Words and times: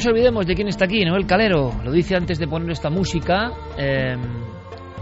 Nos 0.00 0.06
olvidemos 0.06 0.46
de 0.46 0.54
quién 0.54 0.66
está 0.66 0.86
aquí, 0.86 1.04
Noel 1.04 1.26
Calero. 1.26 1.74
Lo 1.84 1.92
dice 1.92 2.16
antes 2.16 2.38
de 2.38 2.48
poner 2.48 2.70
esta 2.70 2.88
música, 2.88 3.52
eh, 3.76 4.16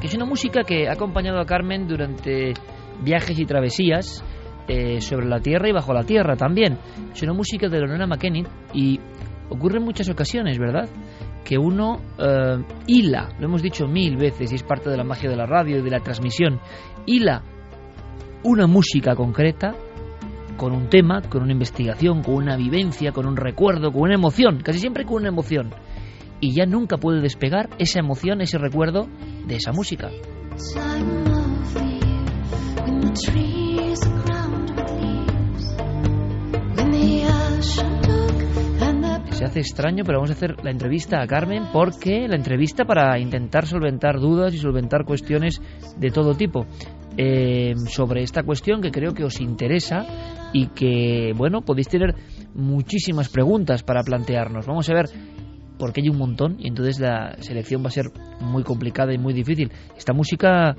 que 0.01 0.09
es 0.09 0.15
una 0.17 0.25
música 0.25 0.65
que 0.65 0.89
ha 0.89 0.95
acompañado 0.95 1.39
a 1.39 1.47
Carmen 1.47 1.87
durante 1.87 2.53
viajes 3.01 3.39
y 3.39 3.45
travesías 3.47 4.25
eh, 4.67 5.01
sobre 5.01 5.29
la 5.29 5.39
tierra 5.39 5.69
y 5.69 5.73
bajo 5.73 5.95
la 5.95 6.03
tierra 6.03 6.35
también. 6.35 6.79
Es 7.15 7.23
una 7.23 7.33
música 7.33 7.69
de 7.69 7.79
Lorena 7.79 8.09
McKennitt 8.09 8.49
y 8.75 8.99
ocurre 9.49 9.79
en 9.79 9.85
muchas 9.85 10.09
ocasiones, 10.09 10.59
¿verdad? 10.59 10.89
Que 11.45 11.59
uno 11.59 12.01
eh, 12.19 12.65
hila, 12.89 13.29
lo 13.39 13.47
hemos 13.47 13.63
dicho 13.63 13.87
mil 13.87 14.17
veces 14.17 14.51
y 14.51 14.57
es 14.57 14.65
parte 14.65 14.91
de 14.91 14.97
la 14.97 15.05
magia 15.05 15.31
de 15.31 15.37
la 15.37 15.47
radio 15.47 15.79
y 15.79 15.83
de 15.83 15.91
la 15.91 16.01
transmisión, 16.01 16.59
hila 17.07 17.45
una 18.43 18.67
música 18.67 19.15
concreta 19.15 19.77
con 20.59 20.73
un 20.73 20.91
tema, 20.91 21.23
con 21.23 21.43
una 21.43 21.53
investigación, 21.53 22.23
con 22.23 22.35
una 22.35 22.57
vivencia, 22.57 23.13
con 23.13 23.27
un 23.27 23.37
recuerdo, 23.37 23.91
con 23.93 24.03
una 24.03 24.15
emoción, 24.15 24.61
casi 24.63 24.81
siempre 24.81 25.07
con 25.07 25.19
una 25.19 25.29
emoción. 25.29 25.71
Y 26.41 26.55
ya 26.55 26.67
nunca 26.67 26.99
puede 26.99 27.23
despegar 27.23 27.71
esa 27.79 28.01
emoción, 28.01 28.43
ese 28.43 28.59
recuerdo 28.59 29.09
de 29.47 29.57
esa 29.57 29.73
música. 29.73 30.11
Se 39.31 39.45
hace 39.45 39.61
extraño, 39.61 40.03
pero 40.05 40.19
vamos 40.19 40.31
a 40.31 40.33
hacer 40.33 40.57
la 40.65 40.73
entrevista 40.73 41.23
a 41.23 41.27
Carmen 41.29 41.69
porque 41.73 42.27
la 42.27 42.35
entrevista 42.35 42.85
para 42.85 43.19
intentar 43.21 43.67
solventar 43.67 44.19
dudas 44.19 44.53
y 44.53 44.59
solventar 44.59 45.05
cuestiones 45.05 45.63
de 45.97 46.11
todo 46.11 46.35
tipo. 46.35 46.67
Eh, 47.17 47.75
sobre 47.89 48.23
esta 48.23 48.45
cuestión 48.45 48.81
que 48.81 48.93
creo 48.93 49.13
que 49.13 49.25
os 49.25 49.41
interesa 49.41 50.07
y 50.53 50.69
que, 50.69 51.33
bueno, 51.37 51.63
podéis 51.63 51.89
tener 51.89 52.15
muchísimas 52.55 53.29
preguntas 53.29 53.83
para 53.83 54.03
plantearnos. 54.03 54.67
Vamos 54.67 54.89
a 54.91 54.95
ver, 54.95 55.07
porque 55.79 56.01
hay 56.01 56.09
un 56.09 56.19
montón 56.19 56.57
y 56.59 56.69
entonces 56.69 56.99
la 57.01 57.37
selección 57.41 57.83
va 57.83 57.89
a 57.89 57.93
ser 57.93 58.07
muy 58.41 58.65
complicada 58.65 59.13
y 59.13 59.19
muy 59.19 59.33
difícil. 59.33 59.71
Esta 59.97 60.13
música 60.13 60.77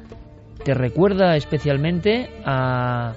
te 0.63 0.73
recuerda 0.73 1.35
especialmente 1.35 2.29
a 2.45 3.13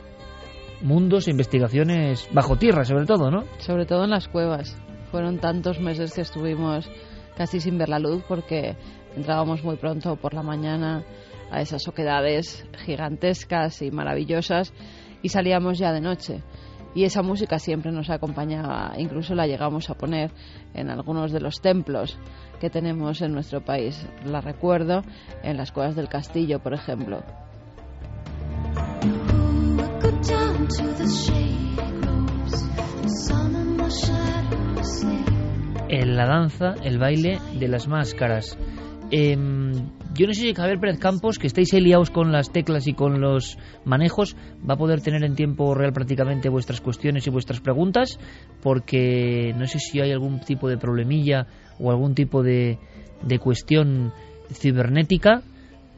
mundos 0.82 1.28
e 1.28 1.30
investigaciones 1.30 2.28
bajo 2.32 2.56
tierra, 2.56 2.84
sobre 2.84 3.06
todo, 3.06 3.30
¿no? 3.30 3.44
Sobre 3.58 3.86
todo 3.86 4.04
en 4.04 4.10
las 4.10 4.28
cuevas. 4.28 4.76
Fueron 5.10 5.38
tantos 5.38 5.80
meses 5.80 6.14
que 6.14 6.22
estuvimos 6.22 6.88
casi 7.36 7.60
sin 7.60 7.78
ver 7.78 7.88
la 7.88 7.98
luz 7.98 8.22
porque 8.28 8.76
entrábamos 9.16 9.62
muy 9.64 9.76
pronto 9.76 10.16
por 10.16 10.34
la 10.34 10.42
mañana 10.42 11.04
a 11.50 11.60
esas 11.60 11.86
oquedades 11.86 12.66
gigantescas 12.84 13.82
y 13.82 13.90
maravillosas 13.90 14.72
y 15.22 15.28
salíamos 15.28 15.78
ya 15.78 15.92
de 15.92 16.00
noche. 16.00 16.42
Y 16.94 17.04
esa 17.04 17.22
música 17.22 17.58
siempre 17.58 17.90
nos 17.90 18.10
acompañaba, 18.10 18.92
incluso 18.98 19.34
la 19.34 19.46
llegamos 19.46 19.88
a 19.88 19.94
poner 19.94 20.30
en 20.74 20.90
algunos 20.90 21.32
de 21.32 21.40
los 21.40 21.62
templos 21.62 22.18
que 22.60 22.68
tenemos 22.68 23.22
en 23.22 23.32
nuestro 23.32 23.64
país. 23.64 24.06
La 24.26 24.42
recuerdo 24.42 25.02
en 25.42 25.56
las 25.56 25.72
cuevas 25.72 25.96
del 25.96 26.08
castillo, 26.08 26.58
por 26.58 26.74
ejemplo. 26.74 27.22
En 35.88 36.16
la 36.16 36.26
danza, 36.26 36.74
el 36.84 36.98
baile 36.98 37.38
de 37.58 37.68
las 37.68 37.88
máscaras. 37.88 38.58
Em, 39.14 39.74
yo 40.14 40.26
no 40.26 40.32
sé 40.32 40.40
si 40.40 40.54
Javier 40.54 40.80
Pérez 40.80 40.98
Campos, 40.98 41.38
que 41.38 41.46
estáis 41.46 41.70
liados 41.74 42.08
con 42.10 42.32
las 42.32 42.50
teclas 42.50 42.86
y 42.86 42.94
con 42.94 43.20
los 43.20 43.58
manejos, 43.84 44.36
va 44.68 44.72
a 44.72 44.78
poder 44.78 45.02
tener 45.02 45.22
en 45.22 45.34
tiempo 45.34 45.74
real 45.74 45.92
prácticamente 45.92 46.48
vuestras 46.48 46.80
cuestiones 46.80 47.26
y 47.26 47.30
vuestras 47.30 47.60
preguntas, 47.60 48.18
porque 48.62 49.52
no 49.58 49.66
sé 49.66 49.80
si 49.80 50.00
hay 50.00 50.12
algún 50.12 50.40
tipo 50.40 50.66
de 50.66 50.78
problemilla 50.78 51.46
o 51.78 51.90
algún 51.90 52.14
tipo 52.14 52.42
de, 52.42 52.78
de 53.22 53.38
cuestión 53.38 54.14
cibernética 54.50 55.42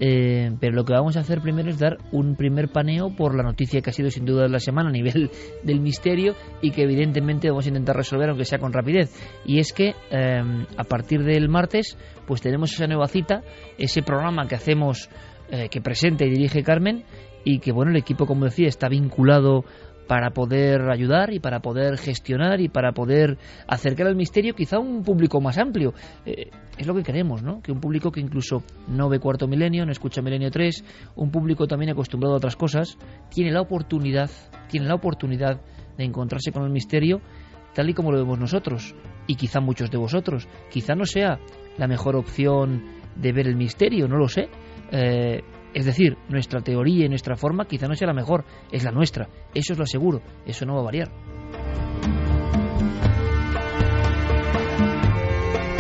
eh, 0.00 0.50
pero 0.59 0.75
lo 0.75 0.84
que 0.84 0.93
vamos 0.93 1.16
a 1.16 1.21
hacer 1.21 1.41
primero 1.41 1.71
es 1.71 1.78
dar 1.78 1.99
un 2.10 2.34
primer 2.34 2.69
paneo 2.69 3.15
por 3.15 3.37
la 3.37 3.44
noticia 3.44 3.81
que 3.81 3.91
ha 3.91 3.93
sido 3.93 4.10
sin 4.10 4.25
duda 4.25 4.43
de 4.43 4.49
la 4.49 4.59
semana 4.59 4.88
a 4.88 4.93
nivel 4.93 5.31
del 5.62 5.81
misterio 5.81 6.34
y 6.62 6.72
que 6.72 6.82
evidentemente 6.82 7.49
vamos 7.49 7.66
a 7.66 7.69
intentar 7.69 7.97
resolver 7.97 8.28
aunque 8.28 8.44
sea 8.44 8.59
con 8.59 8.72
rapidez. 8.72 9.12
Y 9.44 9.60
es 9.60 9.72
que 9.72 9.94
em, 10.10 10.66
a 10.77 10.84
partir 10.84 11.22
del 11.22 11.49
martes 11.49 11.97
pues 12.27 12.41
tenemos 12.41 12.72
esa 12.72 12.87
nueva 12.87 13.06
cita, 13.06 13.43
ese 13.78 14.03
programa 14.03 14.49
que 14.49 14.56
hacemos, 14.56 15.09
eh, 15.50 15.69
que 15.69 15.81
presenta 15.81 16.25
y 16.25 16.31
dirige 16.31 16.62
Carmen 16.62 17.05
y 17.44 17.61
que 17.61 17.72
bueno, 17.72 17.91
el 17.91 17.99
equipo 17.99 18.26
como 18.26 18.47
decía 18.47 18.69
está 18.69 18.88
vinculado 18.88 19.65
para 20.06 20.31
poder 20.31 20.91
ayudar 20.91 21.32
y 21.32 21.41
para 21.41 21.60
poder 21.60 21.97
gestionar 21.97 22.60
y 22.60 22.69
para 22.69 22.92
poder 22.92 23.38
acercar 23.66 24.06
al 24.06 24.16
misterio 24.16 24.54
quizá 24.54 24.78
un 24.78 25.03
público 25.03 25.41
más 25.41 25.59
amplio. 25.59 25.94
Eh, 26.26 26.50
es 26.76 26.87
lo 26.87 26.94
que 26.94 27.03
queremos, 27.03 27.42
¿no? 27.42 27.62
Que 27.62 27.72
un 27.72 27.81
público 27.81 28.10
que 28.10 28.20
incluso 28.20 28.62
no 28.88 29.09
ve 29.09 29.19
Cuarto 29.19 29.47
Milenio, 29.47 29.87
no 29.87 29.93
escucha 29.93 30.22
Milenio 30.22 30.50
3, 30.50 30.84
un 31.16 31.31
público 31.31 31.66
también 31.66 31.91
acostumbrado 31.91 32.34
a 32.34 32.38
otras 32.38 32.56
cosas, 32.56 32.98
tiene 33.31 33.53
la 33.53 33.60
oportunidad, 33.60 34.31
tiene 34.69 34.87
la 34.87 34.94
oportunidad 34.94 35.60
de 35.97 36.04
encontrarse 36.04 36.53
con 36.53 36.64
el 36.64 36.70
misterio 36.70 37.20
tal 37.75 37.91
y 37.91 37.94
como 37.94 38.12
lo 38.12 38.19
vemos 38.19 38.38
nosotros 38.38 38.94
y 39.26 39.34
quizá 39.34 39.60
muchos 39.60 39.91
de 39.91 39.98
vosotros. 39.98 40.48
Quizá 40.70 40.94
no 40.94 41.04
sea 41.04 41.38
la 41.76 41.87
mejor 41.87 42.16
opción 42.16 42.84
de 43.16 43.32
ver 43.32 43.48
el 43.48 43.56
misterio, 43.56 44.09
no 44.09 44.16
lo 44.16 44.28
sé. 44.28 44.48
Eh, 44.93 45.43
es 45.75 45.85
decir, 45.85 46.17
nuestra 46.29 46.61
teoría 46.61 47.05
y 47.05 47.09
nuestra 47.09 47.37
forma 47.37 47.67
quizá 47.67 47.89
no 47.89 47.95
sea 47.95 48.07
la 48.09 48.15
mejor, 48.15 48.45
es 48.71 48.85
la 48.85 48.93
nuestra. 48.93 49.29
Eso 49.53 49.73
es 49.73 49.79
lo 49.79 49.87
seguro, 49.87 50.23
eso 50.47 50.65
no 50.65 50.75
va 50.75 50.81
a 50.81 50.85
variar. 50.85 51.11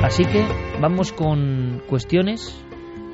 Así 0.02 0.24
que 0.24 0.44
vamos 0.80 1.12
con 1.12 1.80
cuestiones, 1.88 2.62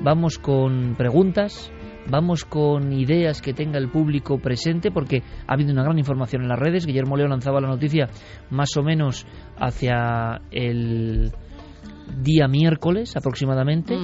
vamos 0.01 0.37
con 0.39 0.95
preguntas, 0.97 1.71
vamos 2.09 2.43
con 2.43 2.91
ideas 2.91 3.41
que 3.41 3.53
tenga 3.53 3.77
el 3.77 3.89
público 3.89 4.39
presente, 4.39 4.91
porque 4.91 5.23
ha 5.47 5.53
habido 5.53 5.71
una 5.71 5.83
gran 5.83 5.97
información 5.99 6.41
en 6.41 6.49
las 6.49 6.59
redes. 6.59 6.85
Guillermo 6.85 7.15
Leo 7.15 7.27
lanzaba 7.27 7.61
la 7.61 7.69
noticia 7.69 8.09
más 8.49 8.75
o 8.75 8.83
menos 8.83 9.25
hacia 9.57 10.41
el 10.51 11.31
día 12.21 12.47
miércoles 12.47 13.15
aproximadamente, 13.15 13.97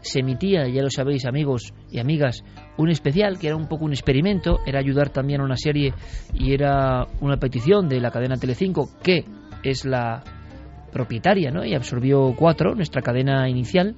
se 0.00 0.20
emitía, 0.20 0.68
ya 0.68 0.82
lo 0.82 0.90
sabéis 0.90 1.26
amigos 1.26 1.72
y 1.90 1.98
amigas, 1.98 2.44
un 2.76 2.90
especial 2.90 3.38
que 3.38 3.48
era 3.48 3.56
un 3.56 3.68
poco 3.68 3.84
un 3.84 3.92
experimento, 3.92 4.60
era 4.66 4.78
ayudar 4.78 5.10
también 5.10 5.40
a 5.40 5.44
una 5.44 5.56
serie 5.56 5.92
y 6.34 6.52
era 6.52 7.06
una 7.20 7.36
petición 7.38 7.88
de 7.88 8.00
la 8.00 8.10
cadena 8.10 8.36
Telecinco, 8.36 8.90
que 9.02 9.24
es 9.62 9.84
la 9.84 10.22
propietaria, 10.92 11.50
¿no? 11.50 11.64
Y 11.64 11.74
absorbió 11.74 12.34
cuatro, 12.36 12.74
nuestra 12.74 13.02
cadena 13.02 13.48
inicial, 13.48 13.96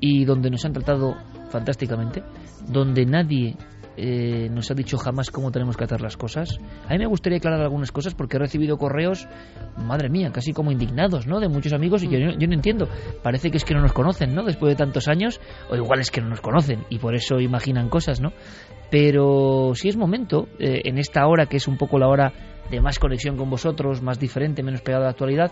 y 0.00 0.24
donde 0.24 0.50
nos 0.50 0.64
han 0.64 0.72
tratado 0.72 1.16
fantásticamente, 1.50 2.22
donde 2.68 3.06
nadie 3.06 3.56
eh, 3.96 4.48
nos 4.50 4.70
ha 4.70 4.74
dicho 4.74 4.96
jamás 4.96 5.30
cómo 5.30 5.50
tenemos 5.50 5.76
que 5.76 5.84
hacer 5.84 6.00
las 6.00 6.16
cosas. 6.16 6.58
A 6.88 6.92
mí 6.92 6.98
me 6.98 7.06
gustaría 7.06 7.38
aclarar 7.38 7.60
algunas 7.60 7.92
cosas 7.92 8.14
porque 8.14 8.36
he 8.36 8.40
recibido 8.40 8.78
correos, 8.78 9.28
madre 9.76 10.08
mía, 10.08 10.30
casi 10.32 10.52
como 10.52 10.70
indignados, 10.70 11.26
¿no? 11.26 11.40
De 11.40 11.48
muchos 11.48 11.72
amigos 11.72 12.02
y 12.02 12.08
yo, 12.08 12.18
no 12.18 12.54
entiendo. 12.54 12.88
Parece 13.22 13.50
que 13.50 13.56
es 13.58 13.64
que 13.64 13.74
no 13.74 13.80
nos 13.80 13.92
conocen, 13.92 14.34
¿no? 14.34 14.44
Después 14.44 14.72
de 14.72 14.76
tantos 14.76 15.08
años, 15.08 15.40
o 15.70 15.76
igual 15.76 16.00
es 16.00 16.10
que 16.10 16.20
no 16.20 16.28
nos 16.28 16.40
conocen 16.40 16.84
y 16.88 16.98
por 16.98 17.14
eso 17.14 17.40
imaginan 17.40 17.88
cosas, 17.88 18.20
¿no? 18.20 18.32
Pero 18.90 19.72
si 19.74 19.88
es 19.88 19.96
momento, 19.96 20.48
eh, 20.58 20.82
en 20.84 20.98
esta 20.98 21.26
hora 21.26 21.46
que 21.46 21.56
es 21.56 21.68
un 21.68 21.78
poco 21.78 21.98
la 21.98 22.08
hora 22.08 22.32
de 22.70 22.80
más 22.80 22.98
conexión 22.98 23.36
con 23.36 23.50
vosotros, 23.50 24.02
más 24.02 24.18
diferente, 24.18 24.62
menos 24.62 24.82
pegada 24.82 25.04
a 25.04 25.06
la 25.06 25.10
actualidad, 25.10 25.50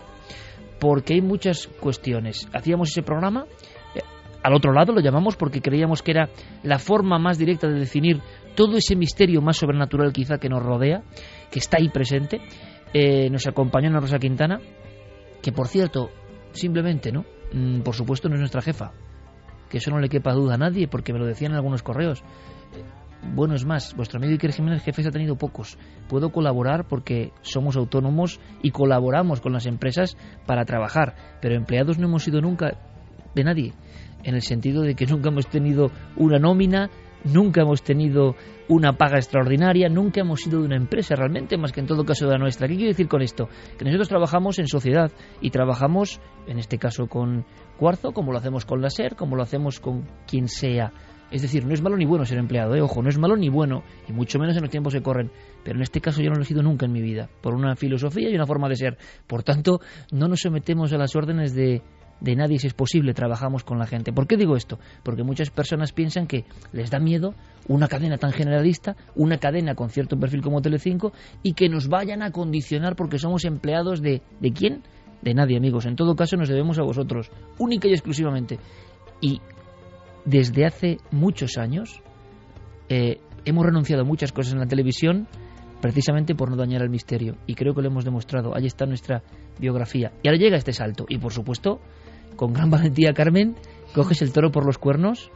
porque 0.79 1.13
hay 1.13 1.21
muchas 1.21 1.67
cuestiones. 1.79 2.47
Hacíamos 2.53 2.89
ese 2.89 3.03
programa 3.03 3.45
al 4.43 4.53
otro 4.53 4.73
lado 4.73 4.93
lo 4.93 5.01
llamamos 5.01 5.35
porque 5.35 5.61
creíamos 5.61 6.01
que 6.01 6.11
era 6.11 6.29
la 6.63 6.79
forma 6.79 7.19
más 7.19 7.37
directa 7.37 7.67
de 7.67 7.79
definir 7.79 8.21
todo 8.55 8.77
ese 8.77 8.95
misterio 8.95 9.41
más 9.41 9.57
sobrenatural 9.57 10.11
quizá 10.11 10.37
que 10.37 10.49
nos 10.49 10.63
rodea, 10.63 11.03
que 11.51 11.59
está 11.59 11.77
ahí 11.77 11.89
presente. 11.89 12.41
Eh, 12.93 13.29
nos 13.29 13.47
acompañó 13.47 13.89
Ana 13.89 13.99
Rosa 13.99 14.19
Quintana, 14.19 14.59
que 15.41 15.51
por 15.51 15.67
cierto, 15.67 16.09
simplemente, 16.51 17.11
¿no? 17.11 17.25
mm, 17.53 17.81
por 17.81 17.95
supuesto, 17.95 18.27
no 18.29 18.35
es 18.35 18.39
nuestra 18.39 18.61
jefa. 18.61 18.91
Que 19.69 19.77
eso 19.77 19.91
no 19.91 19.99
le 19.99 20.09
quepa 20.09 20.33
duda 20.33 20.55
a 20.55 20.57
nadie, 20.57 20.87
porque 20.87 21.13
me 21.13 21.19
lo 21.19 21.25
decían 21.25 21.51
en 21.51 21.57
algunos 21.57 21.81
correos. 21.81 22.23
Bueno, 23.33 23.53
es 23.53 23.65
más, 23.65 23.95
vuestro 23.95 24.17
amigo 24.17 24.33
Iker 24.33 24.51
Jiménez 24.51 24.83
jefes 24.83 25.05
ha 25.05 25.11
tenido 25.11 25.37
pocos. 25.37 25.77
Puedo 26.09 26.31
colaborar 26.31 26.87
porque 26.87 27.31
somos 27.41 27.77
autónomos 27.77 28.39
y 28.63 28.71
colaboramos 28.71 29.41
con 29.41 29.53
las 29.53 29.67
empresas 29.67 30.17
para 30.47 30.65
trabajar, 30.65 31.15
pero 31.39 31.55
empleados 31.55 31.99
no 31.99 32.07
hemos 32.07 32.23
sido 32.23 32.41
nunca 32.41 32.79
de 33.35 33.43
nadie, 33.43 33.73
en 34.23 34.35
el 34.35 34.41
sentido 34.41 34.81
de 34.81 34.95
que 34.95 35.05
nunca 35.05 35.29
hemos 35.29 35.47
tenido 35.47 35.91
una 36.15 36.39
nómina, 36.39 36.89
nunca 37.23 37.61
hemos 37.61 37.83
tenido 37.83 38.35
una 38.67 38.93
paga 38.97 39.17
extraordinaria, 39.17 39.89
nunca 39.89 40.21
hemos 40.21 40.41
sido 40.41 40.59
de 40.59 40.65
una 40.65 40.77
empresa 40.77 41.15
realmente, 41.15 41.57
más 41.57 41.71
que 41.71 41.81
en 41.81 41.87
todo 41.87 42.05
caso 42.05 42.25
de 42.25 42.33
la 42.33 42.37
nuestra. 42.37 42.67
¿Qué 42.67 42.75
quiero 42.75 42.89
decir 42.89 43.07
con 43.07 43.21
esto? 43.21 43.49
Que 43.77 43.85
nosotros 43.85 44.09
trabajamos 44.09 44.59
en 44.59 44.67
sociedad 44.67 45.11
y 45.41 45.49
trabajamos, 45.49 46.21
en 46.47 46.57
este 46.57 46.77
caso 46.77 47.07
con 47.07 47.45
Cuarzo, 47.77 48.11
como 48.11 48.31
lo 48.31 48.37
hacemos 48.37 48.65
con 48.65 48.81
la 48.81 48.89
SER, 48.89 49.15
como 49.15 49.35
lo 49.35 49.43
hacemos 49.43 49.79
con 49.79 50.07
quien 50.27 50.47
sea 50.47 50.93
es 51.31 51.41
decir, 51.41 51.65
no 51.65 51.73
es 51.73 51.81
malo 51.81 51.95
ni 51.95 52.05
bueno 52.05 52.25
ser 52.25 52.37
empleado, 52.37 52.75
¿eh? 52.75 52.81
ojo, 52.81 53.01
no 53.01 53.09
es 53.09 53.17
malo 53.17 53.37
ni 53.37 53.49
bueno, 53.49 53.83
y 54.07 54.11
mucho 54.11 54.37
menos 54.37 54.55
en 54.57 54.63
los 54.63 54.69
tiempos 54.69 54.93
que 54.93 55.01
corren. 55.01 55.31
Pero 55.63 55.77
en 55.77 55.83
este 55.83 56.01
caso 56.01 56.21
yo 56.21 56.29
no 56.29 56.35
lo 56.35 56.41
he 56.41 56.45
sido 56.45 56.61
nunca 56.61 56.85
en 56.85 56.91
mi 56.91 57.01
vida, 57.01 57.29
por 57.41 57.55
una 57.55 57.75
filosofía 57.77 58.29
y 58.29 58.35
una 58.35 58.45
forma 58.45 58.67
de 58.67 58.75
ser. 58.75 58.97
Por 59.27 59.41
tanto, 59.41 59.79
no 60.11 60.27
nos 60.27 60.41
sometemos 60.41 60.91
a 60.91 60.97
las 60.97 61.15
órdenes 61.15 61.55
de, 61.55 61.81
de 62.21 62.35
nadie 62.35 62.59
si 62.59 62.67
es 62.67 62.73
posible, 62.73 63.13
trabajamos 63.13 63.63
con 63.63 63.79
la 63.79 63.87
gente. 63.87 64.13
¿Por 64.13 64.27
qué 64.27 64.37
digo 64.37 64.55
esto? 64.55 64.79
Porque 65.03 65.23
muchas 65.23 65.49
personas 65.49 65.91
piensan 65.91 66.27
que 66.27 66.45
les 66.71 66.89
da 66.91 66.99
miedo 66.99 67.33
una 67.67 67.87
cadena 67.87 68.17
tan 68.17 68.31
generalista, 68.31 68.95
una 69.15 69.37
cadena 69.37 69.75
con 69.75 69.89
cierto 69.89 70.17
perfil 70.17 70.41
como 70.41 70.61
Telecinco, 70.61 71.11
y 71.43 71.53
que 71.53 71.67
nos 71.67 71.87
vayan 71.87 72.21
a 72.21 72.31
condicionar 72.31 72.95
porque 72.95 73.17
somos 73.17 73.43
empleados 73.43 74.01
de... 74.01 74.21
¿De 74.39 74.51
quién? 74.53 74.83
De 75.21 75.33
nadie, 75.33 75.57
amigos. 75.57 75.85
En 75.85 75.95
todo 75.95 76.15
caso, 76.15 76.37
nos 76.37 76.47
debemos 76.47 76.79
a 76.79 76.83
vosotros, 76.83 77.29
única 77.57 77.87
y 77.87 77.91
exclusivamente. 77.91 78.59
Y 79.19 79.41
desde 80.25 80.65
hace 80.65 80.97
muchos 81.11 81.57
años 81.57 82.01
eh, 82.89 83.19
hemos 83.45 83.65
renunciado 83.65 84.03
a 84.03 84.05
muchas 84.05 84.31
cosas 84.31 84.53
en 84.53 84.59
la 84.59 84.67
televisión 84.67 85.27
precisamente 85.81 86.35
por 86.35 86.49
no 86.49 86.55
dañar 86.55 86.83
el 86.83 86.89
misterio. 86.89 87.35
Y 87.47 87.55
creo 87.55 87.73
que 87.73 87.81
lo 87.81 87.87
hemos 87.87 88.05
demostrado. 88.05 88.55
Ahí 88.55 88.67
está 88.67 88.85
nuestra 88.85 89.23
biografía. 89.59 90.11
Y 90.21 90.27
ahora 90.27 90.37
llega 90.37 90.57
este 90.57 90.73
salto. 90.73 91.05
Y 91.09 91.17
por 91.17 91.33
supuesto, 91.33 91.81
con 92.35 92.53
gran 92.53 92.69
valentía, 92.69 93.13
Carmen, 93.13 93.55
coges 93.93 94.21
el 94.21 94.31
toro 94.31 94.51
por 94.51 94.65
los 94.65 94.77
cuernos. 94.77 95.31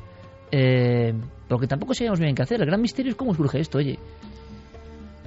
Eh, 0.52 1.14
porque 1.48 1.68
tampoco 1.68 1.94
sabemos 1.94 2.20
bien 2.20 2.36
qué 2.36 2.44
hacer. 2.44 2.62
El 2.62 2.68
gran 2.68 2.82
misterio 2.82 3.12
es 3.12 3.18
cómo 3.18 3.34
surge 3.34 3.60
esto, 3.60 3.78
oye. 3.78 4.00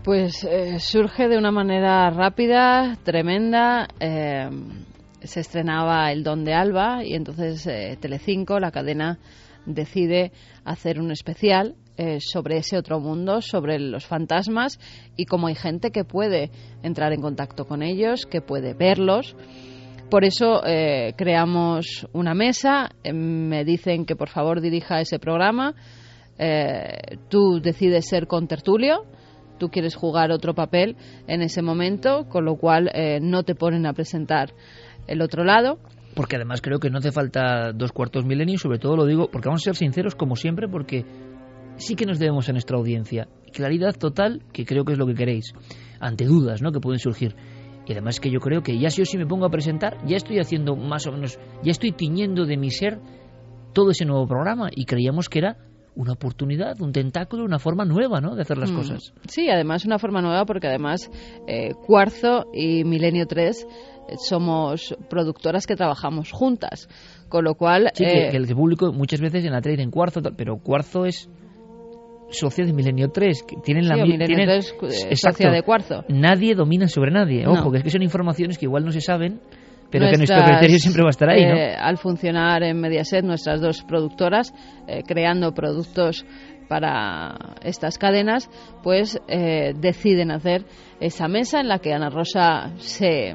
Pues 0.05 0.45
eh, 0.45 0.79
surge 0.81 1.29
de 1.29 1.39
una 1.39 1.51
manera 1.51 2.11
rápida, 2.11 2.97
tremenda. 3.03 3.89
se 3.99 5.41
estrenaba 5.41 6.11
El 6.13 6.23
Don 6.23 6.45
de 6.45 6.55
Alba 6.55 7.05
y 7.05 7.15
entonces 7.15 7.69
Telecinco, 8.01 8.59
la 8.59 8.71
cadena 8.71 9.19
decide 9.67 10.33
hacer 10.65 11.01
un 11.01 11.11
especial 11.11 11.75
eh, 12.01 12.21
sobre 12.21 12.59
ese 12.59 12.77
otro 12.77 13.01
mundo, 13.01 13.43
sobre 13.43 13.81
los 13.81 14.07
fantasmas 14.07 14.79
y 15.17 15.25
cómo 15.25 15.49
hay 15.49 15.57
gente 15.57 15.91
que 15.91 16.05
puede 16.05 16.53
entrar 16.85 17.13
en 17.13 17.21
contacto 17.21 17.67
con 17.67 17.83
ellos, 17.83 18.25
que 18.25 18.41
puede 18.41 18.73
verlos. 18.73 19.35
Por 20.11 20.25
eso 20.25 20.65
eh, 20.67 21.13
creamos 21.17 22.07
una 22.13 22.35
mesa, 22.35 22.91
eh, 23.05 23.13
me 23.13 23.65
dicen 23.65 24.07
que 24.07 24.17
por 24.17 24.29
favor 24.29 24.61
dirija 24.61 25.01
ese 25.01 25.19
programa, 25.19 25.75
tú 27.29 27.61
decides 27.61 28.09
ser 28.09 28.29
contertulio, 28.29 29.05
tú 29.59 29.71
quieres 29.71 29.97
jugar 29.97 30.31
otro 30.31 30.55
papel 30.55 30.97
en 31.27 31.43
ese 31.43 31.63
momento, 31.63 32.29
con 32.29 32.45
lo 32.45 32.55
cual 32.55 32.93
no 33.21 33.43
te 33.43 33.57
ponen 33.57 33.87
a 33.87 33.93
presentar 33.93 34.55
el 35.09 35.21
otro 35.21 35.43
lado 35.43 35.81
porque 36.19 36.35
además 36.35 36.61
creo 36.61 36.81
que 36.81 36.91
no 36.91 36.99
hace 36.99 37.13
falta 37.13 37.73
dos 37.73 37.93
cuartos 37.93 38.25
milenios, 38.25 38.63
sobre 38.63 38.81
todo 38.81 38.97
lo 38.97 39.07
digo 39.07 39.29
porque 39.31 39.49
vamos 39.49 39.63
a 39.63 39.67
ser 39.67 39.77
sinceros 39.77 40.17
como 40.17 40.35
siempre, 40.35 40.67
porque 40.67 41.05
sí 41.77 41.95
que 41.95 42.07
nos 42.07 42.19
debemos 42.19 42.49
a 42.49 42.53
nuestra 42.53 42.77
audiencia. 42.77 43.29
Claridad 43.53 43.95
total, 43.95 44.43
que 44.53 44.65
creo 44.65 44.85
que 44.85 44.95
es 44.95 44.99
lo 44.99 45.07
que 45.07 45.15
queréis, 45.15 45.53
ante 46.01 46.25
dudas 46.25 46.61
¿no? 46.61 46.73
que 46.73 46.81
pueden 46.81 46.99
surgir. 46.99 47.37
Y 47.89 47.93
además 47.93 48.21
que 48.21 48.31
yo 48.31 48.39
creo 48.39 48.63
que 48.63 48.79
ya 48.79 48.91
si 48.91 48.99
yo 48.99 49.07
sí 49.07 49.17
me 49.17 49.27
pongo 49.27 49.47
a 49.47 49.51
presentar, 49.51 49.97
ya 50.07 50.17
estoy 50.17 50.39
haciendo 50.39 50.77
más 50.77 51.07
o 51.07 51.13
menos, 51.13 51.39
ya 51.63 51.71
estoy 51.71 51.93
tiñendo 51.93 52.45
de 52.45 52.59
mi 52.59 52.71
ser 52.71 53.01
todo 53.73 53.91
ese 53.91 54.05
nuevo 54.05 54.27
programa 54.27 54.69
y 54.71 54.85
creíamos 54.85 55.31
que 55.31 55.39
era 55.39 55.57
una 55.97 56.13
oportunidad, 56.13 56.81
un 56.81 56.93
tentáculo, 56.93 57.45
una 57.45 57.59
forma 57.59 57.85
nueva 57.85 58.21
¿no? 58.21 58.37
de 58.37 58.43
hacer 58.43 58.59
las 58.59 58.71
mm. 58.71 58.77
cosas. 58.77 59.15
Sí, 59.27 59.49
además 59.49 59.87
una 59.87 59.99
forma 59.99 60.21
nueva 60.21 60.45
porque 60.45 60.69
además 60.69 61.11
eh, 61.47 61.73
Cuarzo 61.87 62.51
y 62.53 62.85
Milenio 62.85 63.27
3 63.27 63.67
somos 64.19 64.95
productoras 65.09 65.67
que 65.67 65.75
trabajamos 65.75 66.31
juntas, 66.31 66.89
con 67.29 67.45
lo 67.45 67.55
cual... 67.55 67.91
Sí, 67.95 68.05
que, 68.05 68.29
eh, 68.29 68.31
el 68.33 68.47
público 68.55 68.93
muchas 68.93 69.21
veces 69.21 69.45
en 69.45 69.53
la 69.53 69.61
trade 69.61 69.83
en 69.83 69.91
Cuarzo, 69.91 70.21
pero 70.37 70.59
Cuarzo 70.59 71.05
es 71.05 71.29
socia 72.31 72.65
de 72.65 72.73
Milenio 72.73 73.11
3, 73.11 73.43
que 73.43 73.57
tienen 73.57 73.89
la 73.89 73.97
misma... 73.97 74.25
Eh, 74.25 75.51
de 75.51 75.63
Cuarzo. 75.63 76.05
Nadie 76.09 76.55
domina 76.55 76.89
sobre 76.89 77.11
nadie, 77.11 77.47
ojo, 77.47 77.71
que 77.71 77.79
es 77.79 77.85
que 77.85 77.91
son 77.91 78.03
informaciones 78.03 78.59
que 78.59 78.67
igual 78.67 78.85
no 78.85 78.93
se 78.93 79.01
saben, 79.01 79.41
pero 79.91 80.11
que 80.11 80.19
nuestro 80.19 80.43
criterio 80.45 80.79
siempre 80.79 81.03
va 81.03 81.09
a 81.09 81.11
estar 81.11 81.31
ahí, 81.31 81.45
¿no? 81.45 81.57
Eh, 81.57 81.75
al 81.75 81.97
funcionar 81.97 82.63
en 82.63 82.79
Mediaset, 82.81 83.25
nuestras 83.25 83.61
dos 83.61 83.83
productoras, 83.83 84.53
creando 85.07 85.53
productos 85.55 86.27
para 86.69 87.57
estas 87.63 87.97
cadenas, 87.97 88.51
pues 88.83 89.19
deciden 89.27 90.31
hacer 90.31 90.65
esa 91.01 91.29
mesa 91.29 91.61
en 91.61 91.69
la 91.69 91.79
que 91.79 91.95
Ana 91.95 92.11
Rosa 92.11 92.73
se 92.77 93.35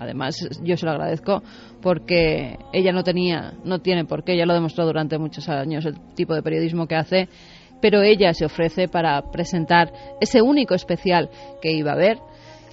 Además, 0.00 0.36
yo 0.62 0.76
se 0.76 0.86
lo 0.86 0.92
agradezco 0.92 1.42
porque 1.80 2.58
ella 2.72 2.92
no 2.92 3.02
tenía, 3.02 3.54
no 3.64 3.80
tiene 3.80 4.04
por 4.04 4.24
qué, 4.24 4.36
ya 4.36 4.46
lo 4.46 4.52
ha 4.52 4.56
demostrado 4.56 4.88
durante 4.88 5.18
muchos 5.18 5.48
años 5.48 5.84
el 5.84 5.98
tipo 6.14 6.34
de 6.34 6.42
periodismo 6.42 6.86
que 6.86 6.96
hace, 6.96 7.28
pero 7.84 8.00
ella 8.00 8.32
se 8.32 8.46
ofrece 8.46 8.88
para 8.88 9.20
presentar 9.30 9.92
ese 10.18 10.40
único 10.40 10.74
especial 10.74 11.28
que 11.60 11.70
iba 11.70 11.90
a 11.90 11.94
haber 11.94 12.16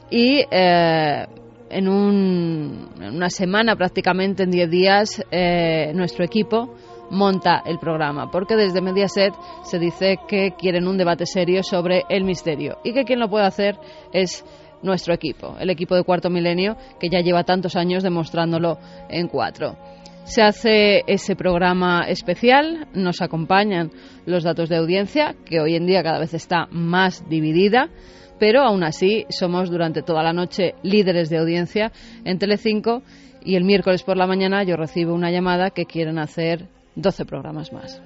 y 0.09 0.45
eh, 0.49 1.25
en, 1.69 1.89
una 1.89 3.29
semana, 3.29 3.75
prácticamente 3.75 4.43
en 4.43 4.51
10 4.51 4.69
días, 4.69 5.21
eh, 5.29 5.91
nuestro 5.93 6.23
equipo 6.23 6.75
monta 7.09 7.61
el 7.65 7.77
programa, 7.77 8.31
porque 8.31 8.55
desde 8.55 8.79
Mediaset 8.79 9.33
se 9.63 9.79
dice 9.79 10.15
que 10.29 10.53
quieren 10.57 10.87
un 10.87 10.97
debate 10.97 11.25
serio 11.25 11.61
sobre 11.61 12.03
el 12.07 12.23
misterio 12.23 12.77
y 12.81 12.93
que 12.93 13.03
quien 13.03 13.19
lo 13.19 13.29
puede 13.29 13.47
hacer 13.47 13.77
es 14.13 14.45
nuestro 14.81 15.13
equipo, 15.13 15.57
el 15.59 15.69
equipo 15.71 15.93
de 15.93 16.05
Cuarto 16.05 16.29
Milenio, 16.29 16.77
que 17.01 17.09
ya 17.09 17.19
lleva 17.19 17.43
tantos 17.43 17.75
años 17.75 18.01
demostrándolo 18.01 18.77
en 19.09 19.27
cuatro. 19.27 19.75
Se 20.23 20.41
hace 20.41 21.03
ese 21.07 21.35
programa 21.35 22.01
especial, 22.07 22.87
nos 22.93 23.21
acompañan 23.21 23.91
los 24.25 24.43
datos 24.43 24.69
de 24.69 24.77
audiencia, 24.77 25.35
que 25.45 25.59
hoy 25.59 25.75
en 25.75 25.85
día 25.85 26.03
cada 26.03 26.19
vez 26.19 26.33
está 26.33 26.67
más 26.71 27.27
dividida, 27.27 27.89
pero 28.39 28.61
aún 28.61 28.83
así 28.83 29.25
somos 29.29 29.69
durante 29.69 30.01
toda 30.01 30.23
la 30.23 30.33
noche 30.33 30.75
líderes 30.83 31.29
de 31.29 31.37
audiencia 31.37 31.91
en 32.23 32.39
Telecinco 32.39 33.03
y 33.43 33.55
el 33.55 33.65
miércoles 33.65 34.03
por 34.03 34.17
la 34.17 34.27
mañana 34.27 34.63
yo 34.63 34.77
recibo 34.77 35.13
una 35.13 35.31
llamada 35.31 35.71
que 35.71 35.85
quieren 35.85 36.17
hacer 36.17 36.67
12 36.95 37.25
programas 37.25 37.73
más. 37.73 38.01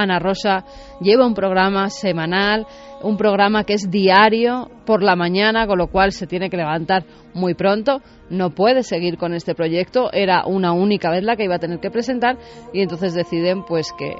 Ana 0.00 0.18
Rosa 0.18 0.64
lleva 1.00 1.26
un 1.26 1.34
programa 1.34 1.90
semanal, 1.90 2.66
un 3.02 3.16
programa 3.16 3.64
que 3.64 3.74
es 3.74 3.90
diario 3.90 4.70
por 4.84 5.02
la 5.02 5.16
mañana, 5.16 5.66
con 5.66 5.78
lo 5.78 5.88
cual 5.88 6.12
se 6.12 6.26
tiene 6.26 6.50
que 6.50 6.56
levantar 6.56 7.04
muy 7.34 7.54
pronto. 7.54 8.00
No 8.30 8.50
puede 8.50 8.82
seguir 8.82 9.18
con 9.18 9.34
este 9.34 9.54
proyecto, 9.54 10.12
era 10.12 10.46
una 10.46 10.72
única 10.72 11.10
vez 11.10 11.22
la 11.22 11.36
que 11.36 11.44
iba 11.44 11.56
a 11.56 11.60
tener 11.60 11.80
que 11.80 11.90
presentar 11.90 12.36
y 12.72 12.80
entonces 12.80 13.14
deciden 13.14 13.64
pues 13.64 13.92
que 13.98 14.14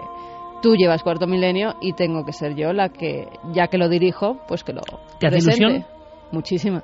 tú 0.62 0.75
llevas 0.76 1.02
cuarto 1.02 1.26
milenio 1.26 1.76
y 1.80 1.92
tengo 1.92 2.25
que 2.25 2.33
ser 2.33 2.54
yo 2.54 2.73
la 2.73 2.88
que, 2.88 3.28
ya 3.52 3.68
que 3.68 3.78
lo 3.78 3.88
dirijo, 3.88 4.40
pues 4.49 4.64
que 4.64 4.73
lo 4.73 4.83
¿Te 5.18 5.28
hace 5.28 5.38
ilusión? 5.38 5.85
Muchísima. 6.33 6.83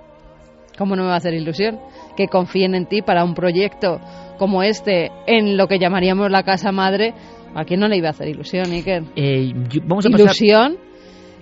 ¿Cómo 0.78 0.96
no 0.96 1.02
me 1.02 1.08
va 1.08 1.14
a 1.14 1.18
hacer 1.18 1.34
ilusión? 1.34 1.78
Que 2.16 2.28
confíen 2.28 2.74
en 2.74 2.86
ti 2.86 3.02
para 3.02 3.24
un 3.24 3.34
proyecto 3.34 4.00
como 4.38 4.62
este, 4.62 5.10
en 5.26 5.56
lo 5.56 5.68
que 5.68 5.78
llamaríamos 5.78 6.30
la 6.30 6.42
casa 6.42 6.72
madre, 6.72 7.14
¿A 7.54 7.64
quién 7.64 7.80
no 7.80 7.88
le 7.88 7.98
iba 7.98 8.08
a 8.08 8.10
hacer 8.12 8.28
ilusión, 8.28 8.70
Iker? 8.70 9.04
Eh, 9.16 9.52
vamos 9.84 10.06
a 10.06 10.08
ilusión 10.08 10.76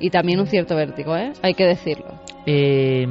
y 0.00 0.10
también 0.10 0.40
un 0.40 0.46
cierto 0.46 0.74
vértigo, 0.74 1.16
¿eh? 1.16 1.32
Hay 1.42 1.54
que 1.54 1.64
decirlo. 1.64 2.20
Eh, 2.46 3.06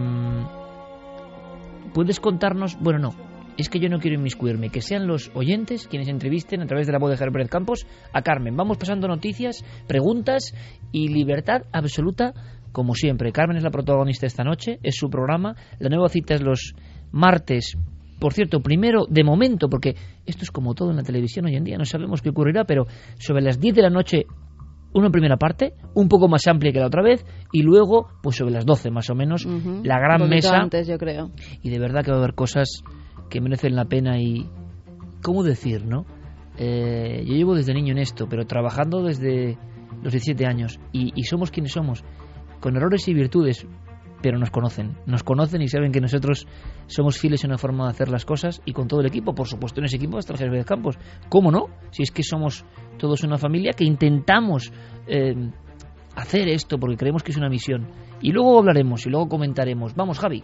¿Puedes 1.93 2.19
contarnos? 2.19 2.77
Bueno, 2.79 2.99
no. 2.99 3.29
Es 3.57 3.69
que 3.69 3.79
yo 3.79 3.89
no 3.89 3.99
quiero 3.99 4.17
inmiscuirme. 4.17 4.69
Que 4.69 4.81
sean 4.81 5.07
los 5.07 5.31
oyentes 5.33 5.87
quienes 5.87 6.07
entrevisten 6.07 6.61
a 6.61 6.65
través 6.65 6.87
de 6.87 6.93
la 6.93 6.99
voz 6.99 7.11
de 7.11 7.23
Herbert 7.23 7.49
Campos 7.49 7.85
a 8.13 8.21
Carmen. 8.21 8.55
Vamos 8.55 8.77
pasando 8.77 9.07
noticias, 9.07 9.63
preguntas 9.87 10.53
y 10.91 11.09
libertad 11.09 11.63
absoluta 11.71 12.33
como 12.71 12.93
siempre. 12.93 13.31
Carmen 13.31 13.57
es 13.57 13.63
la 13.63 13.71
protagonista 13.71 14.25
esta 14.25 14.43
noche, 14.43 14.79
es 14.83 14.95
su 14.95 15.09
programa. 15.09 15.55
La 15.79 15.89
nueva 15.89 16.09
cita 16.09 16.35
es 16.35 16.41
los 16.41 16.73
martes 17.11 17.77
por 18.19 18.33
cierto, 18.33 18.61
primero, 18.61 19.05
de 19.09 19.23
momento, 19.23 19.69
porque 19.69 19.95
esto 20.25 20.43
es 20.43 20.51
como 20.51 20.75
todo 20.75 20.91
en 20.91 20.97
la 20.97 21.03
televisión 21.03 21.45
hoy 21.45 21.55
en 21.55 21.63
día, 21.63 21.77
no 21.77 21.85
sabemos 21.85 22.21
qué 22.21 22.29
ocurrirá, 22.29 22.65
pero 22.65 22.85
sobre 23.17 23.41
las 23.41 23.59
10 23.59 23.75
de 23.75 23.81
la 23.81 23.89
noche 23.89 24.25
una 24.93 25.09
primera 25.09 25.37
parte, 25.37 25.73
un 25.93 26.07
poco 26.07 26.27
más 26.27 26.47
amplia 26.47 26.71
que 26.71 26.79
la 26.79 26.87
otra 26.87 27.03
vez, 27.03 27.25
y 27.51 27.61
luego, 27.61 28.07
pues 28.23 28.37
sobre 28.37 28.51
las 28.51 28.65
12 28.65 28.89
más 28.89 29.09
o 29.09 29.15
menos, 29.15 29.45
la 29.83 29.99
gran 29.99 30.27
mesa. 30.27 30.57
Antes, 30.57 30.87
yo 30.87 30.97
creo. 30.97 31.31
Y 31.61 31.69
de 31.69 31.79
verdad 31.79 32.03
que 32.03 32.11
va 32.11 32.17
a 32.17 32.19
haber 32.19 32.33
cosas 32.33 32.83
que 33.29 33.39
merecen 33.39 33.75
la 33.75 33.85
pena 33.85 34.19
y, 34.19 34.49
¿cómo 35.21 35.43
decir, 35.43 35.85
no? 35.85 36.05
Eh, 36.57 37.23
yo 37.25 37.35
llevo 37.35 37.55
desde 37.55 37.73
niño 37.73 37.91
en 37.91 37.99
esto, 37.99 38.27
pero 38.27 38.45
trabajando 38.45 39.03
desde 39.03 39.57
los 40.01 40.11
17 40.11 40.45
años 40.45 40.79
y, 40.91 41.11
y 41.15 41.23
somos 41.23 41.51
quienes 41.51 41.71
somos, 41.71 42.03
con 42.59 42.75
errores 42.75 43.07
y 43.07 43.13
virtudes, 43.13 43.65
pero 44.21 44.37
nos 44.37 44.51
conocen. 44.51 44.97
Nos 45.05 45.23
conocen 45.23 45.61
y 45.61 45.67
saben 45.67 45.91
que 45.91 46.01
nosotros 46.01 46.47
somos 46.87 47.17
fieles 47.17 47.43
en 47.43 47.51
una 47.51 47.57
forma 47.57 47.85
de 47.85 47.91
hacer 47.91 48.09
las 48.09 48.25
cosas 48.25 48.61
y 48.65 48.73
con 48.73 48.87
todo 48.87 49.01
el 49.01 49.07
equipo, 49.07 49.33
por 49.33 49.47
supuesto, 49.47 49.79
en 49.79 49.85
ese 49.85 49.97
equipo 49.97 50.17
hasta 50.17 50.33
de 50.33 50.65
campos. 50.65 50.97
¿Cómo 51.29 51.51
no? 51.51 51.67
Si 51.91 52.03
es 52.03 52.11
que 52.11 52.23
somos 52.23 52.65
todos 52.97 53.23
una 53.23 53.37
familia 53.37 53.73
que 53.73 53.83
intentamos 53.83 54.71
eh, 55.07 55.35
hacer 56.15 56.49
esto 56.49 56.77
porque 56.77 56.97
creemos 56.97 57.23
que 57.23 57.31
es 57.31 57.37
una 57.37 57.49
misión. 57.49 57.87
Y 58.21 58.31
luego 58.31 58.59
hablaremos 58.59 59.05
y 59.05 59.09
luego 59.09 59.29
comentaremos. 59.29 59.95
Vamos, 59.95 60.19
Javi. 60.19 60.43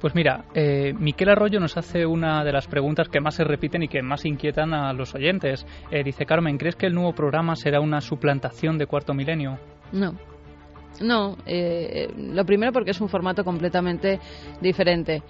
Pues 0.00 0.14
mira, 0.14 0.46
eh, 0.54 0.94
Miquel 0.98 1.28
Arroyo 1.28 1.60
nos 1.60 1.76
hace 1.76 2.06
una 2.06 2.42
de 2.42 2.52
las 2.52 2.66
preguntas 2.66 3.08
que 3.10 3.20
más 3.20 3.34
se 3.34 3.44
repiten 3.44 3.82
y 3.82 3.88
que 3.88 4.00
más 4.00 4.24
inquietan 4.24 4.72
a 4.72 4.94
los 4.94 5.14
oyentes. 5.14 5.66
Eh, 5.90 6.02
dice 6.02 6.24
Carmen, 6.24 6.56
¿crees 6.56 6.74
que 6.74 6.86
el 6.86 6.94
nuevo 6.94 7.12
programa 7.12 7.54
será 7.54 7.80
una 7.80 8.00
suplantación 8.00 8.78
de 8.78 8.86
Cuarto 8.86 9.12
Milenio? 9.12 9.58
No. 9.92 10.14
No, 11.00 11.36
eh, 11.46 12.08
lo 12.16 12.44
primero 12.44 12.72
porque 12.72 12.90
es 12.90 13.00
un 13.00 13.08
formato 13.08 13.44
completamente 13.44 14.18
diferente. 14.60 15.22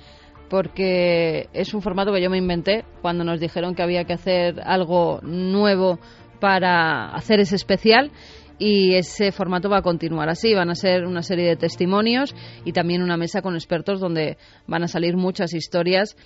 Porque 0.49 1.49
es 1.53 1.75
un 1.75 1.83
formato 1.83 2.13
que 2.13 2.21
yo 2.21 2.29
me 2.29 2.39
inventé 2.39 2.85
cuando 3.03 3.23
nos 3.23 3.39
dijeron 3.39 3.75
que 3.75 3.83
había 3.83 4.05
que 4.05 4.15
hacer 4.15 4.61
algo 4.65 5.21
nuevo 5.23 6.01
para 6.41 7.11
hacer 7.15 7.39
ese 7.39 7.55
especial 7.55 8.11
y 8.59 8.95
ese 8.95 9.33
formato 9.33 9.69
va 9.71 9.79
a 9.79 9.83
continuar 9.83 10.29
así. 10.29 10.55
Van 10.55 10.71
a 10.71 10.75
ser 10.75 11.07
una 11.07 11.23
serie 11.23 11.47
de 11.47 11.57
testimonios 11.57 12.35
y 12.65 12.73
también 12.73 13.03
una 13.03 13.17
mesa 13.17 13.43
con 13.43 13.55
expertos 13.55 14.01
donde 14.01 14.39
van 14.67 14.83
a 14.83 14.89
salir 14.89 15.17
muchas 15.17 15.55
historias 15.55 16.17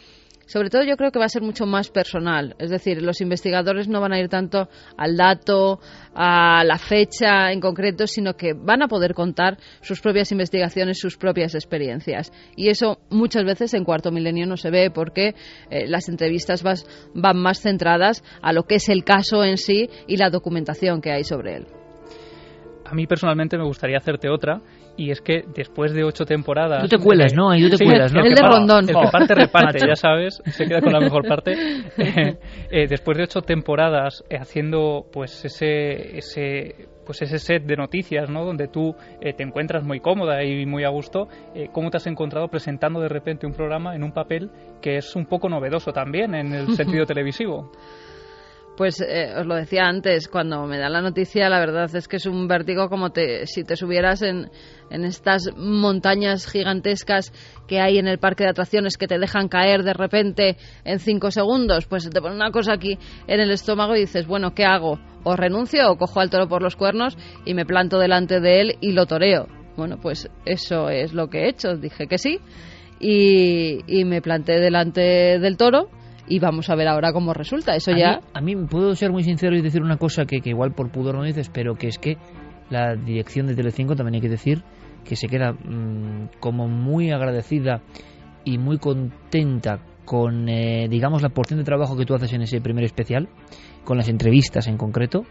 sobre 0.46 0.70
todo 0.70 0.82
yo 0.82 0.96
creo 0.96 1.10
que 1.10 1.18
va 1.18 1.24
a 1.26 1.28
ser 1.28 1.42
mucho 1.42 1.66
más 1.66 1.90
personal, 1.90 2.54
es 2.58 2.70
decir, 2.70 3.02
los 3.02 3.20
investigadores 3.20 3.88
no 3.88 4.00
van 4.00 4.12
a 4.12 4.20
ir 4.20 4.28
tanto 4.28 4.68
al 4.96 5.16
dato, 5.16 5.80
a 6.14 6.64
la 6.64 6.78
fecha 6.78 7.52
en 7.52 7.60
concreto, 7.60 8.06
sino 8.06 8.34
que 8.34 8.52
van 8.52 8.82
a 8.82 8.88
poder 8.88 9.14
contar 9.14 9.58
sus 9.80 10.00
propias 10.00 10.30
investigaciones, 10.32 10.98
sus 10.98 11.16
propias 11.16 11.54
experiencias. 11.54 12.32
Y 12.56 12.68
eso 12.68 12.98
muchas 13.10 13.44
veces 13.44 13.74
en 13.74 13.84
cuarto 13.84 14.10
milenio 14.10 14.46
no 14.46 14.56
se 14.56 14.70
ve 14.70 14.90
porque 14.90 15.34
eh, 15.70 15.86
las 15.86 16.08
entrevistas 16.08 16.62
van 17.14 17.36
más 17.38 17.60
centradas 17.60 18.22
a 18.42 18.52
lo 18.52 18.64
que 18.64 18.76
es 18.76 18.88
el 18.88 19.04
caso 19.04 19.44
en 19.44 19.56
sí 19.56 19.88
y 20.06 20.16
la 20.16 20.30
documentación 20.30 21.00
que 21.00 21.12
hay 21.12 21.24
sobre 21.24 21.56
él. 21.56 21.66
A 22.84 22.94
mí 22.94 23.06
personalmente 23.06 23.56
me 23.56 23.64
gustaría 23.64 23.96
hacerte 23.96 24.28
otra 24.28 24.60
y 24.96 25.10
es 25.10 25.20
que 25.20 25.44
después 25.54 25.92
de 25.92 26.04
ocho 26.04 26.24
temporadas... 26.24 26.82
Tú 26.82 26.96
te 26.96 27.02
cuelas, 27.02 27.34
¿no? 27.34 27.50
Ahí 27.50 27.62
tú 27.68 27.76
te 27.76 27.84
cuelas, 27.84 28.12
¿no? 28.12 28.22
El, 28.22 28.34
de 28.34 28.42
Rondón. 28.42 28.88
El 28.88 28.94
que 28.94 29.08
parte 29.10 29.34
reparte, 29.34 29.86
ya 29.86 29.96
sabes, 29.96 30.42
se 30.46 30.66
queda 30.66 30.80
con 30.80 30.92
la 30.92 31.00
mejor 31.00 31.24
parte. 31.28 31.56
eh, 31.96 32.86
después 32.88 33.16
de 33.16 33.24
ocho 33.24 33.42
temporadas 33.42 34.24
eh, 34.30 34.36
haciendo 34.38 35.06
pues 35.12 35.44
ese, 35.44 36.18
ese 36.18 36.88
pues 37.04 37.22
ese 37.22 37.38
set 37.38 37.64
de 37.64 37.76
noticias, 37.76 38.28
¿no? 38.30 38.44
Donde 38.44 38.68
tú 38.68 38.94
eh, 39.20 39.32
te 39.32 39.42
encuentras 39.42 39.84
muy 39.84 40.00
cómoda 40.00 40.42
y 40.42 40.66
muy 40.66 40.84
a 40.84 40.88
gusto. 40.88 41.28
Eh, 41.54 41.68
¿Cómo 41.72 41.90
te 41.90 41.98
has 41.98 42.06
encontrado 42.06 42.48
presentando 42.48 43.00
de 43.00 43.08
repente 43.08 43.46
un 43.46 43.52
programa 43.52 43.94
en 43.94 44.02
un 44.02 44.12
papel 44.12 44.50
que 44.80 44.96
es 44.96 45.14
un 45.14 45.26
poco 45.26 45.48
novedoso 45.48 45.92
también 45.92 46.34
en 46.34 46.52
el 46.52 46.68
sentido 46.76 47.06
televisivo? 47.06 47.70
Pues 48.76 49.00
eh, 49.00 49.33
os 49.38 49.47
lo 49.47 49.54
decía 49.54 49.85
antes, 49.85 50.26
cuando 50.26 50.66
me 50.66 50.78
da 50.78 50.88
la 50.88 51.00
noticia, 51.00 51.49
la 51.49 51.61
verdad 51.61 51.95
es 51.95 52.09
que 52.09 52.16
es 52.16 52.26
un 52.26 52.49
vértigo 52.49 52.88
como 52.88 53.11
te, 53.11 53.47
si 53.47 53.62
te 53.62 53.76
subieras 53.76 54.21
en, 54.23 54.50
en 54.90 55.04
estas 55.04 55.49
montañas 55.57 56.50
gigantescas 56.50 57.33
que 57.69 57.81
hay 57.81 57.99
en 57.99 58.09
el 58.09 58.19
parque 58.19 58.43
de 58.43 58.50
atracciones 58.50 58.97
que 58.97 59.07
te 59.07 59.21
dejan 59.21 59.47
caer 59.47 59.85
de 59.85 59.93
repente 59.93 60.57
en 60.85 60.99
cinco 60.99 61.31
segundos, 61.31 61.87
pues 61.87 62.11
te 62.11 62.21
pone 62.21 62.35
una 62.35 62.50
cosa 62.50 62.73
aquí 62.73 62.99
en 63.28 63.38
el 63.38 63.52
estómago 63.52 63.95
y 63.95 64.00
dices, 64.00 64.26
bueno, 64.26 64.54
¿qué 64.57 64.64
hago? 64.64 64.99
¿O 65.23 65.37
renuncio 65.37 65.88
o 65.93 65.97
cojo 65.97 66.19
al 66.19 66.31
toro 66.31 66.49
por 66.49 66.61
los 66.61 66.75
cuernos 66.75 67.16
y 67.45 67.54
me 67.54 67.66
planto 67.66 68.00
delante 68.00 68.40
de 68.40 68.61
él 68.61 68.78
y 68.81 68.90
lo 68.90 69.07
toreo? 69.07 69.47
Bueno, 69.76 69.99
pues 70.00 70.28
eso 70.45 70.88
es 70.88 71.12
lo 71.12 71.28
que 71.28 71.45
he 71.45 71.49
hecho, 71.49 71.76
dije 71.76 72.09
que 72.09 72.19
sí 72.19 72.40
y, 72.99 73.78
y 73.87 74.04
me 74.04 74.21
planté 74.21 74.59
delante 74.59 75.38
del 75.38 75.57
toro 75.57 75.90
y 76.26 76.38
vamos 76.38 76.71
a 76.71 76.75
ver 76.75 76.88
ahora 76.88 77.12
cómo 77.12 77.35
resulta. 77.35 77.75
Eso 77.75 77.93
ya. 77.93 78.21
A 78.33 78.40
mí 78.40 78.57
puedo 78.66 78.95
ser 78.95 79.12
muy 79.12 79.23
sincero 79.23 79.57
y 79.57 79.62
decir 79.62 79.83
una 79.83 79.97
cosa 79.97 80.25
que, 80.25 80.40
que, 80.40 80.50
igual 80.50 80.73
por 80.73 80.90
pudor 80.90 81.16
no 81.16 81.25
dices, 81.25 81.50
pero 81.52 81.75
que 81.75 81.88
es 81.88 81.99
que 81.99 82.16
la 82.71 82.95
dirección 82.95 83.47
de 83.47 83.54
Telecinco 83.54 83.95
también 83.95 84.16
hay 84.16 84.21
que 84.21 84.28
decir 84.28 84.62
que 85.04 85.16
se 85.16 85.28
queda 85.28 85.52
mmm, 85.52 86.28
como 86.40 86.66
muy 86.66 87.11
agradecida 87.11 87.83
y 88.45 88.59
muy 88.59 88.78
contenta 88.78 89.81
con, 90.04 90.49
eh, 90.49 90.87
digamos, 90.88 91.23
la 91.23 91.31
porción 91.31 91.59
de 91.59 91.64
trabajo 91.64 91.97
que 91.97 92.04
tú 92.04 92.14
haces 92.14 92.33
en 92.33 92.43
ese 92.43 92.61
primer 92.61 92.85
especial, 92.85 93.28
con 93.85 93.97
las 93.97 94.09
entrevistas 94.09 94.66
en 94.66 94.76
concreto, 94.76 95.25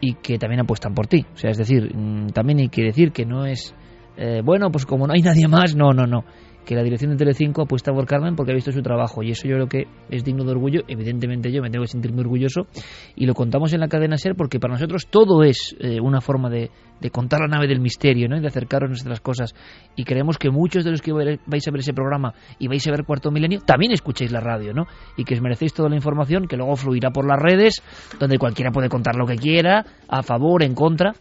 y 0.00 0.14
que 0.14 0.38
también 0.38 0.60
apuestan 0.60 0.94
por 0.94 1.06
ti. 1.06 1.26
O 1.34 1.36
sea, 1.36 1.50
es 1.50 1.58
decir, 1.58 1.94
mmm, 1.94 2.28
también 2.28 2.58
hay 2.60 2.68
que 2.68 2.82
decir 2.82 3.12
que 3.12 3.24
no 3.24 3.46
es, 3.46 3.74
eh, 4.16 4.40
bueno, 4.44 4.70
pues 4.70 4.86
como 4.86 5.06
no 5.06 5.12
hay 5.14 5.22
nadie 5.22 5.48
más, 5.48 5.74
no, 5.76 5.92
no, 5.92 6.06
no 6.06 6.24
que 6.70 6.76
la 6.76 6.84
dirección 6.84 7.10
de 7.10 7.16
Telecinco 7.16 7.62
apuesta 7.62 7.92
por 7.92 8.06
Carmen 8.06 8.36
porque 8.36 8.52
ha 8.52 8.54
visto 8.54 8.70
su 8.70 8.80
trabajo 8.80 9.24
y 9.24 9.32
eso 9.32 9.48
yo 9.48 9.56
creo 9.56 9.66
que 9.66 9.88
es 10.08 10.22
digno 10.22 10.44
de 10.44 10.52
orgullo. 10.52 10.82
Evidentemente 10.86 11.50
yo 11.50 11.62
me 11.62 11.68
tengo 11.68 11.82
que 11.82 11.90
sentir 11.90 12.12
muy 12.12 12.20
orgulloso 12.20 12.68
y 13.16 13.26
lo 13.26 13.34
contamos 13.34 13.72
en 13.72 13.80
la 13.80 13.88
cadena 13.88 14.16
SER 14.16 14.36
porque 14.36 14.60
para 14.60 14.74
nosotros 14.74 15.08
todo 15.10 15.42
es 15.42 15.74
eh, 15.80 15.98
una 16.00 16.20
forma 16.20 16.48
de, 16.48 16.70
de, 17.00 17.10
contar 17.10 17.40
la 17.40 17.48
nave 17.48 17.66
del 17.66 17.80
misterio 17.80 18.28
¿no? 18.28 18.36
y 18.36 18.40
de 18.40 18.46
acercaros 18.46 18.86
a 18.86 18.90
nuestras 18.90 19.18
cosas 19.18 19.52
y 19.96 20.04
creemos 20.04 20.38
que 20.38 20.50
muchos 20.50 20.84
de 20.84 20.92
los 20.92 21.02
que 21.02 21.12
vais 21.12 21.66
a 21.66 21.70
ver 21.72 21.80
ese 21.80 21.92
programa 21.92 22.34
y 22.60 22.68
vais 22.68 22.86
a 22.86 22.92
ver 22.92 23.04
Cuarto 23.04 23.32
Milenio 23.32 23.62
también 23.66 23.90
escuchéis 23.90 24.30
la 24.30 24.38
radio 24.38 24.72
¿no? 24.72 24.84
y 25.16 25.24
que 25.24 25.34
os 25.34 25.40
merecéis 25.40 25.74
toda 25.74 25.88
la 25.88 25.96
información 25.96 26.46
que 26.46 26.56
luego 26.56 26.76
fluirá 26.76 27.10
por 27.10 27.26
las 27.26 27.42
redes 27.42 27.82
donde 28.20 28.38
cualquiera 28.38 28.70
puede 28.70 28.88
contar 28.88 29.16
lo 29.16 29.26
que 29.26 29.34
quiera, 29.34 29.84
a 30.06 30.22
favor, 30.22 30.62
en 30.62 30.76
contra 30.76 31.14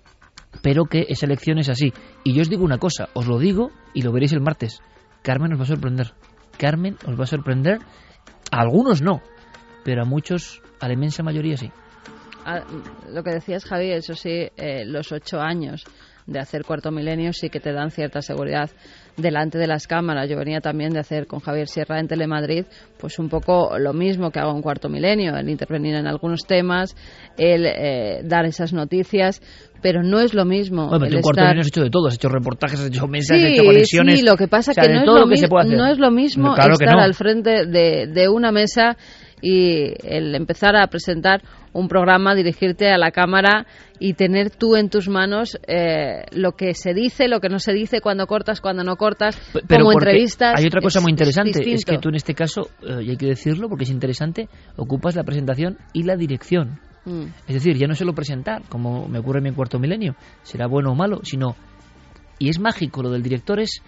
pero 0.61 0.85
que 0.85 1.05
esa 1.09 1.25
elección 1.25 1.57
es 1.59 1.69
así. 1.69 1.93
Y 2.23 2.33
yo 2.33 2.41
os 2.41 2.49
digo 2.49 2.63
una 2.63 2.77
cosa, 2.77 3.09
os 3.13 3.27
lo 3.27 3.39
digo 3.39 3.71
y 3.93 4.01
lo 4.01 4.11
veréis 4.11 4.33
el 4.33 4.41
martes. 4.41 4.81
Carmen 5.21 5.53
os 5.53 5.59
va 5.59 5.63
a 5.63 5.67
sorprender. 5.67 6.13
Carmen 6.57 6.97
os 7.05 7.19
va 7.19 7.23
a 7.23 7.27
sorprender. 7.27 7.79
A 8.51 8.61
algunos 8.61 9.01
no, 9.01 9.21
pero 9.83 10.03
a 10.03 10.05
muchos, 10.05 10.61
a 10.79 10.87
la 10.87 10.93
inmensa 10.93 11.23
mayoría 11.23 11.57
sí. 11.57 11.71
A, 12.45 12.63
lo 13.09 13.23
que 13.23 13.31
decías, 13.31 13.65
Javi, 13.65 13.91
eso 13.91 14.15
sí, 14.15 14.49
eh, 14.55 14.85
los 14.85 15.11
ocho 15.11 15.39
años 15.39 15.85
de 16.29 16.39
hacer 16.39 16.63
cuarto 16.63 16.91
milenio 16.91 17.33
sí 17.33 17.49
que 17.49 17.59
te 17.59 17.73
dan 17.73 17.89
cierta 17.89 18.21
seguridad 18.21 18.69
delante 19.17 19.57
de 19.57 19.67
las 19.67 19.87
cámaras. 19.87 20.29
Yo 20.29 20.37
venía 20.37 20.61
también 20.61 20.91
de 20.91 20.99
hacer 20.99 21.25
con 21.25 21.39
Javier 21.39 21.67
Sierra 21.67 21.99
en 21.99 22.07
Telemadrid, 22.07 22.65
pues 22.97 23.19
un 23.19 23.29
poco 23.29 23.77
lo 23.79 23.93
mismo 23.93 24.31
que 24.31 24.39
hago 24.39 24.55
en 24.55 24.61
cuarto 24.61 24.89
milenio, 24.89 25.35
el 25.35 25.49
intervenir 25.49 25.95
en 25.95 26.07
algunos 26.07 26.45
temas, 26.45 26.95
el 27.37 27.65
eh, 27.65 28.21
dar 28.23 28.45
esas 28.45 28.73
noticias, 28.73 29.41
pero 29.81 30.03
no 30.03 30.19
es 30.19 30.33
lo 30.33 30.45
mismo. 30.45 30.89
Bueno, 30.89 31.05
el 31.05 31.15
en 31.15 31.21
cuarto 31.21 31.41
estar... 31.41 31.45
milenio 31.45 31.61
has 31.61 31.67
hecho 31.67 31.83
de 31.83 31.89
todo, 31.89 32.07
has 32.07 32.15
hecho 32.15 32.29
reportajes, 32.29 32.79
has 32.79 32.87
hecho 32.87 33.07
mensajes, 33.07 33.41
sí, 33.41 33.47
has 33.47 33.53
hecho 33.53 33.65
conexiones. 33.65 34.19
Sí, 34.19 34.25
lo 34.25 34.35
que 34.35 34.47
pasa 34.47 34.71
o 34.71 34.73
sea, 34.73 34.83
que, 34.83 34.89
no, 34.89 34.99
de 34.99 34.99
es 34.99 35.05
lo 35.05 35.19
lo 35.19 35.29
que 35.29 35.37
se 35.37 35.47
puede 35.47 35.65
hacer. 35.65 35.77
no 35.77 35.87
es 35.87 35.99
lo 35.99 36.11
mismo 36.11 36.53
claro 36.53 36.73
estar 36.73 36.95
no. 36.95 37.01
al 37.01 37.13
frente 37.13 37.65
de, 37.65 38.07
de 38.07 38.29
una 38.29 38.51
mesa 38.51 38.97
y 39.41 39.93
el 40.03 40.35
empezar 40.35 40.75
a 40.75 40.87
presentar 40.87 41.41
un 41.71 41.87
programa, 41.87 42.35
dirigirte 42.35 42.89
a 42.89 42.97
la 42.97 43.11
cámara 43.11 43.65
y 43.99 44.13
tener 44.13 44.49
tú 44.49 44.75
en 44.75 44.89
tus 44.89 45.07
manos 45.07 45.57
eh, 45.67 46.23
lo 46.31 46.53
que 46.53 46.73
se 46.73 46.93
dice, 46.93 47.27
lo 47.27 47.39
que 47.39 47.49
no 47.49 47.59
se 47.59 47.73
dice, 47.73 48.01
cuando 48.01 48.25
cortas, 48.27 48.61
cuando 48.61 48.83
no 48.83 48.95
cortas, 48.95 49.39
Pero 49.67 49.85
como 49.85 49.93
entrevistas. 49.93 50.55
Hay 50.57 50.65
otra 50.65 50.81
cosa 50.81 50.99
es 50.99 51.03
muy 51.03 51.11
interesante, 51.11 51.73
es, 51.73 51.85
que 51.85 51.97
tú 51.97 52.09
en 52.09 52.15
este 52.15 52.33
caso, 52.33 52.69
eh, 52.81 53.03
y 53.03 53.09
hay 53.11 53.17
que 53.17 53.27
decirlo 53.27 53.69
porque 53.69 53.83
es 53.83 53.91
interesante, 53.91 54.47
ocupas 54.77 55.15
la 55.15 55.23
presentación 55.23 55.77
y 55.93 56.03
la 56.03 56.15
dirección. 56.15 56.79
Mm. 57.09 57.23
Es 57.47 57.55
decir, 57.55 57.75
ya 57.75 57.87
no 57.87 57.95
solo 57.95 58.13
presentar, 58.13 58.61
como 58.69 59.07
me 59.07 59.19
ocurre 59.19 59.39
en 59.39 59.45
mi 59.45 59.51
cuarto 59.51 59.79
milenio, 59.79 60.15
será 60.43 60.67
bueno 60.67 60.91
o 60.91 60.95
malo, 60.95 61.21
sino, 61.23 61.55
y 62.37 62.49
es 62.49 62.59
mágico 62.59 63.01
lo 63.01 63.09
del 63.09 63.23
director 63.23 63.59
es, 63.59 63.81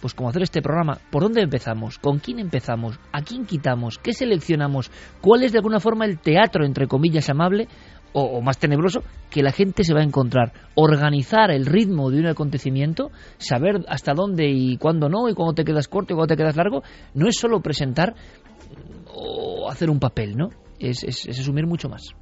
pues 0.00 0.12
como 0.12 0.28
hacer 0.28 0.42
este 0.42 0.60
programa, 0.60 0.98
¿por 1.10 1.22
dónde 1.22 1.42
empezamos? 1.42 1.98
¿Con 1.98 2.18
quién 2.18 2.40
empezamos? 2.40 2.98
¿A 3.12 3.22
quién 3.22 3.46
quitamos? 3.46 3.98
¿Qué 3.98 4.12
seleccionamos? 4.12 4.90
¿Cuál 5.20 5.44
es 5.44 5.52
de 5.52 5.58
alguna 5.58 5.78
forma 5.78 6.04
el 6.04 6.18
teatro, 6.18 6.64
entre 6.66 6.88
comillas, 6.88 7.30
amable 7.30 7.68
o, 8.12 8.22
o, 8.22 8.40
más 8.40 8.58
tenebroso 8.58 9.02
que 9.30 9.42
la 9.42 9.52
gente 9.52 9.82
se 9.82 9.94
va 9.94 10.00
a 10.00 10.04
encontrar. 10.04 10.52
Organizar 10.74 11.50
el 11.50 11.66
ritmo 11.66 12.10
de 12.10 12.20
un 12.20 12.26
acontecimiento, 12.26 13.10
saber 13.38 13.84
hasta 13.88 14.14
dónde 14.14 14.48
y 14.48 14.76
cuándo 14.78 15.08
no, 15.08 15.28
y 15.28 15.34
cuándo 15.34 15.54
te 15.54 15.64
quedas 15.64 15.88
corto 15.88 16.12
y 16.12 16.16
cuándo 16.16 16.34
te 16.34 16.36
quedas 16.36 16.56
largo, 16.56 16.82
no 17.14 17.28
es 17.28 17.36
solo 17.36 17.60
presentar 17.60 18.14
o 19.06 19.68
hacer 19.70 19.90
un 19.90 19.98
papel, 20.00 20.36
¿no? 20.36 20.48
Es, 20.78 21.02
es, 21.02 21.26
es 21.26 21.40
asumir 21.40 21.66
mucho 21.66 21.88
más. 21.88 22.14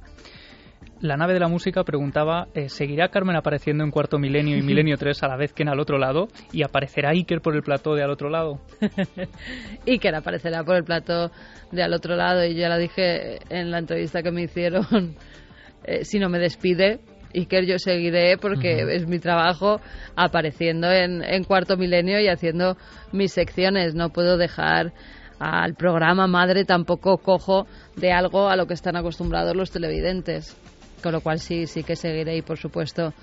La 1.03 1.17
nave 1.17 1.33
de 1.33 1.41
la 1.41 1.49
música 1.49 1.83
preguntaba, 1.83 2.47
eh, 2.53 2.69
¿seguirá 2.69 3.09
Carmen 3.09 3.35
apareciendo 3.35 3.83
en 3.83 3.91
Cuarto 3.91 4.19
Milenio 4.19 4.57
y 4.57 4.61
Milenio 4.63 4.95
3 4.95 5.21
a 5.23 5.27
la 5.27 5.35
vez 5.35 5.51
que 5.51 5.63
en 5.63 5.67
Al 5.67 5.81
Otro 5.81 5.97
Lado? 5.97 6.29
¿Y 6.53 6.63
aparecerá 6.63 7.09
Iker 7.09 7.41
por 7.41 7.57
el 7.57 7.61
plató 7.61 7.93
de 7.93 8.03
Al 8.03 8.09
Otro 8.09 8.29
Lado? 8.29 8.61
Iker 9.85 10.15
aparecerá 10.15 10.63
por 10.63 10.77
el 10.77 10.85
plató 10.85 11.29
de 11.73 11.83
Al 11.83 11.93
Otro 11.93 12.15
Lado 12.15 12.45
y 12.45 12.55
ya 12.55 12.69
la 12.69 12.77
dije 12.77 13.39
en 13.49 13.69
la 13.69 13.79
entrevista 13.79 14.23
que 14.23 14.31
me 14.31 14.43
hicieron, 14.43 15.17
eh, 15.83 16.05
si 16.05 16.19
no 16.19 16.29
me 16.29 16.39
despide, 16.39 17.01
Iker 17.35 17.65
yo 17.65 17.79
seguiré 17.79 18.37
porque 18.37 18.85
uh 18.85 18.87
-huh. 18.87 18.95
es 18.95 19.05
mi 19.05 19.19
trabajo 19.19 19.81
apareciendo 20.15 20.89
en, 20.89 21.21
en 21.21 21.43
Cuarto 21.43 21.75
Milenio 21.75 22.21
y 22.21 22.29
haciendo 22.29 22.77
mis 23.11 23.33
secciones. 23.33 23.93
No 23.93 24.07
puedo 24.11 24.37
dejar 24.37 24.93
al 25.37 25.75
programa 25.75 26.27
madre 26.27 26.63
tampoco 26.63 27.17
cojo 27.17 27.67
de 27.97 28.13
algo 28.13 28.47
a 28.47 28.55
lo 28.55 28.67
que 28.67 28.73
están 28.73 28.95
acostumbrados 28.95 29.53
los 29.53 29.69
televidentes. 29.69 30.57
Con 31.03 31.11
lo 31.11 31.21
cual 31.21 31.39
sí, 31.39 31.67
sí 31.67 31.83
que 31.83 31.97
seguiré 31.97 32.37
y 32.37 32.41
por 32.41 32.57
supuesto 32.57 33.13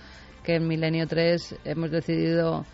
que 0.45 0.57
en 0.57 0.69
Milenio 0.69 1.07
3 1.07 1.57
hemos 1.65 1.91
decidido 1.91 2.67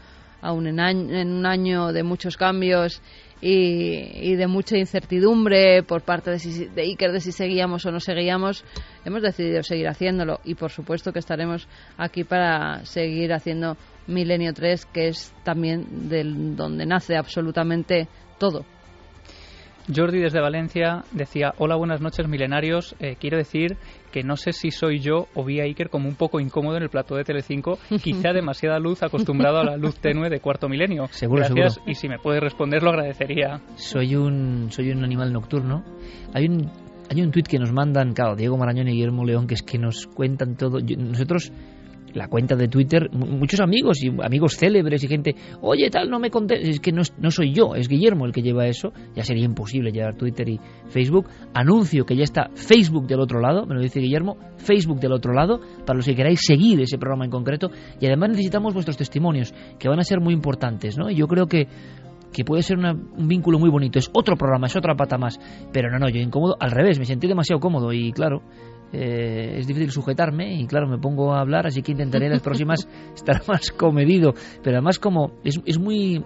aún 0.43 0.67
en, 0.67 0.79
en 0.81 1.33
un 1.33 1.47
año 1.47 1.93
de 1.93 2.03
muchos 2.03 2.37
cambios 2.37 3.01
y, 3.41 4.35
de 4.35 4.47
mucha 4.47 4.77
incertidumbre 4.77 5.83
por 5.83 6.03
parte 6.03 6.31
de, 6.31 6.71
de, 6.75 6.83
Iker 6.83 7.13
de 7.13 7.21
si 7.21 7.33
seguíamos 7.33 7.85
o 7.87 7.91
no 7.91 8.01
seguíamos, 8.01 8.65
hemos 9.05 9.23
decidido 9.23 9.63
seguir 9.63 9.89
haciéndolo 9.89 10.41
y 10.45 10.55
por 10.55 10.71
supuesto 10.71 11.13
que 11.13 11.19
estaremos 11.19 11.69
aquí 11.97 12.25
para 12.25 12.85
seguir 12.85 13.33
haciendo 13.33 13.77
Milenio 14.07 14.53
3, 14.55 14.87
que 14.87 15.09
es 15.09 15.33
también 15.45 16.09
del, 16.09 16.57
donde 16.57 16.87
nace 16.87 17.17
absolutamente 17.17 18.09
todo. 18.39 18.65
Jordi 19.95 20.19
desde 20.19 20.41
Valencia 20.41 21.05
decía, 21.13 21.55
hola, 21.59 21.77
buenas 21.77 22.01
noches 22.01 22.27
milenarios, 22.29 22.97
eh, 22.99 23.17
quiero 23.21 23.37
decir 23.37 23.77
que 24.11 24.23
no 24.23 24.37
sé 24.37 24.53
si 24.53 24.71
soy 24.71 24.99
yo 24.99 25.27
o 25.35 25.45
vi 25.45 25.61
a 25.61 25.65
Iker 25.65 25.91
como 25.91 26.09
un 26.09 26.17
poco 26.17 26.41
incómodo 26.41 26.77
en 26.77 26.83
el 26.83 26.89
plató 26.89 27.17
de 27.17 27.25
Telecinco, 27.25 27.79
quizá 28.03 28.33
demasiada 28.35 28.79
luz 28.79 29.03
acostumbrado 29.03 29.59
a 29.59 29.65
la 29.65 29.77
luz 29.77 29.97
tenue 30.01 30.29
de 30.29 30.41
cuarto 30.41 30.69
milenio. 30.69 31.07
Seguro, 31.11 31.43
Gracias 31.43 31.81
y 31.87 31.95
si 31.95 32.09
me 32.09 32.19
puedes 32.19 32.43
responder 32.43 32.83
lo 32.83 32.91
agradecería. 32.91 33.61
Soy 33.77 34.17
un, 34.17 34.69
soy 34.71 34.91
un 34.91 35.05
animal 35.05 35.33
nocturno. 35.33 35.85
Hay 36.35 36.47
un, 36.47 36.71
hay 37.11 37.23
un 37.23 37.31
tuit 37.31 37.47
que 37.47 37.59
nos 37.59 37.73
mandan, 37.73 38.13
claro, 38.13 38.35
Diego 38.35 38.57
Marañón 38.57 38.89
y 38.89 38.93
Guillermo 38.93 39.25
León, 39.25 39.47
que 39.47 39.55
es 39.55 39.63
que 39.63 39.79
nos 39.79 40.07
cuentan 40.07 40.57
todo. 40.57 40.79
nosotros 40.81 41.53
la 42.17 42.29
cuenta 42.29 42.57
de 42.57 42.69
Twitter, 42.69 43.11
muchos 43.13 43.61
amigos 43.61 44.03
y 44.03 44.09
amigos 44.23 44.57
célebres 44.57 45.05
y 45.05 45.09
gente, 45.09 45.37
oye, 45.61 45.91
tal, 45.91 46.09
no 46.09 46.19
me 46.19 46.31
conté, 46.31 46.69
es 46.69 46.81
que 46.81 46.91
no, 46.91 47.03
no, 47.19 47.31
soy 47.31 47.53
yo, 47.53 47.75
es 47.75 47.89
Guillermo 47.89 48.25
el 48.25 48.33
que 48.33 48.43
lleva 48.43 48.67
eso, 48.67 48.93
ya 49.15 49.23
sería 49.23 49.45
imposible 49.45 49.93
llevar 49.93 50.17
Twitter 50.17 50.49
y 50.49 50.59
Facebook. 50.89 51.29
Anuncio 51.53 52.05
que 52.07 52.17
ya 52.17 52.25
está 52.25 52.49
Facebook 52.55 53.07
del 53.07 53.21
otro 53.21 53.41
lado, 53.41 53.67
me 53.67 53.75
lo 53.75 53.83
dice 53.83 54.01
Guillermo, 54.01 54.39
Facebook 54.57 54.99
del 54.99 55.13
otro 55.13 55.33
lado, 55.33 55.61
para 55.85 55.97
los 55.97 56.07
que 56.07 56.15
queráis 56.15 56.41
seguir 56.43 56.81
ese 56.81 56.99
programa 56.99 57.27
en 57.27 57.31
concreto, 57.31 57.71
y 58.01 58.07
además 58.07 58.31
necesitamos 58.31 58.73
vuestros 58.73 58.97
testimonios, 58.97 59.55
que 59.79 59.89
van 59.89 59.99
a 59.99 60.05
ser 60.05 60.21
muy 60.21 60.33
importantes, 60.33 60.97
¿no? 60.97 61.11
Yo 61.11 61.27
creo 61.29 61.47
que 61.47 61.69
que 62.33 62.45
puede 62.45 62.63
ser 62.63 62.77
un 62.77 63.29
vínculo 63.29 63.59
muy 63.59 63.71
bonito. 63.71 63.99
Es 63.99 64.11
otro 64.13 64.37
programa, 64.37 64.67
es 64.67 64.77
otra 64.77 64.95
pata 64.95 65.17
más. 65.17 65.41
Pero 65.73 65.91
no, 65.91 65.99
no, 65.99 66.11
yo 66.11 66.21
incómodo, 66.21 66.55
al 66.61 66.71
revés, 66.71 66.99
me 66.99 67.07
sentí 67.07 67.27
demasiado 67.27 67.61
cómodo 67.61 67.95
y 67.95 68.13
claro, 68.13 68.43
eh, 68.99 69.59
es 69.59 69.67
difícil 69.67 69.91
sujetarme 69.91 70.55
y 70.55 70.67
claro, 70.67 70.89
me 70.89 70.99
pongo 70.99 71.35
a 71.35 71.41
hablar, 71.41 71.67
así 71.67 71.83
que 71.83 71.93
intentaré 71.93 72.27
en 72.27 72.33
las 72.33 72.41
próximas 72.41 72.89
estar 73.15 73.43
más 73.47 73.71
comedido. 73.71 74.33
Pero 74.63 74.77
además 74.77 74.99
como 74.99 75.33
es, 75.45 75.61
es 75.67 75.79
muy... 75.79 76.25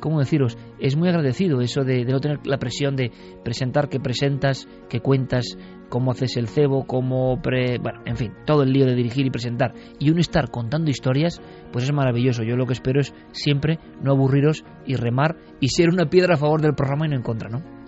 ¿Cómo 0.00 0.18
deciros? 0.18 0.58
Es 0.80 0.96
muy 0.96 1.08
agradecido 1.08 1.60
eso 1.60 1.84
de, 1.84 2.04
no 2.04 2.18
tener 2.18 2.44
la 2.44 2.58
presión 2.58 2.96
de 2.96 3.12
presentar 3.44 3.88
que 3.88 4.00
presentas, 4.00 4.66
que 4.88 4.98
cuentas, 4.98 5.56
cómo 5.88 6.10
haces 6.10 6.36
el 6.36 6.48
cebo, 6.48 6.88
cómo... 6.88 7.40
Pre... 7.40 7.78
Bueno, 7.78 8.00
en 8.04 8.16
fin, 8.16 8.32
todo 8.44 8.64
el 8.64 8.72
lío 8.72 8.84
de 8.84 8.96
dirigir 8.96 9.24
y 9.26 9.30
presentar. 9.30 9.74
Y 10.00 10.10
uno 10.10 10.20
estar 10.20 10.50
contando 10.50 10.90
historias, 10.90 11.40
pues 11.70 11.84
es 11.84 11.92
maravilloso. 11.92 12.42
Yo 12.42 12.56
lo 12.56 12.66
que 12.66 12.72
espero 12.72 13.00
es 13.00 13.14
siempre 13.30 13.78
no 14.02 14.10
aburriros 14.10 14.64
y 14.84 14.96
remar 14.96 15.36
y 15.60 15.68
ser 15.68 15.88
una 15.88 16.10
piedra 16.10 16.34
a 16.34 16.38
favor 16.38 16.60
del 16.60 16.74
programa 16.74 17.06
y 17.06 17.10
no 17.10 17.16
en 17.16 17.22
contra, 17.22 17.48
¿no? 17.48 17.81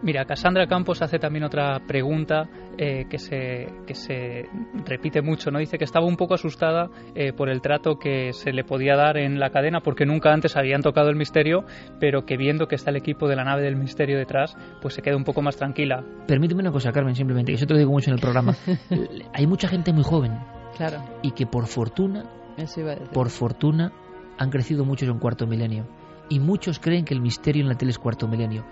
Mira, 0.00 0.24
Cassandra 0.24 0.68
Campos 0.68 1.02
hace 1.02 1.18
también 1.18 1.44
otra 1.44 1.80
pregunta 1.86 2.48
eh, 2.76 3.06
que, 3.10 3.18
se, 3.18 3.66
que 3.84 3.94
se 3.94 4.48
repite 4.86 5.22
mucho, 5.22 5.50
¿no? 5.50 5.58
Dice 5.58 5.76
que 5.76 5.84
estaba 5.84 6.06
un 6.06 6.16
poco 6.16 6.34
asustada 6.34 6.88
eh, 7.16 7.32
por 7.32 7.48
el 7.48 7.60
trato 7.60 7.98
que 7.98 8.32
se 8.32 8.52
le 8.52 8.62
podía 8.62 8.94
dar 8.94 9.16
en 9.16 9.40
la 9.40 9.50
cadena 9.50 9.80
porque 9.80 10.06
nunca 10.06 10.32
antes 10.32 10.56
habían 10.56 10.82
tocado 10.82 11.10
el 11.10 11.16
misterio, 11.16 11.64
pero 11.98 12.24
que 12.24 12.36
viendo 12.36 12.68
que 12.68 12.76
está 12.76 12.90
el 12.90 12.96
equipo 12.96 13.26
de 13.26 13.34
la 13.34 13.42
nave 13.42 13.62
del 13.62 13.74
misterio 13.74 14.18
detrás, 14.18 14.56
pues 14.80 14.94
se 14.94 15.02
queda 15.02 15.16
un 15.16 15.24
poco 15.24 15.42
más 15.42 15.56
tranquila. 15.56 16.04
Permíteme 16.28 16.60
una 16.60 16.72
cosa, 16.72 16.92
Carmen, 16.92 17.16
simplemente, 17.16 17.50
que 17.50 17.56
eso 17.56 17.66
te 17.66 17.74
lo 17.74 17.78
digo 17.78 17.90
mucho 17.90 18.10
en 18.10 18.14
el 18.14 18.20
programa. 18.20 18.54
Hay 19.34 19.48
mucha 19.48 19.66
gente 19.66 19.92
muy 19.92 20.04
joven. 20.04 20.38
Claro. 20.76 21.02
Y 21.22 21.32
que 21.32 21.46
por 21.46 21.66
fortuna, 21.66 22.24
por 23.12 23.30
fortuna, 23.30 23.92
han 24.38 24.50
crecido 24.50 24.84
muchos 24.84 25.08
en 25.08 25.18
cuarto 25.18 25.48
milenio. 25.48 25.88
Y 26.28 26.38
muchos 26.38 26.78
creen 26.78 27.04
que 27.04 27.14
el 27.14 27.20
misterio 27.20 27.62
en 27.62 27.68
la 27.68 27.74
tele 27.74 27.90
es 27.90 27.98
cuarto 27.98 28.28
milenio 28.28 28.64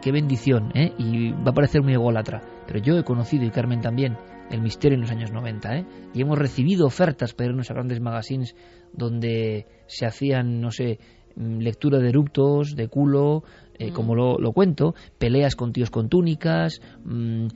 qué 0.00 0.12
bendición, 0.12 0.70
¿eh? 0.74 0.92
Y 0.98 1.32
va 1.32 1.50
a 1.50 1.54
parecer 1.54 1.82
muy 1.82 1.92
ególatra, 1.92 2.42
pero 2.66 2.80
yo 2.80 2.98
he 2.98 3.04
conocido, 3.04 3.44
y 3.44 3.50
Carmen 3.50 3.80
también, 3.80 4.16
el 4.50 4.62
misterio 4.62 4.94
en 4.94 5.02
los 5.02 5.10
años 5.10 5.32
90, 5.32 5.76
¿eh? 5.76 5.86
Y 6.14 6.22
hemos 6.22 6.38
recibido 6.38 6.86
ofertas 6.86 7.34
para 7.34 7.50
irnos 7.50 7.70
a 7.70 7.74
grandes 7.74 8.00
magazines 8.00 8.54
donde 8.92 9.66
se 9.86 10.06
hacían, 10.06 10.60
no 10.60 10.70
sé, 10.70 10.98
mm, 11.36 11.58
lectura 11.58 11.98
de 11.98 12.08
eruptos, 12.08 12.74
de 12.74 12.88
culo, 12.88 13.44
eh, 13.78 13.90
mm. 13.90 13.94
como 13.94 14.14
lo, 14.14 14.52
cuento, 14.52 14.94
peleas 15.18 15.54
con 15.54 15.72
tíos 15.72 15.90
con 15.90 16.08
túnicas, 16.08 16.80
mm, 17.04 17.46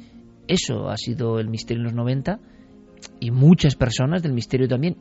eso 0.49 0.89
ha 0.89 0.97
sido 0.97 1.39
el 1.39 1.49
misterio 1.49 1.81
en 1.81 1.85
los 1.85 1.95
90 1.95 2.41
y 3.21 3.31
muchas 3.31 3.75
personas 3.77 4.23
del 4.23 4.33
misterio 4.33 4.69
también 4.69 4.97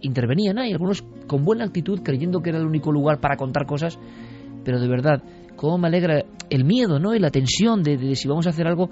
intervenían 0.00 0.58
ahí, 0.58 0.72
algunos 0.72 1.02
con 1.26 1.44
buena 1.44 1.64
actitud 1.64 2.00
creyendo 2.02 2.42
que 2.42 2.50
era 2.50 2.58
el 2.58 2.66
único 2.66 2.90
lugar 2.90 3.20
para 3.20 3.36
contar 3.36 3.66
cosas, 3.66 3.98
pero 4.64 4.80
de 4.80 4.88
verdad, 4.88 5.22
cómo 5.56 5.78
me 5.78 5.88
alegra 5.88 6.24
el 6.50 6.64
miedo, 6.64 6.98
¿no? 6.98 7.14
Y 7.14 7.18
la 7.18 7.30
tensión 7.30 7.82
de, 7.82 8.14
si 8.14 8.28
vamos 8.28 8.46
a 8.46 8.50
hacer 8.50 8.66
algo, 8.66 8.90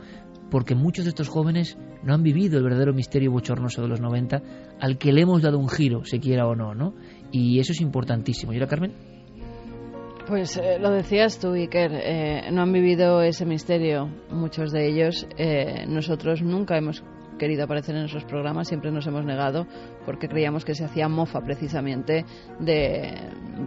porque 0.51 0.75
muchos 0.75 1.05
de 1.05 1.11
estos 1.11 1.29
jóvenes 1.29 1.79
no 2.03 2.15
han 2.15 2.23
vivido 2.23 2.59
el 2.59 2.65
verdadero 2.65 2.93
misterio 2.93 3.31
bochornoso 3.31 3.83
de 3.83 3.89
los 3.89 4.01
90, 4.01 4.43
al 4.81 4.99
que 4.99 5.13
le 5.13 5.23
hemos 5.23 5.43
dado 5.43 5.59
un 5.59 5.69
giro, 5.69 6.05
se 6.05 6.21
quiera 6.21 6.47
o 6.47 6.55
no, 6.55 6.75
¿no? 6.75 6.95
Y 7.31 7.59
eso 7.61 7.73
es 7.73 7.81
importantísimo. 7.81 8.53
¿Y 8.53 8.57
ahora, 8.57 8.67
Carmen? 8.67 8.95
Pues 10.27 10.57
eh, 10.57 10.79
lo 10.79 10.91
decías 10.91 11.41
tú, 11.41 11.55
Iker, 11.55 11.91
eh, 11.93 12.51
no 12.53 12.63
han 12.63 12.73
vivido 12.73 13.21
ese 13.21 13.45
misterio, 13.45 14.09
muchos 14.31 14.71
de 14.71 14.89
ellos. 14.89 15.27
Eh, 15.37 15.87
nosotros 15.89 16.43
nunca 16.43 16.79
hemos 16.79 17.03
querido 17.41 17.65
aparecer 17.65 17.97
en 17.97 18.05
esos 18.05 18.25
programas, 18.25 18.69
siempre 18.69 18.93
nos 18.93 19.07
hemos 19.07 19.25
negado 19.25 19.67
porque 20.05 20.29
creíamos 20.29 20.63
que 20.63 20.75
se 20.75 20.85
hacía 20.85 21.09
mofa 21.09 21.41
precisamente 21.41 22.27
de 22.59 23.15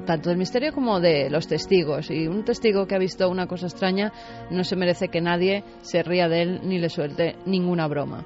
tanto 0.06 0.30
del 0.30 0.38
misterio 0.38 0.72
como 0.72 1.00
de 1.00 1.32
los 1.32 1.48
testigos. 1.48 2.12
Y 2.12 2.28
un 2.28 2.46
testigo 2.46 2.86
que 2.86 2.94
ha 2.94 3.00
visto 3.00 3.28
una 3.28 3.48
cosa 3.48 3.66
extraña 3.66 4.14
no 4.52 4.64
se 4.64 4.76
merece 4.76 5.08
que 5.08 5.22
nadie 5.22 5.64
se 5.82 6.04
ría 6.04 6.30
de 6.30 6.42
él 6.44 6.62
ni 6.64 6.78
le 6.78 6.90
suelte 6.90 7.36
ninguna 7.48 7.88
broma. 7.88 8.24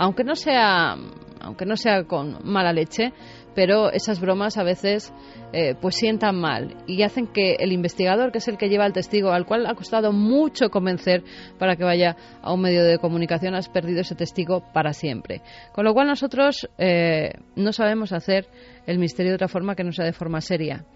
Aunque 0.00 0.24
no 0.24 0.34
sea, 0.34 0.96
aunque 1.42 1.66
no 1.66 1.76
sea 1.76 2.04
con 2.04 2.38
mala 2.42 2.72
leche, 2.72 3.12
pero 3.54 3.92
esas 3.92 4.18
bromas 4.18 4.56
a 4.56 4.62
veces 4.62 5.12
eh, 5.52 5.74
pues 5.78 5.96
sientan 5.96 6.40
mal 6.40 6.74
y 6.86 7.02
hacen 7.02 7.26
que 7.26 7.56
el 7.56 7.70
investigador, 7.70 8.32
que 8.32 8.38
es 8.38 8.48
el 8.48 8.56
que 8.56 8.70
lleva 8.70 8.86
al 8.86 8.94
testigo, 8.94 9.30
al 9.30 9.44
cual 9.44 9.66
ha 9.66 9.74
costado 9.74 10.10
mucho 10.10 10.70
convencer 10.70 11.22
para 11.58 11.76
que 11.76 11.84
vaya 11.84 12.16
a 12.40 12.50
un 12.54 12.62
medio 12.62 12.82
de 12.82 12.96
comunicación, 12.96 13.54
has 13.54 13.68
perdido 13.68 14.00
ese 14.00 14.14
testigo 14.14 14.62
para 14.72 14.94
siempre. 14.94 15.42
Con 15.74 15.84
lo 15.84 15.92
cual 15.92 16.06
nosotros 16.06 16.66
eh, 16.78 17.32
no 17.54 17.74
sabemos 17.74 18.14
hacer 18.14 18.46
el 18.86 18.98
misterio 18.98 19.32
de 19.32 19.36
otra 19.36 19.48
forma 19.48 19.74
que 19.74 19.84
no 19.84 19.92
sea 19.92 20.06
de 20.06 20.14
forma 20.14 20.40
seria. 20.40 20.86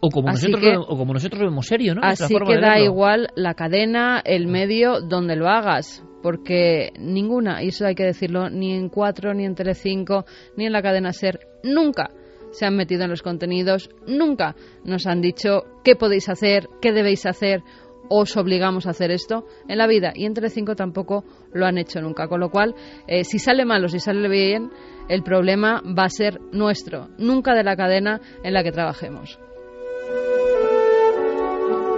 O 0.00 0.10
como, 0.10 0.28
nosotros, 0.28 0.62
o 0.86 0.96
como 0.96 1.12
nosotros 1.12 1.42
lo 1.42 1.48
vemos 1.48 1.66
serio, 1.66 1.96
¿no? 1.96 2.02
Así 2.04 2.36
que 2.36 2.60
da 2.60 2.78
igual 2.78 3.30
la 3.34 3.54
cadena, 3.54 4.22
el 4.24 4.46
medio, 4.46 5.00
donde 5.00 5.34
lo 5.34 5.48
hagas 5.48 6.04
porque 6.24 6.90
ninguna, 6.98 7.62
y 7.62 7.68
eso 7.68 7.84
hay 7.84 7.94
que 7.94 8.06
decirlo, 8.06 8.48
ni 8.48 8.72
en 8.72 8.88
Cuatro, 8.88 9.34
ni 9.34 9.44
en 9.44 9.54
Telecinco, 9.54 10.24
ni 10.56 10.64
en 10.64 10.72
la 10.72 10.80
cadena 10.80 11.12
Ser, 11.12 11.38
nunca 11.62 12.12
se 12.50 12.64
han 12.64 12.74
metido 12.76 13.04
en 13.04 13.10
los 13.10 13.20
contenidos, 13.20 13.90
nunca 14.06 14.56
nos 14.86 15.06
han 15.06 15.20
dicho 15.20 15.64
qué 15.84 15.96
podéis 15.96 16.30
hacer, 16.30 16.66
qué 16.80 16.92
debéis 16.92 17.26
hacer, 17.26 17.62
os 18.08 18.38
obligamos 18.38 18.86
a 18.86 18.90
hacer 18.90 19.10
esto 19.10 19.44
en 19.68 19.76
la 19.76 19.86
vida. 19.86 20.12
Y 20.14 20.24
en 20.24 20.32
Telecinco 20.32 20.74
tampoco 20.74 21.24
lo 21.52 21.66
han 21.66 21.76
hecho 21.76 22.00
nunca. 22.00 22.26
Con 22.26 22.40
lo 22.40 22.48
cual, 22.48 22.74
eh, 23.06 23.24
si 23.24 23.38
sale 23.38 23.66
mal 23.66 23.84
o 23.84 23.88
si 23.88 23.98
sale 23.98 24.26
bien, 24.26 24.70
el 25.10 25.22
problema 25.22 25.82
va 25.82 26.04
a 26.04 26.08
ser 26.08 26.40
nuestro, 26.52 27.10
nunca 27.18 27.54
de 27.54 27.64
la 27.64 27.76
cadena 27.76 28.22
en 28.42 28.54
la 28.54 28.62
que 28.62 28.72
trabajemos. 28.72 29.38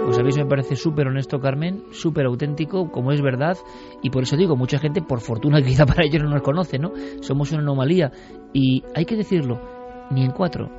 Pues 0.07 0.19
a 0.19 0.23
me 0.23 0.45
parece 0.45 0.77
súper 0.77 1.05
honesto, 1.09 1.37
Carmen, 1.37 1.83
súper 1.91 2.27
auténtico, 2.27 2.89
como 2.93 3.11
es 3.11 3.21
verdad, 3.21 3.57
y 4.01 4.09
por 4.09 4.23
eso 4.23 4.37
digo, 4.37 4.55
mucha 4.55 4.79
gente, 4.79 5.01
por 5.01 5.19
fortuna, 5.19 5.61
quizá 5.65 5.85
para 5.85 6.05
ellos 6.05 6.23
no 6.23 6.29
nos 6.29 6.43
conoce, 6.43 6.79
¿no? 6.79 6.93
Somos 7.19 7.51
una 7.51 7.59
anomalía, 7.59 8.13
y 8.53 8.83
hay 8.95 9.03
que 9.03 9.17
decirlo, 9.17 9.59
ni 10.09 10.23
en 10.23 10.31
cuatro, 10.31 10.71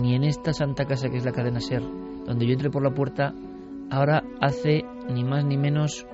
ni 0.00 0.14
en 0.14 0.22
esta 0.22 0.52
santa 0.52 0.84
casa 0.84 1.08
que 1.08 1.16
es 1.16 1.24
la 1.24 1.32
cadena 1.32 1.58
SER, 1.58 1.82
donde 2.24 2.46
yo 2.46 2.52
entré 2.52 2.70
por 2.70 2.84
la 2.84 2.94
puerta, 2.94 3.34
ahora 3.90 4.22
hace 4.40 4.84
ni 5.12 5.24
más 5.24 5.44
ni 5.44 5.56
menos 5.56 6.06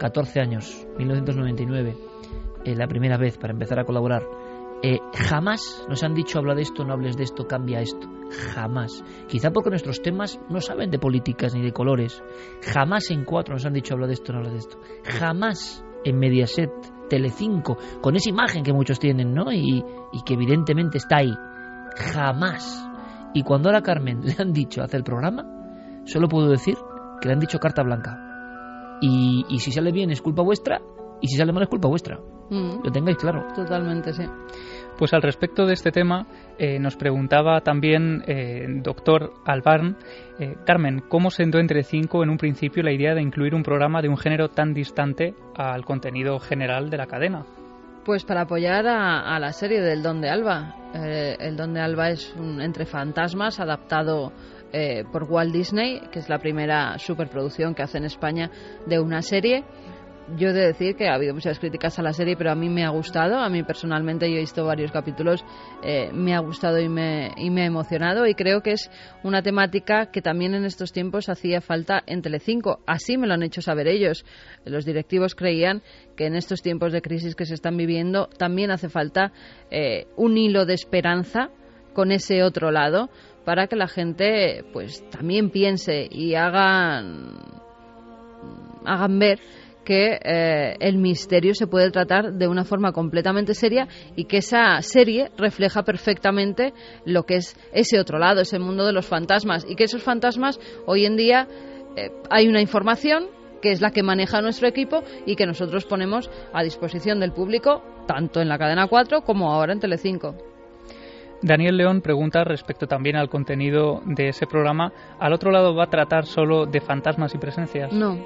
14 0.00 0.40
años, 0.40 0.84
1999, 0.98 1.94
eh, 2.64 2.74
la 2.74 2.88
primera 2.88 3.16
vez 3.16 3.38
para 3.38 3.52
empezar 3.52 3.78
a 3.78 3.84
colaborar. 3.84 4.22
Eh, 4.84 4.98
jamás 5.14 5.86
nos 5.88 6.02
han 6.02 6.12
dicho 6.12 6.40
habla 6.40 6.56
de 6.56 6.62
esto, 6.62 6.84
no 6.84 6.92
hables 6.92 7.16
de 7.16 7.22
esto, 7.22 7.46
cambia 7.46 7.80
esto. 7.80 8.08
Jamás. 8.52 9.04
Quizá 9.28 9.50
porque 9.50 9.70
nuestros 9.70 10.02
temas 10.02 10.40
no 10.48 10.60
saben 10.60 10.90
de 10.90 10.98
políticas 10.98 11.54
ni 11.54 11.62
de 11.62 11.72
colores. 11.72 12.22
Jamás 12.62 13.10
en 13.10 13.24
cuatro 13.24 13.54
nos 13.54 13.64
han 13.64 13.74
dicho 13.74 13.94
habla 13.94 14.08
de 14.08 14.14
esto, 14.14 14.32
no 14.32 14.38
habla 14.38 14.50
de 14.50 14.58
esto. 14.58 14.78
Jamás 15.04 15.84
en 16.04 16.18
Mediaset, 16.18 16.70
Telecinco, 17.08 17.76
con 18.00 18.16
esa 18.16 18.30
imagen 18.30 18.64
que 18.64 18.72
muchos 18.72 18.98
tienen, 18.98 19.32
¿no? 19.34 19.52
Y, 19.52 19.84
que 20.26 20.34
evidentemente 20.34 20.98
está 20.98 21.18
ahí. 21.18 21.32
Jamás. 21.96 22.88
Y 23.34 23.44
cuando 23.44 23.68
a 23.68 23.72
la 23.72 23.82
Carmen 23.82 24.20
le 24.24 24.34
han 24.36 24.52
dicho 24.52 24.82
hacer 24.82 24.98
el 24.98 25.04
programa, 25.04 25.44
solo 26.06 26.28
puedo 26.28 26.48
decir 26.48 26.76
que 27.20 27.28
le 27.28 27.34
han 27.34 27.40
dicho 27.40 27.58
carta 27.58 27.84
blanca. 27.84 28.18
Y, 29.00 29.44
y 29.48 29.60
si 29.60 29.70
sale 29.70 29.92
bien 29.92 30.10
es 30.10 30.22
culpa 30.22 30.42
vuestra, 30.42 30.80
y 31.20 31.28
si 31.28 31.36
sale 31.36 31.52
mal 31.52 31.62
es 31.62 31.68
culpa 31.68 31.88
vuestra. 31.88 32.18
Mm, 32.52 32.84
Lo 32.84 32.92
tengáis 32.92 33.16
claro. 33.16 33.46
totalmente, 33.54 34.12
sí. 34.12 34.24
Pues 34.98 35.14
al 35.14 35.22
respecto 35.22 35.64
de 35.64 35.72
este 35.72 35.90
tema, 35.90 36.26
eh, 36.58 36.78
nos 36.78 36.96
preguntaba 36.96 37.62
también 37.62 38.22
eh, 38.26 38.66
doctor 38.82 39.32
Albarn, 39.46 39.96
eh, 40.38 40.54
Carmen, 40.66 41.02
¿cómo 41.08 41.30
sentó 41.30 41.58
entre 41.58 41.82
cinco 41.82 42.22
en 42.22 42.28
un 42.28 42.36
principio 42.36 42.82
la 42.82 42.92
idea 42.92 43.14
de 43.14 43.22
incluir 43.22 43.54
un 43.54 43.62
programa 43.62 44.02
de 44.02 44.08
un 44.10 44.18
género 44.18 44.48
tan 44.50 44.74
distante 44.74 45.34
al 45.56 45.84
contenido 45.86 46.38
general 46.38 46.90
de 46.90 46.98
la 46.98 47.06
cadena? 47.06 47.46
Pues 48.04 48.24
para 48.24 48.42
apoyar 48.42 48.86
a, 48.86 49.34
a 49.34 49.38
la 49.40 49.52
serie 49.52 49.80
del 49.80 50.02
Don 50.02 50.20
de 50.20 50.28
Alba. 50.28 50.74
Eh, 50.94 51.36
el 51.40 51.56
Don 51.56 51.72
de 51.72 51.80
Alba 51.80 52.10
es 52.10 52.34
un 52.38 52.60
entre 52.60 52.84
fantasmas 52.84 53.60
adaptado 53.60 54.32
eh, 54.72 55.04
por 55.10 55.24
Walt 55.24 55.52
Disney, 55.52 56.00
que 56.10 56.18
es 56.18 56.28
la 56.28 56.38
primera 56.38 56.98
superproducción 56.98 57.74
que 57.74 57.82
hace 57.82 57.98
en 57.98 58.04
España 58.04 58.50
de 58.86 58.98
una 59.00 59.22
serie. 59.22 59.64
Yo 60.36 60.48
he 60.48 60.52
de 60.52 60.66
decir 60.66 60.96
que 60.96 61.08
ha 61.08 61.14
habido 61.14 61.34
muchas 61.34 61.58
críticas 61.58 61.98
a 61.98 62.02
la 62.02 62.12
serie, 62.12 62.36
pero 62.36 62.50
a 62.50 62.54
mí 62.54 62.68
me 62.68 62.84
ha 62.84 62.90
gustado. 62.90 63.38
A 63.38 63.48
mí 63.48 63.62
personalmente, 63.62 64.30
yo 64.30 64.36
he 64.36 64.40
visto 64.40 64.64
varios 64.64 64.92
capítulos, 64.92 65.44
eh, 65.82 66.10
me 66.12 66.34
ha 66.34 66.38
gustado 66.38 66.80
y 66.80 66.88
me, 66.88 67.32
y 67.36 67.50
me 67.50 67.62
ha 67.62 67.66
emocionado. 67.66 68.26
Y 68.26 68.34
creo 68.34 68.62
que 68.62 68.72
es 68.72 68.90
una 69.22 69.42
temática 69.42 70.10
que 70.10 70.22
también 70.22 70.54
en 70.54 70.64
estos 70.64 70.92
tiempos 70.92 71.28
hacía 71.28 71.60
falta 71.60 72.02
en 72.06 72.22
Telecinco. 72.22 72.80
Así 72.86 73.16
me 73.18 73.26
lo 73.26 73.34
han 73.34 73.42
hecho 73.42 73.62
saber 73.62 73.88
ellos. 73.88 74.24
Los 74.64 74.84
directivos 74.84 75.34
creían 75.34 75.82
que 76.16 76.26
en 76.26 76.36
estos 76.36 76.62
tiempos 76.62 76.92
de 76.92 77.02
crisis 77.02 77.34
que 77.34 77.46
se 77.46 77.54
están 77.54 77.76
viviendo 77.76 78.28
también 78.38 78.70
hace 78.70 78.88
falta 78.88 79.32
eh, 79.70 80.06
un 80.16 80.38
hilo 80.38 80.66
de 80.66 80.74
esperanza 80.74 81.50
con 81.94 82.10
ese 82.10 82.42
otro 82.42 82.70
lado 82.70 83.10
para 83.44 83.66
que 83.66 83.76
la 83.76 83.88
gente 83.88 84.64
pues 84.72 85.08
también 85.10 85.50
piense 85.50 86.06
y 86.10 86.34
hagan 86.34 87.38
hagan 88.84 89.18
ver 89.18 89.38
que 89.84 90.18
eh, 90.22 90.76
el 90.80 90.98
misterio 90.98 91.54
se 91.54 91.66
puede 91.66 91.90
tratar 91.90 92.32
de 92.32 92.48
una 92.48 92.64
forma 92.64 92.92
completamente 92.92 93.54
seria 93.54 93.88
y 94.16 94.24
que 94.24 94.38
esa 94.38 94.80
serie 94.82 95.30
refleja 95.36 95.82
perfectamente 95.82 96.72
lo 97.04 97.24
que 97.24 97.36
es 97.36 97.56
ese 97.72 97.98
otro 97.98 98.18
lado, 98.18 98.40
ese 98.40 98.58
mundo 98.58 98.86
de 98.86 98.92
los 98.92 99.06
fantasmas 99.06 99.66
y 99.68 99.74
que 99.74 99.84
esos 99.84 100.02
fantasmas 100.02 100.60
hoy 100.86 101.04
en 101.06 101.16
día 101.16 101.48
eh, 101.96 102.10
hay 102.30 102.48
una 102.48 102.60
información 102.60 103.26
que 103.60 103.70
es 103.70 103.80
la 103.80 103.90
que 103.90 104.02
maneja 104.02 104.42
nuestro 104.42 104.68
equipo 104.68 105.02
y 105.24 105.36
que 105.36 105.46
nosotros 105.46 105.84
ponemos 105.84 106.30
a 106.52 106.62
disposición 106.62 107.20
del 107.20 107.32
público 107.32 107.82
tanto 108.06 108.40
en 108.40 108.48
la 108.48 108.58
cadena 108.58 108.88
4 108.88 109.22
como 109.22 109.52
ahora 109.52 109.72
en 109.72 109.80
Telecinco. 109.80 110.34
Daniel 111.42 111.76
León 111.76 112.02
pregunta 112.02 112.44
respecto 112.44 112.86
también 112.86 113.16
al 113.16 113.28
contenido 113.28 114.00
de 114.06 114.28
ese 114.28 114.46
programa. 114.46 114.92
¿Al 115.18 115.32
otro 115.32 115.50
lado 115.50 115.74
va 115.74 115.84
a 115.84 115.90
tratar 115.90 116.24
solo 116.26 116.66
de 116.66 116.80
fantasmas 116.80 117.34
y 117.34 117.38
presencias? 117.38 117.92
No, 117.92 118.16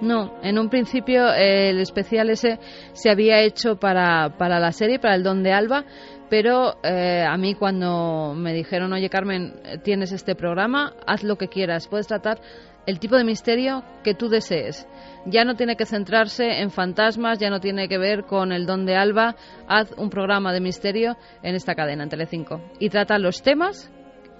no, 0.00 0.38
en 0.42 0.58
un 0.58 0.68
principio 0.68 1.32
eh, 1.32 1.70
el 1.70 1.80
especial 1.80 2.30
ese 2.30 2.58
se 2.92 3.10
había 3.10 3.40
hecho 3.40 3.76
para, 3.76 4.36
para 4.36 4.60
la 4.60 4.72
serie, 4.72 4.98
para 4.98 5.14
el 5.14 5.22
Don 5.22 5.42
de 5.42 5.52
Alba, 5.52 5.84
pero 6.28 6.76
eh, 6.82 7.24
a 7.26 7.36
mí 7.36 7.54
cuando 7.54 8.34
me 8.34 8.52
dijeron, 8.52 8.92
oye 8.92 9.08
Carmen, 9.08 9.54
tienes 9.82 10.12
este 10.12 10.34
programa, 10.34 10.92
haz 11.06 11.22
lo 11.22 11.36
que 11.36 11.48
quieras, 11.48 11.88
puedes 11.88 12.06
tratar 12.06 12.38
el 12.86 13.00
tipo 13.00 13.16
de 13.16 13.24
misterio 13.24 13.82
que 14.04 14.14
tú 14.14 14.28
desees. 14.28 14.86
Ya 15.26 15.44
no 15.44 15.56
tiene 15.56 15.76
que 15.76 15.86
centrarse 15.86 16.60
en 16.60 16.70
fantasmas, 16.70 17.38
ya 17.38 17.50
no 17.50 17.60
tiene 17.60 17.88
que 17.88 17.98
ver 17.98 18.24
con 18.24 18.52
el 18.52 18.66
Don 18.66 18.86
de 18.86 18.96
Alba, 18.96 19.34
haz 19.66 19.92
un 19.96 20.10
programa 20.10 20.52
de 20.52 20.60
misterio 20.60 21.16
en 21.42 21.54
esta 21.54 21.74
cadena, 21.74 22.04
en 22.04 22.10
Telecinco, 22.10 22.60
y 22.78 22.88
trata 22.90 23.18
los 23.18 23.42
temas 23.42 23.90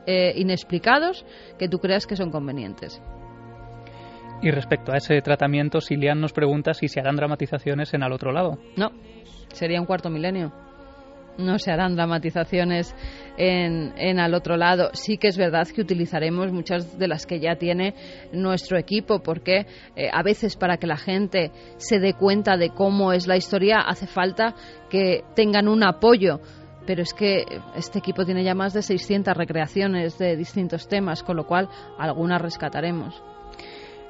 eh, 0.06 0.32
inexplicados 0.36 1.24
que 1.58 1.68
tú 1.68 1.78
creas 1.78 2.06
que 2.06 2.14
son 2.14 2.30
convenientes. 2.30 3.02
Y 4.42 4.50
respecto 4.50 4.92
a 4.92 4.98
ese 4.98 5.20
tratamiento, 5.22 5.80
Silian 5.80 6.20
nos 6.20 6.32
pregunta 6.32 6.74
si 6.74 6.88
se 6.88 7.00
harán 7.00 7.16
dramatizaciones 7.16 7.94
en 7.94 8.02
al 8.02 8.12
otro 8.12 8.32
lado. 8.32 8.58
No, 8.76 8.90
sería 9.52 9.80
un 9.80 9.86
cuarto 9.86 10.10
milenio. 10.10 10.52
No 11.38 11.58
se 11.58 11.70
harán 11.70 11.96
dramatizaciones 11.96 12.94
en, 13.36 13.92
en, 13.96 14.18
al 14.18 14.34
otro 14.34 14.56
lado. 14.56 14.90
Sí 14.92 15.18
que 15.18 15.28
es 15.28 15.36
verdad 15.36 15.66
que 15.68 15.82
utilizaremos 15.82 16.50
muchas 16.52 16.98
de 16.98 17.08
las 17.08 17.26
que 17.26 17.40
ya 17.40 17.56
tiene 17.56 17.94
nuestro 18.32 18.78
equipo, 18.78 19.22
porque 19.22 19.66
eh, 19.96 20.08
a 20.12 20.22
veces 20.22 20.56
para 20.56 20.76
que 20.78 20.86
la 20.86 20.96
gente 20.96 21.50
se 21.76 21.98
dé 21.98 22.14
cuenta 22.14 22.56
de 22.56 22.70
cómo 22.70 23.12
es 23.12 23.26
la 23.26 23.36
historia 23.36 23.80
hace 23.80 24.06
falta 24.06 24.54
que 24.88 25.24
tengan 25.34 25.68
un 25.68 25.82
apoyo. 25.82 26.40
Pero 26.86 27.02
es 27.02 27.12
que 27.12 27.44
este 27.74 27.98
equipo 27.98 28.24
tiene 28.24 28.44
ya 28.44 28.54
más 28.54 28.72
de 28.72 28.80
600 28.80 29.36
recreaciones 29.36 30.18
de 30.18 30.36
distintos 30.36 30.88
temas, 30.88 31.22
con 31.22 31.36
lo 31.36 31.46
cual 31.46 31.68
algunas 31.98 32.40
rescataremos. 32.40 33.22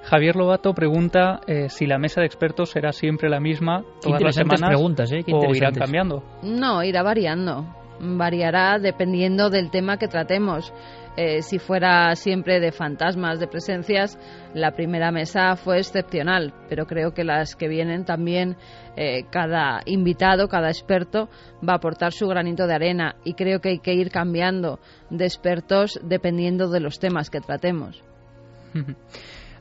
Javier 0.07 0.37
Lobato 0.37 0.73
pregunta 0.73 1.41
eh, 1.49 1.69
si 1.69 1.85
la 1.85 1.99
mesa 1.99 2.21
de 2.21 2.27
expertos 2.27 2.71
será 2.71 2.93
siempre 2.93 3.29
la 3.29 3.41
misma 3.41 3.83
todas 4.01 4.23
las 4.23 4.37
semanas 4.37 4.71
preguntas, 4.71 5.11
¿eh? 5.11 5.25
O 5.33 5.53
irán 5.53 5.75
cambiando. 5.75 6.23
No, 6.43 6.85
irá 6.85 7.03
variando. 7.03 7.67
Variará 7.99 8.79
dependiendo 8.79 9.51
del 9.51 9.71
tema 9.71 9.97
que 9.97 10.07
tratemos. 10.07 10.73
Eh, 11.17 11.43
si 11.43 11.59
fuera 11.59 12.15
siempre 12.15 12.61
de 12.61 12.71
fantasmas, 12.71 13.41
de 13.41 13.49
presencias, 13.49 14.19
la 14.55 14.73
primera 14.73 15.11
mesa 15.11 15.57
fue 15.57 15.79
excepcional, 15.79 16.53
pero 16.69 16.87
creo 16.87 17.13
que 17.13 17.25
las 17.25 17.57
que 17.57 17.69
vienen 17.69 18.05
también, 18.05 18.57
eh, 18.97 19.25
cada 19.31 19.81
invitado, 19.87 20.47
cada 20.47 20.69
experto 20.69 21.31
va 21.67 21.73
a 21.73 21.77
aportar 21.77 22.13
su 22.13 22.29
granito 22.29 22.67
de 22.67 22.75
arena 22.75 23.17
y 23.25 23.33
creo 23.33 23.61
que 23.61 23.71
hay 23.71 23.79
que 23.79 23.95
ir 23.95 24.11
cambiando 24.11 24.79
de 25.11 25.25
expertos 25.25 25.99
dependiendo 26.05 26.69
de 26.69 26.81
los 26.81 27.01
temas 27.01 27.31
que 27.31 27.41
tratemos. 27.41 28.05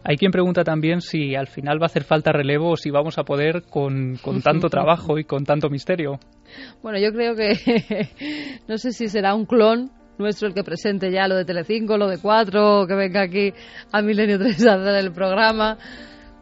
Hay 0.08 0.18
quien 0.18 0.32
pregunta 0.32 0.63
también 0.63 1.02
si 1.02 1.34
al 1.36 1.48
final 1.48 1.82
va 1.82 1.86
a 1.86 1.88
hacer 1.88 2.04
falta 2.04 2.32
relevo 2.32 2.74
o 2.74 2.78
si 2.78 2.91
vamos 2.91 3.18
a 3.18 3.24
poder 3.24 3.63
con, 3.63 4.18
con 4.22 4.44
tanto 4.44 4.70
trabajo 4.70 5.18
y 5.18 5.24
con 5.24 5.46
tanto 5.46 5.68
misterio. 5.72 6.20
Bueno, 6.84 7.00
yo 7.00 7.12
creo 7.12 7.36
que 7.36 8.08
no 8.68 8.78
sé 8.78 8.91
si 8.91 9.08
será 9.08 9.34
un 9.34 9.48
clon 9.48 9.89
nuestro 10.20 10.48
el 10.48 10.54
que 10.54 10.63
presente 10.63 11.12
ya 11.12 11.28
lo 11.28 11.36
de 11.36 11.44
Telecinco, 11.44 11.98
lo 11.98 12.08
de 12.08 12.20
Cuatro, 12.20 12.86
que 12.88 12.94
venga 12.94 13.24
aquí 13.24 13.52
a 13.91 14.04
Milenio 14.04 14.38
3 14.38 14.68
a 14.68 14.74
hacer 14.76 14.96
el 14.96 15.12
programa. 15.12 15.80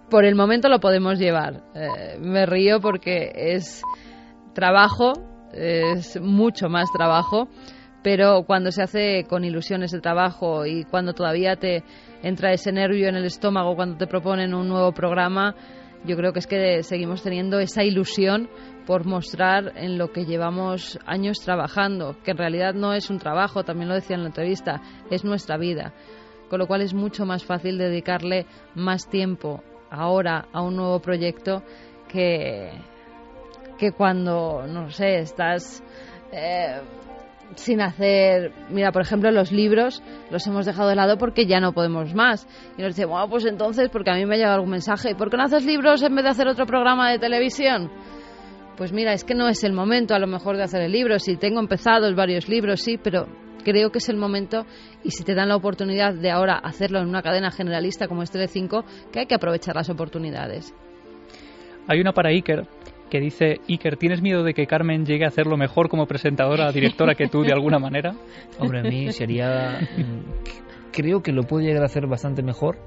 Por 0.10 0.26
el 0.26 0.36
momento 0.36 0.68
lo 0.68 0.82
podemos 0.82 1.18
llevar. 1.18 1.64
Eh, 1.74 2.18
me 2.20 2.46
río 2.46 2.82
porque 2.82 3.32
es 3.34 3.82
trabajo, 4.54 5.14
es 5.54 6.20
mucho 6.20 6.68
más 6.68 6.92
trabajo, 6.92 7.48
pero 8.04 8.44
cuando 8.44 8.72
se 8.72 8.84
hace 8.84 9.24
con 9.24 9.46
ilusiones 9.46 9.92
de 9.92 10.02
trabajo 10.02 10.66
y 10.66 10.84
cuando 10.84 11.14
todavía 11.14 11.56
te 11.56 11.84
entra 12.22 12.52
ese 12.52 12.72
nervio 12.72 13.08
en 13.08 13.16
el 13.16 13.26
estómago 13.26 13.76
cuando 13.76 13.98
te 13.98 14.08
proponen 14.08 14.54
un 14.54 14.68
nuevo 14.68 14.92
programa, 14.92 15.56
yo 16.06 16.18
creo 16.18 16.34
que 16.34 16.40
es 16.40 16.48
que 16.48 16.84
seguimos 16.84 17.24
teniendo 17.24 17.60
esa 17.60 17.84
ilusión 17.84 18.50
por 18.86 19.06
mostrar 19.06 19.72
en 19.78 19.98
lo 19.98 20.12
que 20.12 20.26
llevamos 20.26 21.00
años 21.06 21.40
trabajando, 21.40 22.18
que 22.24 22.32
en 22.32 22.38
realidad 22.38 22.74
no 22.74 22.94
es 22.94 23.10
un 23.10 23.20
trabajo, 23.20 23.64
también 23.64 23.88
lo 23.88 23.96
decía 23.96 24.18
en 24.18 24.24
la 24.24 24.28
entrevista, 24.28 24.82
es 25.10 25.24
nuestra 25.24 25.58
vida. 25.58 25.94
Con 26.50 26.60
lo 26.60 26.68
cual 26.68 26.82
es 26.82 26.94
mucho 26.94 27.26
más 27.26 27.46
fácil 27.46 27.78
dedicarle 27.78 28.46
más 28.76 29.10
tiempo 29.10 29.64
ahora 29.90 30.46
a 30.52 30.62
un 30.62 30.76
nuevo 30.76 31.00
proyecto 31.00 31.64
que, 32.10 32.72
que 33.78 33.94
cuando, 33.94 34.66
no 34.68 34.90
sé, 34.90 35.20
estás 35.20 35.82
eh, 36.34 36.82
sin 37.56 37.82
hacer. 37.82 38.52
Mira, 38.70 38.92
por 38.92 39.02
ejemplo, 39.02 39.32
los 39.32 39.52
libros 39.52 40.02
los 40.32 40.46
hemos 40.48 40.66
dejado 40.66 40.90
de 40.90 40.96
lado 40.96 41.18
porque 41.18 41.46
ya 41.46 41.60
no 41.60 41.74
podemos 41.74 42.14
más. 42.14 42.48
Y 42.78 42.82
nos 42.82 42.96
dice, 42.96 43.06
bueno, 43.06 43.30
pues 43.30 43.46
entonces, 43.46 43.90
porque 43.90 44.12
a 44.12 44.16
mí 44.16 44.26
me 44.26 44.36
ha 44.36 44.38
llegado 44.38 44.56
algún 44.56 44.72
mensaje, 44.72 45.12
¿y 45.12 45.16
por 45.16 45.30
qué 45.30 45.38
no 45.38 45.44
haces 45.44 45.66
libros 45.66 46.02
en 46.04 46.16
vez 46.16 46.24
de 46.24 46.32
hacer 46.32 46.48
otro 46.48 46.66
programa 46.66 47.12
de 47.12 47.20
televisión? 47.20 47.92
Pues 48.78 48.92
mira, 48.92 49.14
es 49.14 49.24
que 49.24 49.36
no 49.36 49.48
es 49.48 49.64
el 49.64 49.74
momento 49.74 50.16
a 50.16 50.20
lo 50.20 50.28
mejor 50.28 50.58
de 50.58 50.64
hacer 50.64 50.82
el 50.82 50.92
libro. 50.92 51.20
Si 51.20 51.38
tengo 51.38 51.60
empezados 51.60 52.16
varios 52.16 52.50
libros, 52.50 52.82
sí, 52.82 52.98
pero 52.98 53.28
creo 53.64 53.92
que 53.92 54.00
es 54.00 54.10
el 54.10 54.18
momento 54.18 54.66
y 55.04 55.12
si 55.12 55.24
te 55.24 55.36
dan 55.36 55.50
la 55.50 55.56
oportunidad 55.56 56.14
de 56.14 56.32
ahora 56.32 56.58
hacerlo 56.58 57.00
en 57.00 57.08
una 57.08 57.22
cadena 57.22 57.52
generalista 57.52 58.08
como 58.08 58.24
este 58.24 58.40
de 58.40 58.48
5, 58.48 58.84
que 59.12 59.20
hay 59.20 59.26
que 59.26 59.36
aprovechar 59.36 59.76
las 59.76 59.90
oportunidades. 59.90 60.74
Hay 61.88 62.00
una 62.00 62.14
para 62.14 62.30
Iker 62.30 62.68
que 63.14 63.20
dice, 63.20 63.62
Iker, 63.70 63.96
¿tienes 63.98 64.24
miedo 64.24 64.42
de 64.42 64.56
que 64.56 64.66
Carmen 64.66 65.06
llegue 65.06 65.24
a 65.24 65.28
hacerlo 65.28 65.56
mejor 65.56 65.88
como 65.88 66.08
presentadora, 66.08 66.72
directora 66.72 67.14
que 67.14 67.28
tú 67.28 67.44
de 67.44 67.54
alguna 67.54 67.78
manera? 67.78 68.16
Hombre, 68.58 68.80
a 68.80 68.82
mí 68.82 69.12
sería... 69.12 69.88
Creo 70.92 71.22
que 71.22 71.32
lo 71.32 71.44
puede 71.44 71.66
llegar 71.66 71.84
a 71.84 71.86
hacer 71.86 72.08
bastante 72.08 72.42
mejor 72.42 72.80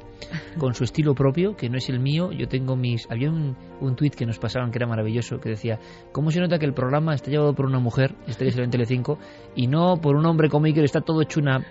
con 0.58 0.74
su 0.74 0.82
estilo 0.82 1.14
propio, 1.14 1.54
que 1.56 1.68
no 1.68 1.76
es 1.76 1.88
el 1.88 2.00
mío. 2.00 2.32
Yo 2.32 2.48
tengo 2.48 2.74
mis... 2.74 3.08
Había 3.08 3.30
un, 3.30 3.56
un 3.80 3.94
tuit 3.94 4.16
que 4.16 4.26
nos 4.26 4.40
pasaban 4.40 4.72
que 4.72 4.78
era 4.78 4.88
maravilloso, 4.88 5.38
que 5.38 5.50
decía, 5.50 5.78
¿cómo 6.10 6.32
se 6.32 6.40
nota 6.40 6.58
que 6.58 6.66
el 6.66 6.74
programa 6.74 7.14
está 7.14 7.30
llevado 7.30 7.54
por 7.54 7.66
una 7.66 7.78
mujer, 7.78 8.16
este 8.26 8.48
es 8.48 8.56
el 8.56 8.64
en 8.64 8.70
Telecinco, 8.70 9.18
y 9.54 9.68
no 9.68 9.96
por 10.00 10.16
un 10.16 10.26
hombre 10.26 10.48
como 10.48 10.66
Iker, 10.66 10.82
está 10.82 11.02
todo 11.02 11.22
hecho 11.22 11.38
una... 11.38 11.64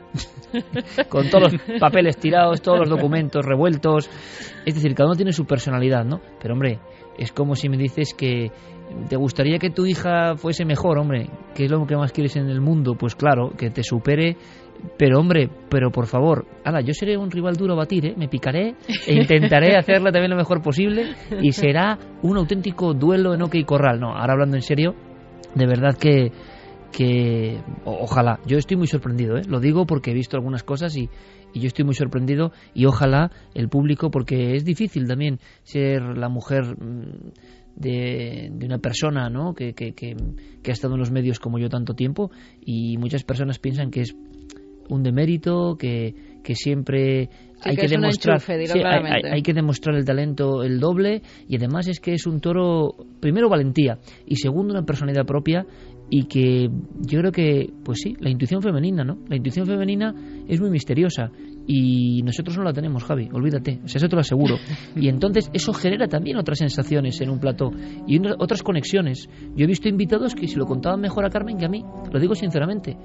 con 1.09 1.29
todos 1.29 1.51
los 1.51 1.79
papeles 1.79 2.17
tirados, 2.17 2.61
todos 2.61 2.79
los 2.79 2.89
documentos 2.89 3.45
revueltos. 3.45 4.09
Es 4.65 4.75
decir, 4.75 4.95
cada 4.95 5.07
uno 5.07 5.17
tiene 5.17 5.33
su 5.33 5.45
personalidad, 5.45 6.05
¿no? 6.05 6.21
Pero 6.41 6.53
hombre, 6.53 6.79
es 7.17 7.31
como 7.31 7.55
si 7.55 7.69
me 7.69 7.77
dices 7.77 8.13
que 8.13 8.51
¿Te 9.09 9.17
gustaría 9.17 9.59
que 9.59 9.69
tu 9.69 9.85
hija 9.85 10.35
fuese 10.35 10.65
mejor, 10.65 10.97
hombre? 10.97 11.29
¿Qué 11.53 11.65
es 11.65 11.71
lo 11.71 11.85
que 11.85 11.95
más 11.95 12.11
quieres 12.11 12.35
en 12.37 12.49
el 12.49 12.61
mundo? 12.61 12.95
Pues 12.95 13.15
claro, 13.15 13.51
que 13.57 13.69
te 13.69 13.83
supere. 13.83 14.37
Pero 14.97 15.19
hombre, 15.19 15.49
pero 15.69 15.89
por 15.89 16.05
favor, 16.05 16.45
ala, 16.63 16.81
yo 16.81 16.93
seré 16.93 17.17
un 17.17 17.31
rival 17.31 17.55
duro 17.55 17.73
a 17.73 17.77
batir, 17.77 18.07
¿eh? 18.07 18.13
me 18.17 18.27
picaré 18.27 18.75
e 19.07 19.15
intentaré 19.15 19.75
hacerla 19.77 20.11
también 20.11 20.31
lo 20.31 20.35
mejor 20.35 20.61
posible 20.61 21.15
y 21.41 21.53
será 21.53 21.97
un 22.23 22.37
auténtico 22.37 22.93
duelo 22.93 23.33
en 23.33 23.41
OK 23.41 23.55
Corral. 23.65 23.99
No, 24.01 24.09
ahora 24.09 24.33
hablando 24.33 24.57
en 24.57 24.61
serio, 24.61 24.93
de 25.55 25.65
verdad 25.65 25.95
que, 25.97 26.31
que 26.91 27.61
ojalá, 27.83 28.39
yo 28.45 28.57
estoy 28.57 28.77
muy 28.77 28.87
sorprendido, 28.87 29.37
¿eh? 29.37 29.41
lo 29.47 29.59
digo 29.59 29.85
porque 29.85 30.11
he 30.11 30.13
visto 30.13 30.37
algunas 30.37 30.63
cosas 30.63 30.95
y, 30.95 31.09
y 31.53 31.59
yo 31.59 31.67
estoy 31.67 31.85
muy 31.85 31.95
sorprendido 31.95 32.51
y 32.73 32.85
ojalá 32.85 33.31
el 33.53 33.69
público, 33.69 34.11
porque 34.11 34.55
es 34.55 34.65
difícil 34.65 35.07
también 35.07 35.39
ser 35.63 36.01
la 36.01 36.29
mujer 36.29 36.63
mm, 36.77 37.31
de, 37.75 38.51
una 38.63 38.79
persona 38.79 39.29
¿no? 39.29 39.53
Que, 39.53 39.73
que, 39.73 39.93
que, 39.93 40.15
ha 40.67 40.71
estado 40.71 40.95
en 40.95 40.99
los 40.99 41.11
medios 41.11 41.39
como 41.39 41.59
yo 41.59 41.69
tanto 41.69 41.93
tiempo 41.93 42.31
y 42.61 42.97
muchas 42.97 43.23
personas 43.23 43.59
piensan 43.59 43.91
que 43.91 44.01
es 44.01 44.15
un 44.89 45.03
demérito, 45.03 45.77
que, 45.77 46.13
que 46.43 46.55
siempre 46.55 47.29
hay 47.61 47.75
que, 47.75 47.87
demostrar 47.87 48.41
hay, 48.49 49.41
que 49.41 49.53
demostrar 49.53 49.95
el 49.95 50.05
talento 50.05 50.63
el 50.63 50.79
doble 50.79 51.21
y 51.47 51.55
además 51.55 51.87
es 51.87 51.99
que 51.99 52.13
es 52.13 52.27
un 52.27 52.39
toro 52.39 52.95
primero 53.19 53.49
valentía 53.49 53.97
y 54.25 54.35
segundo 54.35 54.73
una 54.73 54.85
personalidad 54.85 55.25
propia 55.25 55.65
y 56.09 56.25
que 56.25 56.69
yo 57.01 57.19
creo 57.19 57.31
que 57.31 57.73
pues 57.83 57.99
sí 58.03 58.15
la 58.19 58.29
intuición 58.29 58.61
femenina 58.61 59.03
no 59.03 59.17
la 59.27 59.35
intuición 59.35 59.65
femenina 59.65 60.13
es 60.47 60.61
muy 60.61 60.69
misteriosa 60.69 61.31
y 61.67 62.21
nosotros 62.23 62.57
no 62.57 62.63
la 62.63 62.73
tenemos 62.73 63.03
Javi 63.03 63.29
olvídate 63.33 63.79
o 63.83 63.87
sea, 63.87 63.99
eso 63.99 64.07
te 64.07 64.15
lo 64.15 64.21
aseguro 64.21 64.57
y 64.95 65.07
entonces 65.07 65.49
eso 65.53 65.73
genera 65.73 66.07
también 66.07 66.37
otras 66.37 66.59
sensaciones 66.59 67.19
en 67.21 67.29
un 67.29 67.39
plató 67.39 67.71
y 68.07 68.19
otras 68.39 68.61
conexiones 68.61 69.29
yo 69.55 69.63
he 69.63 69.67
visto 69.67 69.89
invitados 69.89 70.35
que 70.35 70.47
se 70.47 70.57
lo 70.57 70.65
contaban 70.65 71.01
mejor 71.01 71.25
a 71.25 71.29
Carmen 71.29 71.57
que 71.57 71.65
a 71.65 71.69
mí 71.69 71.83
lo 72.11 72.19
digo 72.19 72.35
sinceramente 72.35 72.97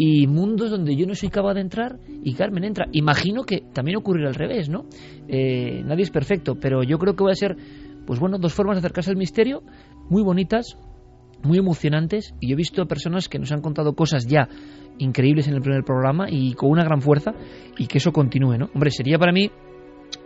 y 0.00 0.28
mundos 0.28 0.70
donde 0.70 0.94
yo 0.94 1.06
no 1.06 1.14
soy 1.16 1.28
capaz 1.28 1.54
de 1.54 1.60
entrar 1.60 1.98
y 2.22 2.32
Carmen 2.34 2.62
entra. 2.62 2.86
Imagino 2.92 3.42
que 3.42 3.64
también 3.74 3.98
ocurrirá 3.98 4.28
al 4.28 4.36
revés, 4.36 4.68
¿no? 4.68 4.86
Eh, 5.26 5.82
nadie 5.84 6.04
es 6.04 6.10
perfecto, 6.10 6.54
pero 6.54 6.84
yo 6.84 6.98
creo 6.98 7.16
que 7.16 7.24
voy 7.24 7.32
a 7.32 7.34
ser, 7.34 7.56
pues 8.06 8.20
bueno, 8.20 8.38
dos 8.38 8.54
formas 8.54 8.76
de 8.76 8.78
acercarse 8.78 9.10
al 9.10 9.16
misterio 9.16 9.64
muy 10.08 10.22
bonitas, 10.22 10.78
muy 11.42 11.58
emocionantes. 11.58 12.34
Y 12.40 12.48
yo 12.48 12.54
he 12.54 12.56
visto 12.56 12.86
personas 12.86 13.28
que 13.28 13.38
nos 13.38 13.52
han 13.52 13.60
contado 13.60 13.94
cosas 13.94 14.26
ya 14.26 14.48
increíbles 14.98 15.48
en 15.48 15.54
el 15.54 15.62
primer 15.62 15.84
programa 15.84 16.26
y 16.30 16.54
con 16.54 16.70
una 16.70 16.84
gran 16.84 17.00
fuerza 17.00 17.32
y 17.76 17.86
que 17.86 17.98
eso 17.98 18.12
continúe, 18.12 18.58
¿no? 18.58 18.70
Hombre, 18.74 18.90
sería 18.90 19.18
para 19.18 19.32
mí 19.32 19.50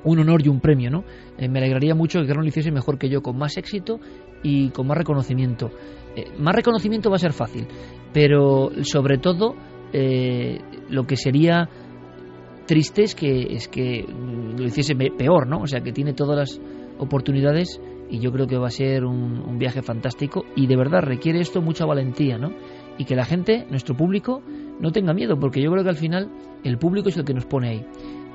un 0.05 0.18
honor 0.18 0.44
y 0.44 0.48
un 0.48 0.61
premio, 0.61 0.90
¿no? 0.90 1.05
Eh, 1.38 1.48
me 1.48 1.59
alegraría 1.59 1.94
mucho 1.94 2.20
que 2.20 2.27
Carmen 2.27 2.44
lo 2.44 2.48
hiciese 2.48 2.70
mejor 2.70 2.98
que 2.98 3.09
yo, 3.09 3.22
con 3.22 3.37
más 3.37 3.57
éxito 3.57 4.01
y 4.42 4.70
con 4.70 4.87
más 4.87 4.96
reconocimiento. 4.96 5.70
Eh, 6.16 6.25
más 6.38 6.55
reconocimiento 6.55 7.11
va 7.11 7.16
a 7.16 7.20
ser 7.20 7.33
fácil, 7.33 7.66
pero 8.12 8.70
sobre 8.83 9.18
todo 9.18 9.55
eh, 9.92 10.61
lo 10.88 11.07
que 11.07 11.16
sería 11.16 11.68
triste 12.66 13.03
es 13.03 13.14
que, 13.14 13.55
es 13.55 13.68
que 13.68 14.05
lo 14.57 14.64
hiciese 14.64 14.94
peor, 14.94 15.46
¿no? 15.46 15.62
O 15.62 15.66
sea, 15.66 15.81
que 15.81 15.92
tiene 15.92 16.12
todas 16.12 16.37
las 16.37 16.61
oportunidades 16.98 17.81
y 18.12 18.18
yo 18.18 18.31
creo 18.31 18.46
que 18.46 18.59
va 18.59 18.66
a 18.66 18.70
ser 18.70 19.07
un, 19.07 19.59
viaje 19.59 19.81
fantástico 19.81 20.44
y 20.55 20.66
de 20.66 20.77
verdad 20.77 21.01
requiere 21.01 21.40
esto 21.40 21.62
mucha 21.62 21.87
valentía, 21.87 22.37
¿no? 22.37 22.53
Y 22.98 23.07
que 23.07 23.16
la 23.16 23.25
gente, 23.25 23.66
nuestro 23.70 23.96
público, 23.96 24.42
no 24.81 24.92
tenga 24.92 25.14
miedo, 25.14 25.40
porque 25.40 25.62
yo 25.62 25.70
creo 25.72 25.83
que 25.83 25.88
al 25.88 25.96
final 25.96 26.31
el 26.62 26.77
público 26.77 27.09
es 27.09 27.16
el 27.16 27.25
que 27.25 27.33
nos 27.33 27.46
pone 27.46 27.70
ahí. 27.70 27.87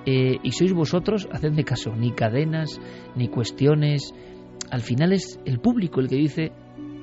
Eh, 0.07 0.37
y 0.41 0.51
sois 0.51 0.73
vosotros, 0.73 1.29
hacedme 1.31 1.63
caso, 1.63 1.95
ni 1.95 2.11
cadenas, 2.11 2.81
ni 3.15 3.27
cuestiones. 3.27 4.15
Al 4.71 4.81
final 4.81 5.13
es 5.13 5.39
el 5.45 5.59
público 5.59 5.99
el 5.99 6.07
que 6.07 6.15
dice 6.15 6.51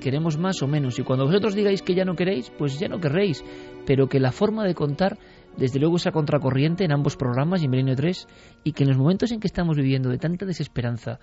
queremos 0.00 0.36
más 0.36 0.60
o 0.60 0.66
menos. 0.66 0.98
Y 0.98 1.02
cuando 1.02 1.26
vosotros 1.26 1.54
digáis 1.54 1.80
que 1.80 1.94
ya 1.94 2.04
no 2.04 2.16
queréis, 2.16 2.50
pues 2.58 2.78
ya 2.78 2.88
no 2.88 3.00
querréis. 3.00 3.44
Pero 3.86 4.08
que 4.08 4.18
la 4.18 4.32
forma 4.32 4.64
de 4.64 4.74
contar, 4.74 5.16
desde 5.56 5.78
luego, 5.78 5.96
esa 5.96 6.10
contracorriente 6.10 6.84
en 6.84 6.92
ambos 6.92 7.16
programas 7.16 7.62
y 7.62 7.66
en 7.66 7.70
Milenio 7.70 7.96
3, 7.96 8.26
y 8.64 8.72
que 8.72 8.82
en 8.82 8.90
los 8.90 8.98
momentos 8.98 9.32
en 9.32 9.40
que 9.40 9.46
estamos 9.46 9.76
viviendo 9.76 10.10
de 10.10 10.18
tanta 10.18 10.44
desesperanza, 10.44 11.20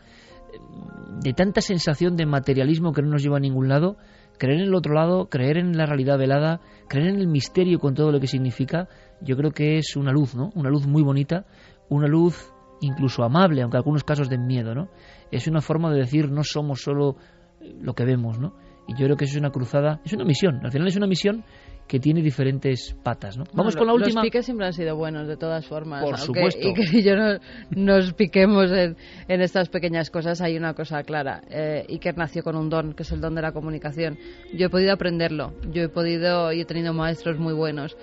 de 1.21 1.33
tanta 1.33 1.61
sensación 1.61 2.15
de 2.15 2.25
materialismo 2.25 2.93
que 2.93 3.01
no 3.01 3.09
nos 3.09 3.23
lleva 3.23 3.37
a 3.37 3.41
ningún 3.41 3.67
lado, 3.67 3.97
creer 4.37 4.61
en 4.61 4.67
el 4.67 4.75
otro 4.75 4.93
lado, 4.93 5.29
creer 5.29 5.57
en 5.57 5.77
la 5.77 5.85
realidad 5.85 6.17
velada, 6.17 6.61
creer 6.87 7.09
en 7.09 7.19
el 7.19 7.27
misterio 7.27 7.79
con 7.79 7.93
todo 7.93 8.11
lo 8.11 8.19
que 8.19 8.27
significa, 8.27 8.87
yo 9.21 9.37
creo 9.37 9.51
que 9.51 9.77
es 9.77 9.95
una 9.95 10.11
luz, 10.11 10.35
¿no? 10.35 10.49
Una 10.55 10.69
luz 10.69 10.87
muy 10.87 11.03
bonita 11.03 11.45
una 11.91 12.07
luz 12.07 12.51
incluso 12.79 13.23
amable, 13.23 13.61
aunque 13.61 13.75
en 13.75 13.81
algunos 13.81 14.03
casos 14.03 14.29
den 14.29 14.47
miedo, 14.47 14.73
¿no? 14.73 14.89
Es 15.29 15.47
una 15.47 15.61
forma 15.61 15.91
de 15.91 15.99
decir 15.99 16.31
no 16.31 16.43
somos 16.43 16.81
solo 16.81 17.17
lo 17.59 17.93
que 17.93 18.05
vemos, 18.05 18.39
¿no? 18.39 18.55
Y 18.87 18.93
yo 18.93 19.05
creo 19.05 19.17
que 19.17 19.25
eso 19.25 19.35
es 19.35 19.39
una 19.39 19.51
cruzada, 19.51 19.99
es 20.03 20.13
una 20.13 20.23
misión, 20.23 20.61
al 20.63 20.71
final 20.71 20.87
es 20.87 20.95
una 20.95 21.05
misión 21.05 21.43
que 21.91 21.99
tiene 21.99 22.21
diferentes 22.21 22.95
patas, 23.03 23.35
¿no? 23.35 23.43
Vamos 23.51 23.75
con 23.75 23.85
la 23.85 23.93
última. 23.93 24.21
Los 24.21 24.23
piques 24.23 24.45
siempre 24.45 24.65
han 24.65 24.71
sido 24.71 24.95
buenos, 24.95 25.27
de 25.27 25.35
todas 25.35 25.67
formas. 25.67 26.01
Por 26.01 26.17
supuesto. 26.17 26.65
Y 26.65 26.73
que 26.73 27.01
yo 27.03 27.17
no, 27.17 27.37
nos 27.71 28.13
piquemos 28.13 28.71
en, 28.71 28.95
estas 29.27 29.67
pequeñas 29.67 30.09
cosas, 30.09 30.39
hay 30.39 30.55
una 30.55 30.73
cosa 30.73 31.03
clara. 31.03 31.41
Eh, 31.49 31.85
Iker 31.89 32.17
nació 32.17 32.43
con 32.43 32.55
un 32.55 32.69
don, 32.69 32.93
que 32.93 33.03
es 33.03 33.11
el 33.11 33.19
don 33.19 33.35
de 33.35 33.41
la 33.41 33.51
comunicación. 33.51 34.17
Yo 34.53 34.67
he 34.67 34.69
podido 34.69 34.93
aprenderlo, 34.93 35.51
yo 35.73 35.83
he 35.83 35.89
podido 35.89 36.53
y 36.53 36.61
he 36.61 36.65
tenido 36.65 36.93
maestros 36.93 37.37
muy 37.37 37.53
buenos 37.53 37.97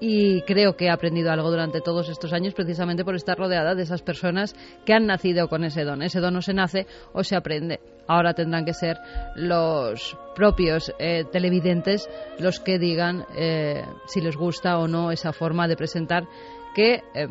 y 0.00 0.42
creo 0.42 0.76
que 0.76 0.86
he 0.86 0.90
aprendido 0.90 1.30
algo 1.30 1.50
durante 1.50 1.80
todos 1.80 2.08
estos 2.08 2.32
años 2.32 2.54
precisamente 2.54 3.04
por 3.04 3.14
estar 3.14 3.36
rodeada 3.36 3.74
de 3.74 3.82
esas 3.82 4.02
personas 4.02 4.54
que 4.84 4.92
han 4.92 5.06
nacido 5.06 5.48
con 5.48 5.64
ese 5.64 5.84
don. 5.84 6.02
Ese 6.02 6.20
don 6.20 6.34
no 6.34 6.42
se 6.42 6.54
nace 6.54 6.86
o 7.12 7.24
se 7.24 7.36
aprende. 7.36 7.80
Ahora 8.06 8.34
tendrán 8.34 8.64
que 8.64 8.72
ser 8.72 8.96
los 9.34 10.16
propios 10.34 10.92
eh, 10.98 11.24
televidentes 11.30 12.08
los 12.38 12.60
que 12.60 12.78
digan 12.78 13.26
eh, 13.36 13.84
si 14.06 14.20
les 14.20 14.36
gusta 14.36 14.78
o 14.78 14.88
no 14.88 15.10
esa 15.10 15.32
forma 15.32 15.68
de 15.68 15.76
presentar 15.76 16.24
que 16.74 17.02
eh, 17.14 17.28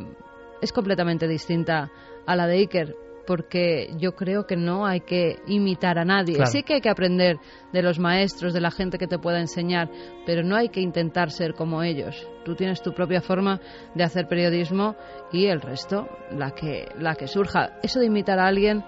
es 0.61 0.71
completamente 0.73 1.27
distinta 1.27 1.89
a 2.25 2.35
la 2.35 2.47
de 2.47 2.57
Iker 2.57 3.06
porque 3.27 3.93
yo 3.97 4.15
creo 4.15 4.47
que 4.47 4.55
no 4.55 4.87
hay 4.87 5.01
que 5.01 5.39
imitar 5.45 5.99
a 5.99 6.05
nadie. 6.05 6.43
Sí 6.45 6.63
que 6.63 6.75
hay 6.75 6.81
que 6.81 6.89
aprender 6.89 7.37
de 7.73 7.81
los 7.83 7.99
maestros, 7.99 8.53
de 8.53 8.61
la 8.61 8.71
gente 8.71 8.97
que 8.97 9.05
te 9.05 9.19
pueda 9.19 9.39
enseñar, 9.39 9.91
pero 10.25 10.43
no 10.43 10.55
hay 10.55 10.69
que 10.69 10.79
intentar 10.79 11.29
ser 11.29 11.53
como 11.53 11.83
ellos. 11.83 12.27
Tú 12.45 12.55
tienes 12.55 12.81
tu 12.81 12.93
propia 12.93 13.21
forma 13.21 13.59
de 13.93 14.03
hacer 14.03 14.27
periodismo 14.27 14.95
y 15.31 15.47
el 15.47 15.61
resto, 15.61 16.07
la 16.31 16.51
que, 16.51 16.87
la 16.97 17.15
que 17.15 17.27
surja. 17.27 17.77
Eso 17.83 17.99
de 17.99 18.05
imitar 18.05 18.39
a 18.39 18.47
alguien 18.47 18.83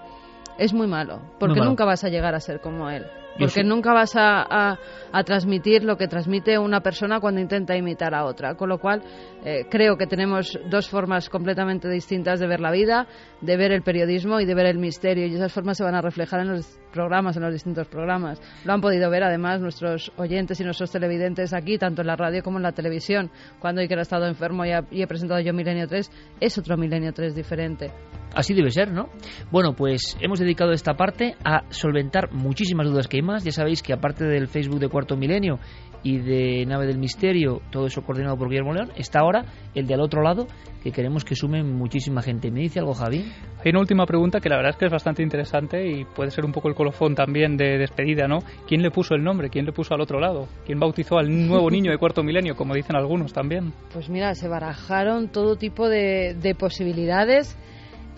es 0.58 0.72
muy 0.72 0.86
malo, 0.86 1.20
porque 1.38 1.60
nunca 1.60 1.84
vas 1.84 2.02
a 2.04 2.08
llegar 2.08 2.34
a 2.34 2.40
ser 2.40 2.60
como 2.60 2.88
él. 2.88 3.06
Porque 3.40 3.64
nunca 3.64 3.92
vas 3.92 4.14
a, 4.16 4.78
a, 5.12 5.24
transmitir 5.24 5.84
lo 5.84 5.96
que 5.96 6.06
transmite 6.06 6.58
una 6.58 6.80
persona 6.80 7.20
cuando 7.20 7.40
intenta 7.40 7.76
imitar 7.76 8.14
a 8.14 8.24
otra. 8.24 8.54
Con 8.54 8.68
lo 8.68 8.78
cual, 8.78 9.02
eh, 9.44 9.66
creo 9.70 9.96
que 9.96 10.06
tenemos 10.06 10.58
dos 10.68 10.88
formas 10.88 11.28
completamente 11.28 11.88
distintas 11.88 12.40
de 12.40 12.46
ver 12.46 12.60
la 12.60 12.70
vida, 12.70 13.06
de 13.40 13.56
ver 13.56 13.72
el 13.72 13.82
periodismo 13.82 14.40
y 14.40 14.46
de 14.46 14.54
ver 14.54 14.66
el 14.66 14.78
misterio. 14.78 15.26
Y 15.26 15.34
esas 15.34 15.52
formas 15.52 15.78
se 15.78 15.84
van 15.84 15.94
a 15.94 16.00
reflejar 16.00 16.40
en 16.40 16.48
los 16.48 16.78
programas, 16.92 17.36
en 17.36 17.42
los 17.42 17.52
distintos 17.52 17.88
programas. 17.88 18.40
Lo 18.64 18.72
han 18.72 18.80
podido 18.80 19.10
ver 19.10 19.24
además 19.24 19.60
nuestros 19.60 20.12
oyentes 20.16 20.60
y 20.60 20.64
nuestros 20.64 20.90
televidentes 20.90 21.52
aquí, 21.52 21.78
tanto 21.78 22.02
en 22.02 22.06
la 22.06 22.16
radio 22.16 22.42
como 22.42 22.58
en 22.58 22.62
la 22.62 22.72
televisión. 22.72 23.30
Cuando 23.58 23.80
Iker 23.80 23.98
ha 23.98 24.02
estado 24.02 24.26
enfermo 24.26 24.64
y, 24.64 24.70
y 24.90 25.02
he 25.02 25.06
presentado 25.06 25.40
yo 25.40 25.52
Milenio 25.52 25.86
3, 25.86 26.10
es 26.40 26.58
otro 26.58 26.76
Milenio 26.76 27.12
3 27.12 27.34
diferente. 27.34 27.90
Así 28.34 28.54
debe 28.54 28.70
ser, 28.70 28.92
¿no? 28.92 29.08
Bueno, 29.50 29.74
pues 29.74 30.16
hemos 30.20 30.38
dedicado 30.38 30.72
esta 30.72 30.94
parte 30.94 31.34
a 31.44 31.64
solventar 31.70 32.32
muchísimas 32.32 32.86
dudas 32.86 33.08
que 33.08 33.16
hay 33.16 33.22
más. 33.30 33.44
Ya 33.44 33.52
sabéis 33.52 33.82
que 33.82 33.92
aparte 33.92 34.24
del 34.24 34.48
Facebook 34.48 34.78
de 34.78 34.88
Cuarto 34.88 35.16
Milenio 35.16 35.58
y 36.02 36.18
de 36.18 36.64
Nave 36.66 36.86
del 36.86 36.98
Misterio, 36.98 37.60
todo 37.70 37.86
eso 37.86 38.02
coordinado 38.02 38.36
por 38.36 38.48
Guillermo 38.48 38.72
León, 38.72 38.90
está 38.96 39.20
ahora 39.20 39.44
el 39.74 39.86
de 39.86 39.94
al 39.94 40.00
otro 40.00 40.22
lado, 40.22 40.46
que 40.82 40.92
queremos 40.92 41.24
que 41.24 41.34
sumen 41.34 41.74
muchísima 41.74 42.22
gente. 42.22 42.50
¿Me 42.50 42.60
dice 42.60 42.78
algo, 42.78 42.94
Javi? 42.94 43.24
Hay 43.64 43.70
una 43.70 43.80
última 43.80 44.06
pregunta 44.06 44.40
que 44.40 44.48
la 44.48 44.56
verdad 44.56 44.70
es 44.70 44.76
que 44.76 44.86
es 44.86 44.92
bastante 44.92 45.22
interesante 45.22 45.86
y 45.86 46.04
puede 46.04 46.30
ser 46.30 46.44
un 46.44 46.52
poco 46.52 46.68
el 46.68 46.74
colofón 46.74 47.14
también 47.14 47.56
de 47.56 47.76
despedida, 47.78 48.26
¿no? 48.26 48.38
¿Quién 48.66 48.82
le 48.82 48.90
puso 48.90 49.14
el 49.14 49.22
nombre? 49.22 49.50
¿Quién 49.50 49.66
le 49.66 49.72
puso 49.72 49.94
al 49.94 50.00
otro 50.00 50.18
lado? 50.18 50.48
¿Quién 50.64 50.80
bautizó 50.80 51.18
al 51.18 51.28
nuevo 51.28 51.70
niño 51.70 51.90
de 51.90 51.98
Cuarto 51.98 52.22
Milenio, 52.22 52.54
como 52.56 52.74
dicen 52.74 52.96
algunos 52.96 53.32
también? 53.32 53.72
Pues 53.92 54.08
mira, 54.08 54.34
se 54.34 54.48
barajaron 54.48 55.28
todo 55.28 55.56
tipo 55.56 55.88
de, 55.88 56.34
de 56.34 56.54
posibilidades 56.54 57.58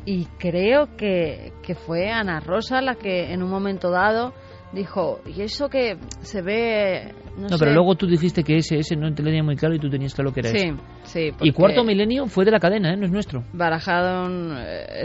y 0.04 0.26
creo 0.38 0.96
que, 0.96 1.52
que 1.62 1.74
fue 1.74 2.10
Ana 2.10 2.40
Rosa 2.40 2.80
la 2.80 2.96
que 2.96 3.32
en 3.32 3.42
un 3.42 3.50
momento 3.50 3.90
dado 3.90 4.32
dijo, 4.72 5.20
y 5.26 5.42
eso 5.42 5.68
que 5.68 5.96
se 6.20 6.42
ve... 6.42 7.14
No, 7.36 7.56
pero 7.58 7.72
luego 7.72 7.94
tú 7.94 8.06
dijiste 8.06 8.42
que 8.42 8.56
ese, 8.56 8.78
ese 8.78 8.96
no 8.96 9.12
te 9.14 9.22
tenía 9.22 9.42
muy 9.42 9.56
claro 9.56 9.74
y 9.74 9.78
tú 9.78 9.88
tenías 9.88 10.14
claro 10.14 10.32
que 10.32 10.40
era 10.40 10.50
sí, 10.50 10.72
Sí, 11.04 11.30
Y 11.40 11.52
Cuarto 11.52 11.84
Milenio 11.84 12.26
fue 12.26 12.44
de 12.44 12.50
la 12.50 12.60
cadena, 12.60 12.92
¿eh? 12.92 12.96
no 12.96 13.06
es 13.06 13.10
nuestro. 13.10 13.44
Barajaron 13.52 14.54
eh, 14.58 15.04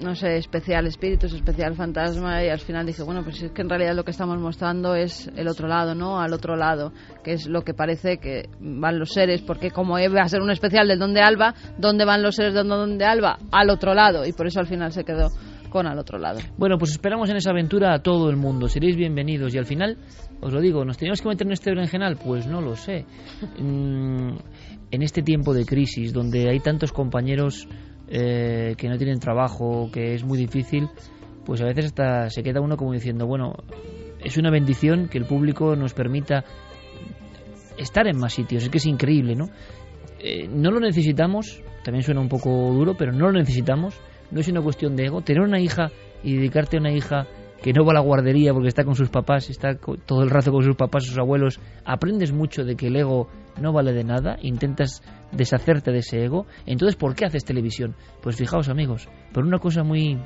no 0.00 0.14
sé, 0.14 0.36
especial 0.36 0.86
espíritus, 0.86 1.32
especial 1.32 1.74
fantasma 1.74 2.42
y 2.42 2.48
al 2.48 2.58
final 2.60 2.86
dije, 2.86 3.02
bueno, 3.02 3.22
pues 3.22 3.42
es 3.42 3.52
que 3.52 3.62
en 3.62 3.68
realidad 3.68 3.94
lo 3.94 4.04
que 4.04 4.10
estamos 4.10 4.38
mostrando 4.38 4.94
es 4.94 5.30
el 5.36 5.48
otro 5.48 5.68
lado, 5.68 5.94
¿no? 5.94 6.20
Al 6.20 6.32
otro 6.32 6.56
lado, 6.56 6.92
que 7.22 7.32
es 7.32 7.46
lo 7.46 7.62
que 7.62 7.74
parece 7.74 8.18
que 8.18 8.48
van 8.60 8.98
los 8.98 9.10
seres, 9.10 9.42
porque 9.42 9.70
como 9.70 9.94
va 9.94 10.22
a 10.22 10.28
ser 10.28 10.40
un 10.40 10.50
especial 10.50 10.88
del 10.88 10.98
Don 10.98 11.12
de 11.12 11.20
Alba, 11.20 11.54
¿dónde 11.78 12.04
van 12.04 12.22
los 12.22 12.36
seres 12.36 12.54
del 12.54 12.68
Don 12.68 12.98
de 12.98 13.04
Alba? 13.04 13.38
Al 13.52 13.70
otro 13.70 13.94
lado 13.94 14.24
y 14.26 14.32
por 14.32 14.46
eso 14.46 14.60
al 14.60 14.66
final 14.66 14.92
se 14.92 15.04
quedó 15.04 15.28
con 15.70 15.86
al 15.86 15.98
otro 15.98 16.18
lado. 16.18 16.40
Bueno, 16.58 16.76
pues 16.76 16.92
esperamos 16.92 17.30
en 17.30 17.36
esa 17.36 17.50
aventura 17.50 17.94
a 17.94 18.02
todo 18.02 18.28
el 18.28 18.36
mundo. 18.36 18.68
Seréis 18.68 18.96
bienvenidos. 18.96 19.54
Y 19.54 19.58
al 19.58 19.64
final, 19.64 19.96
os 20.40 20.52
lo 20.52 20.60
digo, 20.60 20.84
¿nos 20.84 20.98
tenemos 20.98 21.22
que 21.22 21.28
meter 21.28 21.46
en 21.46 21.52
este 21.52 21.70
berenjenal? 21.70 22.18
Pues 22.22 22.46
no 22.46 22.60
lo 22.60 22.76
sé. 22.76 23.06
Mm, 23.58 24.36
en 24.90 25.02
este 25.02 25.22
tiempo 25.22 25.54
de 25.54 25.64
crisis, 25.64 26.12
donde 26.12 26.50
hay 26.50 26.60
tantos 26.60 26.92
compañeros 26.92 27.68
eh, 28.08 28.74
que 28.76 28.88
no 28.88 28.98
tienen 28.98 29.20
trabajo, 29.20 29.88
que 29.92 30.14
es 30.14 30.24
muy 30.24 30.36
difícil, 30.36 30.88
pues 31.44 31.62
a 31.62 31.64
veces 31.64 31.86
hasta 31.86 32.28
se 32.28 32.42
queda 32.42 32.60
uno 32.60 32.76
como 32.76 32.92
diciendo, 32.92 33.26
bueno, 33.26 33.54
es 34.22 34.36
una 34.36 34.50
bendición 34.50 35.08
que 35.08 35.18
el 35.18 35.24
público 35.24 35.76
nos 35.76 35.94
permita 35.94 36.44
estar 37.78 38.06
en 38.06 38.18
más 38.18 38.34
sitios. 38.34 38.64
Es 38.64 38.68
que 38.68 38.78
es 38.78 38.86
increíble, 38.86 39.34
¿no? 39.34 39.46
Eh, 40.18 40.48
no 40.48 40.70
lo 40.70 40.80
necesitamos, 40.80 41.62
también 41.84 42.02
suena 42.02 42.20
un 42.20 42.28
poco 42.28 42.50
duro, 42.72 42.94
pero 42.98 43.12
no 43.12 43.26
lo 43.26 43.32
necesitamos. 43.32 43.98
No 44.30 44.40
es 44.40 44.48
una 44.48 44.62
cuestión 44.62 44.96
de 44.96 45.06
ego. 45.06 45.22
Tener 45.22 45.42
una 45.42 45.60
hija 45.60 45.90
y 46.22 46.36
dedicarte 46.36 46.76
a 46.76 46.80
una 46.80 46.92
hija 46.92 47.26
que 47.62 47.72
no 47.72 47.84
va 47.84 47.92
a 47.92 47.94
la 47.94 48.00
guardería 48.00 48.52
porque 48.52 48.68
está 48.68 48.84
con 48.84 48.94
sus 48.94 49.10
papás, 49.10 49.50
está 49.50 49.74
todo 49.74 50.22
el 50.22 50.30
rato 50.30 50.50
con 50.50 50.62
sus 50.62 50.76
papás, 50.76 51.04
sus 51.04 51.18
abuelos, 51.18 51.60
aprendes 51.84 52.32
mucho 52.32 52.64
de 52.64 52.74
que 52.74 52.86
el 52.86 52.96
ego 52.96 53.28
no 53.60 53.72
vale 53.72 53.92
de 53.92 54.04
nada, 54.04 54.38
intentas 54.40 55.02
deshacerte 55.32 55.92
de 55.92 55.98
ese 55.98 56.24
ego. 56.24 56.46
Entonces, 56.64 56.96
¿por 56.96 57.14
qué 57.14 57.26
haces 57.26 57.44
televisión? 57.44 57.94
Pues 58.22 58.36
fijaos, 58.36 58.68
amigos, 58.68 59.08
por 59.32 59.44
una 59.44 59.58
cosa 59.58 59.82
muy 59.82 60.18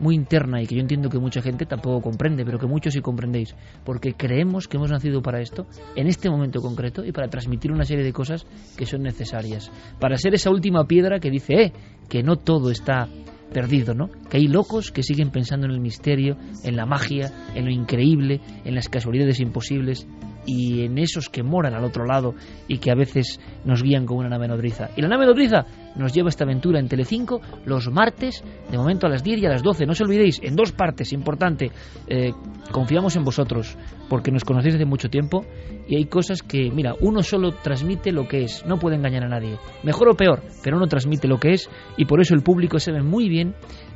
muy 0.00 0.14
interna 0.14 0.62
y 0.62 0.66
que 0.66 0.74
yo 0.74 0.80
entiendo 0.80 1.10
que 1.10 1.18
mucha 1.18 1.42
gente 1.42 1.66
tampoco 1.66 2.00
comprende, 2.00 2.44
pero 2.44 2.58
que 2.58 2.66
muchos 2.66 2.94
sí 2.94 3.00
comprendéis, 3.00 3.54
porque 3.84 4.14
creemos 4.14 4.66
que 4.66 4.78
hemos 4.78 4.90
nacido 4.90 5.20
para 5.20 5.40
esto, 5.40 5.66
en 5.94 6.06
este 6.06 6.30
momento 6.30 6.60
concreto, 6.60 7.04
y 7.04 7.12
para 7.12 7.28
transmitir 7.28 7.70
una 7.70 7.84
serie 7.84 8.02
de 8.02 8.12
cosas 8.12 8.46
que 8.76 8.86
son 8.86 9.02
necesarias, 9.02 9.70
para 10.00 10.16
ser 10.16 10.34
esa 10.34 10.50
última 10.50 10.86
piedra 10.86 11.20
que 11.20 11.30
dice, 11.30 11.54
eh, 11.54 11.72
que 12.08 12.22
no 12.22 12.36
todo 12.36 12.70
está 12.70 13.08
perdido, 13.52 13.94
¿no? 13.94 14.10
Que 14.28 14.38
hay 14.38 14.46
locos 14.46 14.90
que 14.90 15.02
siguen 15.02 15.30
pensando 15.30 15.66
en 15.66 15.72
el 15.72 15.80
misterio, 15.80 16.36
en 16.64 16.76
la 16.76 16.86
magia, 16.86 17.32
en 17.54 17.64
lo 17.64 17.70
increíble, 17.70 18.40
en 18.64 18.74
las 18.74 18.88
casualidades 18.88 19.40
imposibles 19.40 20.06
y 20.46 20.84
en 20.84 20.98
esos 20.98 21.28
que 21.28 21.42
moran 21.42 21.74
al 21.74 21.84
otro 21.84 22.06
lado 22.06 22.34
y 22.66 22.78
que 22.78 22.90
a 22.90 22.94
veces 22.94 23.40
nos 23.64 23.82
guían 23.82 24.06
con 24.06 24.18
una 24.18 24.28
nave 24.28 24.48
nodriza. 24.48 24.90
Y 24.96 25.02
la 25.02 25.08
nave 25.08 25.26
nodriza 25.26 25.66
nos 25.96 26.12
lleva 26.12 26.28
esta 26.28 26.44
aventura 26.44 26.78
en 26.78 26.88
Telecinco 26.88 27.40
los 27.64 27.90
martes, 27.90 28.42
de 28.70 28.78
momento 28.78 29.06
a 29.06 29.10
las 29.10 29.22
10 29.22 29.40
y 29.40 29.46
a 29.46 29.50
las 29.50 29.62
12. 29.62 29.86
No 29.86 29.92
os 29.92 30.00
olvidéis, 30.00 30.40
en 30.42 30.56
dos 30.56 30.72
partes, 30.72 31.12
importante. 31.12 31.70
Eh, 32.06 32.32
confiamos 32.70 33.16
en 33.16 33.24
vosotros, 33.24 33.76
porque 34.08 34.30
nos 34.30 34.44
conocéis 34.44 34.74
desde 34.74 34.86
mucho 34.86 35.08
tiempo 35.08 35.44
y 35.88 35.96
hay 35.96 36.04
cosas 36.06 36.42
que, 36.42 36.70
mira, 36.70 36.94
uno 37.00 37.22
solo 37.22 37.52
transmite 37.52 38.12
lo 38.12 38.28
que 38.28 38.44
es, 38.44 38.64
no 38.66 38.78
puede 38.78 38.96
engañar 38.96 39.24
a 39.24 39.28
nadie. 39.28 39.58
Mejor 39.82 40.08
o 40.08 40.14
peor, 40.14 40.42
pero 40.62 40.76
uno 40.76 40.86
transmite 40.86 41.28
lo 41.28 41.38
que 41.38 41.52
es 41.52 41.68
y 41.96 42.04
por 42.04 42.20
eso 42.20 42.34
el 42.34 42.42
público 42.42 42.78
se 42.78 42.92
ve 42.92 43.02
muy 43.02 43.28
bien 43.28 43.54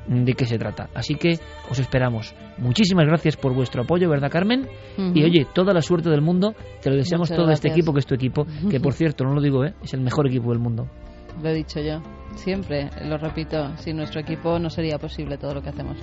de 0.08 0.34
qué 0.34 0.46
se 0.46 0.58
trata. 0.58 0.88
Así 0.94 1.14
que 1.14 1.38
os 1.70 1.78
esperamos. 1.78 2.34
Muchísimas 2.58 3.06
gracias 3.06 3.36
por 3.36 3.54
vuestro 3.54 3.82
apoyo, 3.82 4.08
¿verdad, 4.08 4.30
Carmen? 4.30 4.68
Y 4.96 5.24
oye, 5.24 5.46
toda 5.54 5.72
la 5.72 5.82
suerte 5.82 6.10
del 6.10 6.20
mundo, 6.20 6.54
te 6.82 6.90
lo 6.90 6.96
deseamos 6.96 7.30
todo 7.30 7.50
este 7.50 7.68
equipo 7.68 7.92
que 7.92 8.00
es 8.00 8.06
tu 8.06 8.14
equipo, 8.14 8.46
que 8.70 8.80
por 8.80 8.92
cierto, 8.92 9.24
no 9.24 9.34
lo 9.34 9.40
digo, 9.40 9.64
¿eh? 9.64 9.74
es 9.82 9.94
el 9.94 10.00
mejor 10.00 10.26
equipo 10.26 10.50
del 10.50 10.58
mundo. 10.58 10.88
Lo 11.42 11.48
he 11.48 11.54
dicho 11.54 11.80
yo, 11.80 12.00
siempre 12.36 12.90
lo 13.02 13.18
repito, 13.18 13.76
sin 13.78 13.96
nuestro 13.96 14.20
equipo 14.20 14.58
no 14.58 14.70
sería 14.70 14.98
posible 14.98 15.38
todo 15.38 15.54
lo 15.54 15.62
que 15.62 15.70
hacemos. 15.70 15.98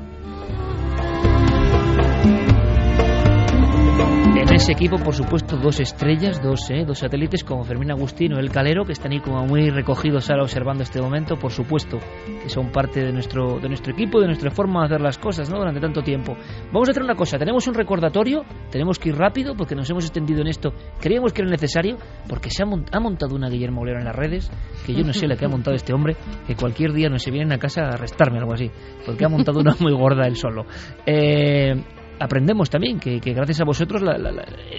En 4.42 4.56
ese 4.56 4.72
equipo, 4.72 4.98
por 4.98 5.14
supuesto, 5.14 5.56
dos 5.56 5.80
estrellas, 5.80 6.42
dos, 6.42 6.68
eh, 6.72 6.84
dos 6.84 6.98
satélites 6.98 7.44
como 7.44 7.64
Fermín 7.64 7.92
Agustín 7.92 8.34
o 8.34 8.40
El 8.40 8.50
Calero, 8.50 8.84
que 8.86 8.94
están 8.94 9.12
ahí 9.12 9.20
como 9.20 9.46
muy 9.46 9.70
recogidos 9.70 10.32
ahora 10.32 10.42
observando 10.42 10.82
este 10.82 11.00
momento, 11.00 11.36
por 11.38 11.52
supuesto, 11.52 12.00
que 12.42 12.50
son 12.50 12.72
parte 12.72 13.06
de 13.06 13.14
nuestro, 13.14 13.60
de 13.60 13.68
nuestro 13.68 13.94
equipo, 13.94 14.20
de 14.20 14.26
nuestra 14.26 14.50
forma 14.50 14.80
de 14.80 14.86
hacer 14.88 15.02
las 15.02 15.20
cosas 15.20 15.48
¿no? 15.48 15.60
durante 15.60 15.80
tanto 15.80 16.02
tiempo. 16.02 16.36
Vamos 16.74 16.90
a 16.90 16.92
hacer 16.92 17.04
una 17.04 17.14
cosa, 17.14 17.38
tenemos 17.38 17.68
un 17.68 17.76
recordatorio, 17.76 18.44
tenemos 18.72 18.98
que 18.98 19.10
ir 19.10 19.16
rápido 19.16 19.56
porque 19.56 19.76
nos 19.76 19.88
hemos 19.92 20.06
extendido 20.06 20.42
en 20.42 20.48
esto, 20.48 20.74
creíamos 21.00 21.34
que 21.34 21.44
era 21.44 21.52
necesario, 21.52 21.98
porque 22.28 22.50
se 22.50 22.64
ha, 22.64 23.00
montado 23.00 23.36
una 23.36 23.48
Guillermo 23.48 23.82
Olero 23.82 24.00
en 24.00 24.06
las 24.06 24.16
redes, 24.16 24.52
que 24.88 24.96
yo 24.96 25.04
no 25.04 25.14
sé 25.14 25.28
la 25.28 25.36
que 25.36 25.46
ha 25.46 25.50
montado 25.50 25.76
este 25.76 25.94
hombre, 25.94 26.18
que 26.48 26.56
cualquier 26.56 26.94
día 26.94 27.10
no 27.10 27.20
se 27.20 27.30
vienen 27.30 27.52
a 27.54 27.60
casa 27.60 27.84
a 27.84 27.90
arrestarme 27.90 28.40
algo 28.40 28.56
así, 28.56 28.72
porque 29.06 29.24
ha 29.24 29.30
montado 29.30 29.60
una 29.60 29.76
muy 29.80 29.94
gorda 29.94 30.26
él 30.26 30.36
solo. 30.36 30.66
Eh, 31.06 31.76
aprendemos 32.22 32.70
también 32.70 33.00
que, 33.00 33.20
gracias 33.20 33.62
a 33.62 33.66
vosotros, 33.66 34.02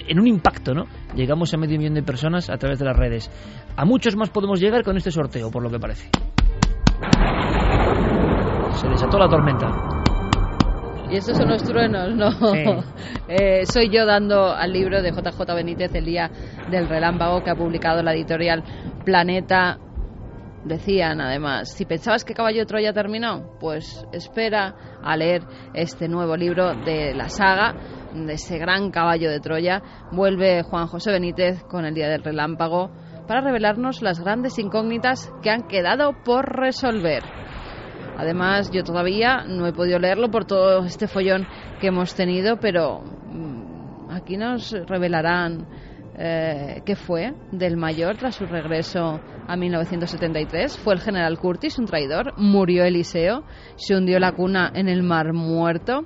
en 0.09 0.21
un 0.21 0.27
impacto, 0.27 0.73
¿no? 0.75 0.85
Llegamos 1.15 1.53
a 1.53 1.57
medio 1.57 1.79
millón 1.79 1.95
de 1.95 2.03
personas 2.03 2.49
a 2.49 2.57
través 2.57 2.79
de 2.79 2.85
las 2.85 2.97
redes. 2.97 3.31
A 3.77 3.85
muchos 3.85 4.17
más 4.17 4.31
podemos 4.31 4.61
llegar 4.61 4.85
con 4.85 4.97
este 4.97 5.11
sorteo, 5.11 5.51
por 5.51 5.63
lo 5.63 5.71
que 5.71 5.79
parece. 5.79 6.09
Se 8.75 8.89
desató 8.89 9.19
la 9.19 9.29
tormenta. 9.29 9.69
Y 11.11 11.17
estos 11.17 11.37
son 11.37 11.49
los 11.49 11.63
truenos, 11.63 12.15
¿no? 12.15 12.31
Eh, 13.29 13.65
soy 13.65 13.89
yo 13.89 14.05
dando 14.05 14.53
al 14.53 14.73
libro 14.73 15.01
de 15.01 15.11
JJ 15.11 15.55
Benítez 15.55 15.95
el 15.95 16.05
día 16.05 16.31
del 16.71 16.87
relámpago 16.87 17.43
que 17.43 17.51
ha 17.51 17.55
publicado 17.55 18.03
la 18.03 18.13
editorial 18.13 18.63
Planeta 19.07 19.79
Decían 20.65 21.21
además, 21.21 21.73
si 21.73 21.85
pensabas 21.85 22.25
que 22.25 22.35
Caballo 22.35 22.61
de 22.61 22.67
Troya 22.67 22.93
terminó, 22.93 23.57
pues 23.59 24.07
espera 24.13 24.77
a 25.03 25.17
leer 25.17 25.43
este 25.75 26.07
nuevo 26.09 26.37
libro 26.37 26.75
de 26.85 27.15
la 27.15 27.29
saga, 27.29 27.75
de 28.15 28.35
ese 28.35 28.59
gran 28.59 28.93
caballo 28.93 29.29
de 29.29 29.41
Troya. 29.41 29.83
Vuelve 30.13 30.63
Juan 30.63 30.87
José 30.87 31.11
Benítez 31.11 31.65
con 31.65 31.85
el 31.85 31.95
Día 31.95 32.09
del 32.09 32.23
Relámpago 32.23 32.93
para 33.27 33.41
revelarnos 33.41 34.03
las 34.03 34.21
grandes 34.21 34.57
incógnitas 34.59 35.33
que 35.43 35.51
han 35.51 35.63
quedado 35.63 36.23
por 36.23 36.45
resolver. 36.57 37.25
Además, 38.17 38.71
yo 38.71 38.85
todavía 38.85 39.43
no 39.45 39.67
he 39.67 39.73
podido 39.73 39.99
leerlo 39.99 40.31
por 40.31 40.45
todo 40.45 40.85
este 40.85 41.09
follón 41.09 41.47
que 41.81 41.89
hemos 41.89 42.15
tenido, 42.15 42.59
pero 42.61 43.01
mm, 43.01 44.11
aquí 44.11 44.37
nos 44.37 44.71
revelarán 44.87 45.67
eh, 46.15 46.83
qué 46.85 46.95
fue 46.95 47.35
del 47.53 47.77
mayor 47.77 48.17
tras 48.17 48.37
su 48.37 48.47
regreso 48.47 49.21
a 49.49 49.57
1973. 49.57 50.79
Fue 50.79 50.95
el 50.95 51.01
general 51.01 51.39
Curtis, 51.39 51.79
un 51.79 51.87
traidor. 51.87 52.35
Murió 52.37 52.85
Eliseo. 52.85 53.45
Se 53.77 53.97
hundió 53.97 54.19
la 54.19 54.33
cuna 54.33 54.71
en 54.75 54.89
el 54.89 55.03
Mar 55.03 55.33
Muerto. 55.33 56.05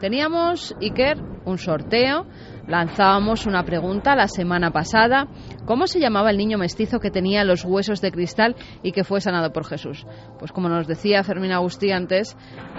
Teníamos, 0.00 0.74
Iker, 0.80 1.18
un 1.44 1.58
sorteo. 1.58 2.26
Lanzábamos 2.70 3.46
una 3.46 3.64
pregunta 3.64 4.14
la 4.14 4.28
semana 4.28 4.70
pasada. 4.70 5.26
¿Cómo 5.64 5.88
se 5.88 5.98
llamaba 5.98 6.30
el 6.30 6.36
niño 6.36 6.56
mestizo 6.56 7.00
que 7.00 7.10
tenía 7.10 7.42
los 7.42 7.64
huesos 7.64 8.00
de 8.00 8.12
cristal 8.12 8.54
y 8.84 8.92
que 8.92 9.02
fue 9.02 9.20
sanado 9.20 9.52
por 9.52 9.66
Jesús? 9.66 10.06
Pues 10.38 10.52
como 10.52 10.68
nos 10.68 10.86
decía 10.86 11.24
Fermín 11.24 11.50
Agustí 11.50 11.90
antes, 11.90 12.36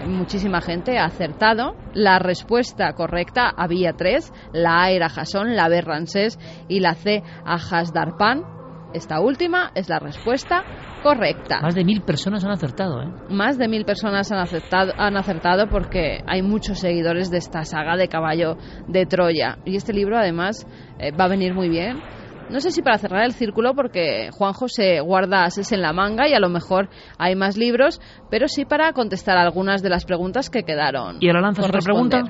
muchísima 0.07 0.61
gente 0.61 0.97
ha 0.97 1.03
acertado. 1.03 1.75
La 1.93 2.19
respuesta 2.19 2.93
correcta 2.93 3.49
había 3.49 3.91
tres. 3.91 4.31
La 4.53 4.81
A 4.81 4.91
era 4.91 5.09
Jasón, 5.09 5.57
la 5.57 5.67
B 5.67 5.81
Ransés 5.81 6.39
y 6.69 6.79
la 6.79 6.93
C 6.93 7.21
Ajasdarpan. 7.43 8.60
Esta 8.93 9.21
última 9.21 9.71
es 9.73 9.87
la 9.89 9.99
respuesta 9.99 10.63
correcta. 11.01 11.61
Más 11.61 11.75
de 11.75 11.85
mil 11.85 12.01
personas 12.01 12.43
han 12.43 12.51
acertado, 12.51 13.01
¿eh? 13.01 13.07
Más 13.29 13.57
de 13.57 13.67
mil 13.67 13.85
personas 13.85 14.31
han 14.31 14.39
acertado, 14.39 14.93
han 14.97 15.15
acertado 15.17 15.67
porque 15.69 16.21
hay 16.27 16.41
muchos 16.41 16.79
seguidores 16.79 17.31
de 17.31 17.37
esta 17.37 17.63
saga 17.63 17.95
de 17.95 18.07
caballo 18.07 18.57
de 18.87 19.05
Troya. 19.05 19.57
Y 19.65 19.75
este 19.75 19.93
libro, 19.93 20.17
además, 20.17 20.67
eh, 20.99 21.11
va 21.11 21.25
a 21.25 21.29
venir 21.29 21.53
muy 21.53 21.69
bien. 21.69 22.01
No 22.49 22.59
sé 22.59 22.71
si 22.71 22.81
para 22.81 22.97
cerrar 22.97 23.23
el 23.23 23.31
círculo, 23.31 23.73
porque 23.73 24.29
Juan 24.33 24.51
José 24.51 24.99
guarda 24.99 25.45
ases 25.45 25.71
en 25.71 25.81
la 25.81 25.93
manga 25.93 26.27
y 26.27 26.33
a 26.33 26.39
lo 26.39 26.49
mejor 26.49 26.89
hay 27.17 27.33
más 27.33 27.55
libros, 27.55 28.01
pero 28.29 28.49
sí 28.49 28.65
para 28.65 28.91
contestar 28.91 29.37
algunas 29.37 29.81
de 29.81 29.89
las 29.89 30.03
preguntas 30.03 30.49
que 30.49 30.63
quedaron. 30.63 31.17
¿Y 31.21 31.27
ahora 31.27 31.39
lanzas 31.39 31.65
otra 31.65 31.79
pregunta? 31.79 32.23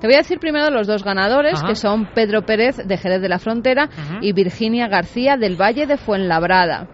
Te 0.00 0.06
voy 0.06 0.14
a 0.14 0.18
decir 0.18 0.38
primero 0.38 0.70
los 0.70 0.86
dos 0.86 1.02
ganadores, 1.02 1.62
que 1.62 1.74
son 1.74 2.06
Pedro 2.14 2.42
Pérez 2.42 2.76
de 2.76 2.96
Jerez 2.96 3.20
de 3.20 3.28
la 3.28 3.40
Frontera 3.40 3.88
y 4.20 4.32
Virginia 4.32 4.86
García 4.86 5.36
del 5.36 5.60
Valle 5.60 5.86
de 5.86 5.96
Fuenlabrada. 5.96 6.88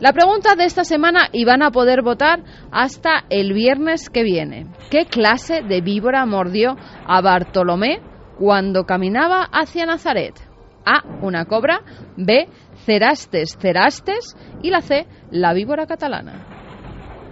La 0.00 0.12
pregunta 0.12 0.54
de 0.54 0.64
esta 0.64 0.84
semana 0.84 1.28
y 1.32 1.44
van 1.44 1.62
a 1.62 1.70
poder 1.70 2.02
votar 2.02 2.42
hasta 2.70 3.24
el 3.30 3.52
viernes 3.52 4.08
que 4.10 4.22
viene. 4.22 4.66
¿Qué 4.90 5.06
clase 5.06 5.62
de 5.62 5.80
víbora 5.80 6.26
mordió 6.26 6.76
a 7.06 7.20
Bartolomé 7.20 8.00
cuando 8.38 8.84
caminaba 8.84 9.48
hacia 9.52 9.86
Nazaret? 9.86 10.34
A. 10.84 11.02
Una 11.22 11.46
cobra. 11.46 11.80
B. 12.16 12.48
Cerastes 12.84 13.56
cerastes. 13.58 14.36
Y 14.62 14.70
la 14.70 14.80
C. 14.80 15.06
La 15.30 15.54
víbora 15.54 15.86
catalana. 15.86 16.53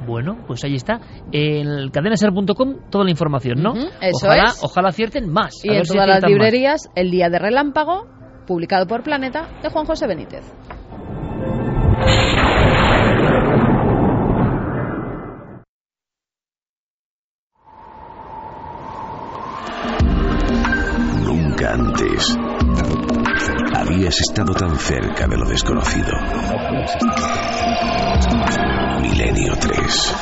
Bueno, 0.06 0.38
pues 0.46 0.64
ahí 0.64 0.74
está. 0.74 1.00
En 1.32 1.90
cadenaser.com 1.90 2.90
toda 2.90 3.04
la 3.04 3.10
información, 3.10 3.62
¿no? 3.62 3.74
eso 3.74 4.26
ojalá, 4.26 4.44
es. 4.44 4.60
ojalá 4.62 4.88
acierten 4.88 5.30
más. 5.30 5.64
Y 5.64 5.70
en 5.70 5.82
todas 5.82 6.06
las 6.06 6.22
librerías, 6.24 6.90
El 6.94 7.10
Día 7.10 7.28
de 7.28 7.38
Relámpago, 7.38 8.06
publicado 8.46 8.86
por 8.86 9.02
Planeta, 9.02 9.48
de 9.62 9.68
Juan 9.70 9.86
José 9.86 10.06
Benítez. 10.06 10.44
Nunca 21.24 21.74
antes 21.74 22.36
habías 23.92 24.20
estado 24.20 24.54
tan 24.54 24.74
cerca 24.76 25.26
de 25.26 25.36
lo 25.36 25.46
desconocido. 25.46 26.12
Milenio 29.02 29.52
3. 29.60 30.14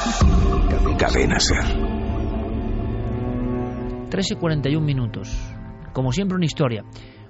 Cadena 0.98 1.38
Ser. 1.38 1.64
13 4.10 4.34
y 4.34 4.36
41 4.36 4.84
minutos. 4.84 5.54
Como 5.92 6.10
siempre, 6.10 6.36
una 6.36 6.46
historia. 6.46 6.84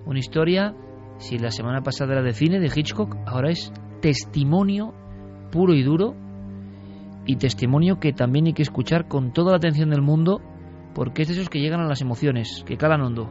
Una 0.06 0.18
historia, 0.18 0.74
si 1.18 1.38
la 1.38 1.50
semana 1.50 1.82
pasada 1.82 2.14
era 2.14 2.22
de 2.22 2.32
cine, 2.32 2.58
de 2.58 2.72
Hitchcock, 2.74 3.16
ahora 3.26 3.50
es 3.50 3.70
testimonio 4.00 4.94
puro 5.52 5.74
y 5.74 5.82
duro 5.82 6.14
y 7.26 7.36
testimonio 7.36 8.00
que 8.00 8.14
también 8.14 8.46
hay 8.46 8.54
que 8.54 8.62
escuchar 8.62 9.08
con 9.08 9.32
toda 9.32 9.50
la 9.50 9.58
atención 9.58 9.90
del 9.90 10.00
mundo 10.00 10.40
porque 10.94 11.22
es 11.22 11.28
de 11.28 11.34
esos 11.34 11.50
que 11.50 11.60
llegan 11.60 11.80
a 11.80 11.86
las 11.86 12.00
emociones, 12.00 12.64
que 12.66 12.78
calan 12.78 13.02
hondo. 13.02 13.30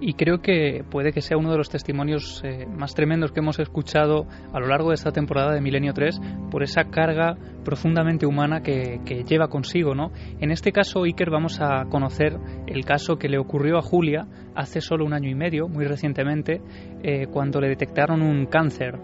Y 0.00 0.14
creo 0.14 0.42
que 0.42 0.84
puede 0.90 1.12
que 1.12 1.22
sea 1.22 1.38
uno 1.38 1.50
de 1.50 1.56
los 1.56 1.70
testimonios 1.70 2.42
eh, 2.44 2.66
más 2.66 2.94
tremendos 2.94 3.32
que 3.32 3.40
hemos 3.40 3.58
escuchado 3.58 4.26
a 4.52 4.60
lo 4.60 4.66
largo 4.66 4.90
de 4.90 4.94
esta 4.94 5.10
temporada 5.10 5.54
de 5.54 5.60
Milenio 5.62 5.94
3 5.94 6.20
por 6.50 6.62
esa 6.62 6.84
carga 6.84 7.36
profundamente 7.64 8.26
humana 8.26 8.62
que, 8.62 9.00
lleva 9.26 9.48
consigo. 9.48 9.94
¿no? 9.94 10.12
En 10.38 10.50
este 10.50 10.70
caso, 10.70 11.04
Iker, 11.04 11.30
vamos 11.30 11.60
a 11.60 11.86
conocer 11.90 12.38
el 12.66 12.84
caso 12.84 13.16
que 13.16 13.28
le 13.28 13.38
ocurrió 13.38 13.78
a 13.78 13.82
Julia 13.82 14.26
hace 14.54 14.80
solo 14.80 15.04
un 15.04 15.14
año 15.14 15.30
y 15.30 15.34
medio, 15.34 15.66
muy 15.66 15.86
recientemente, 15.86 16.60
eh, 17.02 17.26
cuando 17.26 17.60
le 17.60 17.68
detectaron 17.68 18.22
un 18.22 18.46
cáncer. 18.46 18.98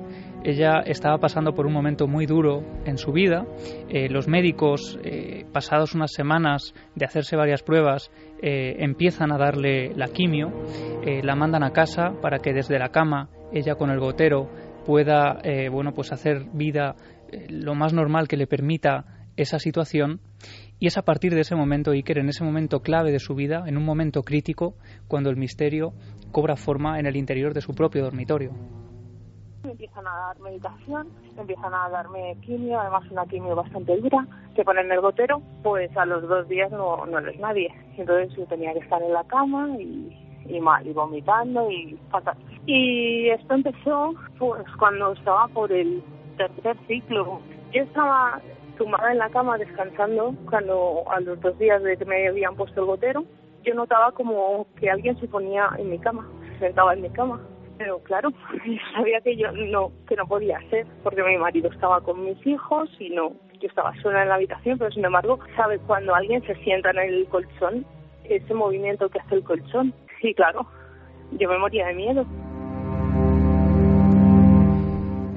Ella 0.44 0.80
estaba 0.80 1.18
pasando 1.18 1.54
por 1.54 1.66
un 1.66 1.72
momento 1.72 2.08
muy 2.08 2.26
duro 2.26 2.64
en 2.84 2.98
su 2.98 3.12
vida. 3.12 3.46
Eh, 3.88 4.08
los 4.08 4.26
médicos, 4.26 4.98
eh, 5.04 5.46
pasados 5.52 5.94
unas 5.94 6.12
semanas 6.12 6.74
de 6.96 7.04
hacerse 7.04 7.36
varias 7.36 7.62
pruebas, 7.62 8.10
eh, 8.42 8.74
empiezan 8.80 9.30
a 9.30 9.38
darle 9.38 9.94
la 9.94 10.08
quimio, 10.08 10.52
la 11.22 11.36
mandan 11.36 11.62
a 11.62 11.70
casa 11.70 12.12
para 12.20 12.38
que 12.38 12.52
desde 12.52 12.78
la 12.78 12.88
cama 12.88 13.28
ella 13.52 13.76
con 13.76 13.90
el 13.90 14.00
gotero 14.00 14.50
pueda 14.84 15.40
bueno 15.70 15.92
pues 15.92 16.12
hacer 16.12 16.44
vida 16.52 16.96
lo 17.48 17.74
más 17.74 17.92
normal 17.92 18.28
que 18.28 18.36
le 18.36 18.46
permita 18.46 19.26
esa 19.36 19.58
situación 19.58 20.20
y 20.78 20.86
es 20.86 20.96
a 20.96 21.02
partir 21.02 21.34
de 21.34 21.40
ese 21.40 21.54
momento 21.54 21.90
Iker 21.90 22.18
en 22.18 22.28
ese 22.28 22.44
momento 22.44 22.80
clave 22.80 23.10
de 23.10 23.18
su 23.18 23.34
vida 23.34 23.64
en 23.66 23.76
un 23.76 23.84
momento 23.84 24.22
crítico 24.22 24.76
cuando 25.08 25.30
el 25.30 25.36
misterio 25.36 25.92
cobra 26.30 26.56
forma 26.56 26.98
en 26.98 27.06
el 27.06 27.16
interior 27.16 27.52
de 27.52 27.60
su 27.60 27.74
propio 27.74 28.02
dormitorio 28.02 28.52
me 29.64 29.72
empiezan 29.72 30.06
a 30.06 30.14
dar 30.14 30.40
medicación, 30.40 31.08
empiezan 31.36 31.74
a 31.74 31.88
darme 31.88 32.36
quimio, 32.42 32.80
además 32.80 33.04
una 33.10 33.26
quimio 33.26 33.54
bastante 33.54 33.96
dura, 33.98 34.26
que 34.54 34.64
ponen 34.64 34.90
el 34.90 35.00
gotero, 35.00 35.40
pues 35.62 35.94
a 35.96 36.04
los 36.04 36.28
dos 36.28 36.48
días 36.48 36.70
no, 36.70 37.06
no 37.06 37.18
eres 37.18 37.38
nadie. 37.38 37.72
Entonces 37.96 38.34
yo 38.36 38.46
tenía 38.46 38.72
que 38.72 38.80
estar 38.80 39.02
en 39.02 39.12
la 39.12 39.24
cama 39.24 39.68
y, 39.78 40.16
y 40.46 40.60
mal, 40.60 40.86
y 40.86 40.92
vomitando 40.92 41.70
y 41.70 41.98
fatal. 42.10 42.36
Y 42.66 43.28
esto 43.28 43.54
empezó 43.54 44.14
pues 44.38 44.64
cuando 44.78 45.12
estaba 45.12 45.48
por 45.48 45.72
el 45.72 46.02
tercer 46.36 46.76
ciclo. 46.86 47.40
Yo 47.72 47.82
estaba 47.82 48.40
tumbada 48.76 49.12
en 49.12 49.18
la 49.18 49.30
cama 49.30 49.58
descansando 49.58 50.34
cuando 50.50 51.04
a 51.10 51.20
los 51.20 51.40
dos 51.40 51.58
días 51.58 51.82
de 51.82 51.96
que 51.96 52.04
me 52.04 52.28
habían 52.28 52.56
puesto 52.56 52.80
el 52.80 52.86
gotero, 52.86 53.24
yo 53.64 53.74
notaba 53.74 54.10
como 54.12 54.66
que 54.80 54.90
alguien 54.90 55.18
se 55.20 55.28
ponía 55.28 55.70
en 55.78 55.90
mi 55.90 55.98
cama, 55.98 56.28
se 56.54 56.58
sentaba 56.58 56.94
en 56.94 57.02
mi 57.02 57.10
cama 57.10 57.40
pero 57.78 57.98
claro, 58.00 58.30
sabía 58.94 59.20
que 59.20 59.36
yo 59.36 59.52
no, 59.52 59.92
que 60.08 60.16
no 60.16 60.26
podía 60.26 60.58
hacer, 60.58 60.86
porque 61.02 61.22
mi 61.22 61.36
marido 61.38 61.70
estaba 61.70 62.00
con 62.00 62.24
mis 62.24 62.46
hijos 62.46 62.90
y 62.98 63.10
no, 63.10 63.32
yo 63.60 63.68
estaba 63.68 63.94
sola 64.02 64.22
en 64.22 64.28
la 64.28 64.36
habitación, 64.36 64.78
pero 64.78 64.90
sin 64.90 65.04
embargo, 65.04 65.38
sabes 65.56 65.80
cuando 65.86 66.14
alguien 66.14 66.42
se 66.46 66.54
sienta 66.56 66.90
en 66.90 66.98
el 66.98 67.26
colchón, 67.28 67.84
ese 68.24 68.54
movimiento 68.54 69.08
que 69.08 69.18
hace 69.18 69.36
el 69.36 69.44
colchón, 69.44 69.94
y 70.22 70.34
claro, 70.34 70.66
yo 71.32 71.48
me 71.48 71.58
moría 71.58 71.86
de 71.86 71.94
miedo. 71.94 72.26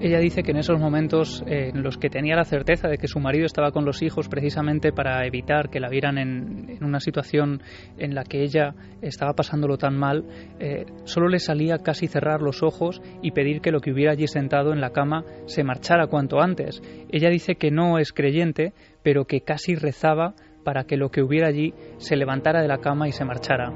Ella 0.02 0.20
dice 0.20 0.44
que 0.44 0.52
en 0.52 0.58
esos 0.58 0.78
momentos 0.78 1.42
eh, 1.48 1.72
en 1.74 1.82
los 1.82 1.98
que 1.98 2.10
tenía 2.10 2.36
la 2.36 2.44
certeza 2.44 2.90
de 2.90 2.98
que 2.98 3.08
su 3.08 3.20
marido 3.20 3.46
estaba 3.46 3.72
con 3.72 3.86
los 3.86 4.02
hijos 4.02 4.28
precisamente 4.28 4.92
para 4.92 5.26
evitar 5.26 5.70
que 5.70 5.80
la 5.80 5.88
vieran 5.88 6.18
en, 6.18 6.84
una 6.84 7.00
situación 7.00 7.62
en 7.98 8.14
la 8.14 8.24
que 8.24 8.44
ella 8.44 8.76
estaba 9.02 9.34
pasándolo 9.34 9.78
tan 9.78 9.98
mal, 9.98 10.26
eh, 10.60 10.86
solo 11.06 11.30
le 11.30 11.40
salía 11.40 11.78
casi 11.78 12.08
cerrar 12.08 12.42
los 12.42 12.62
ojos 12.62 13.02
y 13.22 13.32
pedir 13.32 13.62
que 13.62 13.72
lo 13.72 13.80
que 13.80 13.92
hubiera 13.92 14.12
allí 14.12 14.28
sentado 14.28 14.74
en 14.74 14.82
la 14.82 14.92
cama 14.92 15.24
se 15.46 15.64
marchara 15.64 16.08
cuanto 16.08 16.42
antes. 16.42 16.82
Ella 17.10 17.30
dice 17.30 17.56
que 17.56 17.72
no 17.72 17.98
es 17.98 18.12
creyente, 18.12 18.74
pero 19.02 19.26
que 19.26 19.42
casi 19.42 19.76
rezaba 19.76 20.36
para 20.66 20.84
que 20.84 20.98
lo 20.98 21.10
que 21.10 21.22
hubiera 21.22 21.48
allí 21.48 21.74
se 21.98 22.18
levantara 22.18 22.62
de 22.62 22.68
la 22.68 22.80
cama 22.80 23.08
y 23.08 23.14
se 23.14 23.24
marchara. 23.24 23.72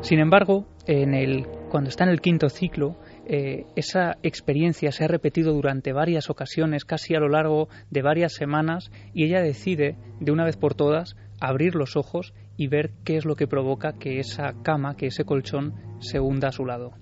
Sin 0.00 0.20
embargo, 0.20 0.66
en 0.86 1.14
el, 1.14 1.46
cuando 1.70 1.88
está 1.88 2.04
en 2.04 2.10
el 2.10 2.20
quinto 2.20 2.48
ciclo, 2.48 2.96
eh, 3.28 3.64
esa 3.74 4.18
experiencia 4.22 4.92
se 4.92 5.04
ha 5.04 5.08
repetido 5.08 5.52
durante 5.52 5.92
varias 5.92 6.30
ocasiones, 6.30 6.84
casi 6.84 7.14
a 7.14 7.20
lo 7.20 7.28
largo 7.28 7.68
de 7.90 8.02
varias 8.02 8.34
semanas, 8.34 8.90
y 9.14 9.24
ella 9.24 9.40
decide, 9.40 9.96
de 10.20 10.32
una 10.32 10.44
vez 10.44 10.56
por 10.56 10.74
todas, 10.74 11.16
abrir 11.40 11.74
los 11.74 11.96
ojos 11.96 12.34
y 12.56 12.68
ver 12.68 12.90
qué 13.04 13.16
es 13.16 13.24
lo 13.24 13.34
que 13.34 13.48
provoca 13.48 13.94
que 13.98 14.20
esa 14.20 14.54
cama, 14.62 14.96
que 14.96 15.06
ese 15.06 15.24
colchón, 15.24 15.74
se 15.98 16.20
hunda 16.20 16.48
a 16.48 16.52
su 16.52 16.64
lado. 16.64 16.92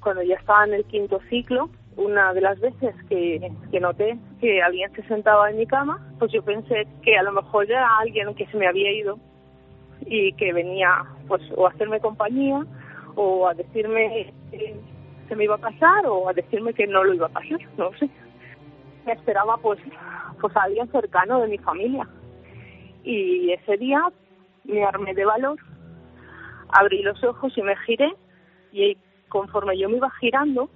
Cuando 0.00 0.22
ya 0.22 0.36
estaba 0.36 0.64
en 0.64 0.74
el 0.74 0.84
quinto 0.84 1.18
ciclo, 1.28 1.70
una 1.96 2.32
de 2.32 2.40
las 2.40 2.60
veces 2.60 2.94
que, 3.08 3.40
que 3.70 3.80
noté 3.80 4.18
que 4.40 4.62
alguien 4.62 4.92
se 4.92 5.02
sentaba 5.08 5.50
en 5.50 5.58
mi 5.58 5.66
cama, 5.66 6.14
pues 6.18 6.30
yo 6.32 6.42
pensé 6.42 6.86
que 7.02 7.16
a 7.16 7.22
lo 7.22 7.32
mejor 7.32 7.64
era 7.66 7.98
alguien 7.98 8.34
que 8.34 8.46
se 8.46 8.56
me 8.56 8.68
había 8.68 8.92
ido 8.92 9.18
y 10.06 10.32
que 10.34 10.52
venía 10.52 10.88
pues 11.26 11.42
o 11.56 11.66
a 11.66 11.70
hacerme 11.70 12.00
compañía 12.00 12.64
o 13.16 13.48
a 13.48 13.54
decirme 13.54 14.32
se 15.28 15.36
me 15.36 15.44
iba 15.44 15.54
a 15.54 15.58
pasar 15.58 16.06
o 16.06 16.28
a 16.28 16.32
decirme 16.32 16.74
que 16.74 16.86
no 16.86 17.04
lo 17.04 17.14
iba 17.14 17.26
a 17.26 17.30
pasar, 17.30 17.58
no 17.76 17.92
sé. 17.98 18.08
Me 19.06 19.12
esperaba 19.12 19.56
pues, 19.58 19.78
pues 20.40 20.56
a 20.56 20.62
alguien 20.62 20.90
cercano 20.90 21.40
de 21.40 21.48
mi 21.48 21.58
familia. 21.58 22.08
Y 23.02 23.52
ese 23.52 23.76
día 23.76 24.00
me 24.64 24.84
armé 24.84 25.14
de 25.14 25.24
valor, 25.24 25.58
abrí 26.70 27.02
los 27.02 27.22
ojos 27.22 27.52
y 27.56 27.62
me 27.62 27.76
giré 27.86 28.10
y 28.72 28.96
conforme 29.28 29.78
yo 29.78 29.88
me 29.88 29.98
iba 29.98 30.10
girando, 30.20 30.70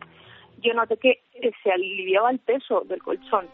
yo 0.61 0.75
noté 0.75 0.97
que 0.97 1.23
se 1.63 1.73
aliviaba 1.73 2.31
el 2.31 2.39
peso 2.39 2.83
del 2.87 3.03
colchón. 3.03 3.47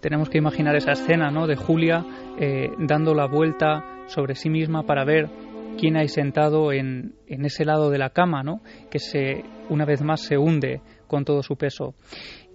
Tenemos 0.00 0.28
que 0.28 0.38
imaginar 0.38 0.76
esa 0.76 0.92
escena, 0.92 1.30
¿no? 1.30 1.46
De 1.46 1.56
Julia 1.56 2.04
eh, 2.38 2.70
dando 2.78 3.14
la 3.14 3.26
vuelta 3.26 4.04
sobre 4.06 4.34
sí 4.34 4.48
misma 4.48 4.84
para 4.84 5.04
ver 5.04 5.28
quién 5.78 5.96
hay 5.96 6.08
sentado 6.08 6.72
en, 6.72 7.14
en, 7.26 7.44
ese 7.44 7.64
lado 7.64 7.90
de 7.90 7.98
la 7.98 8.10
cama, 8.10 8.42
¿no? 8.42 8.60
que 8.90 8.98
se, 8.98 9.44
una 9.68 9.84
vez 9.84 10.02
más 10.02 10.22
se 10.22 10.38
hunde 10.38 10.80
con 11.06 11.24
todo 11.24 11.42
su 11.42 11.56
peso. 11.56 11.94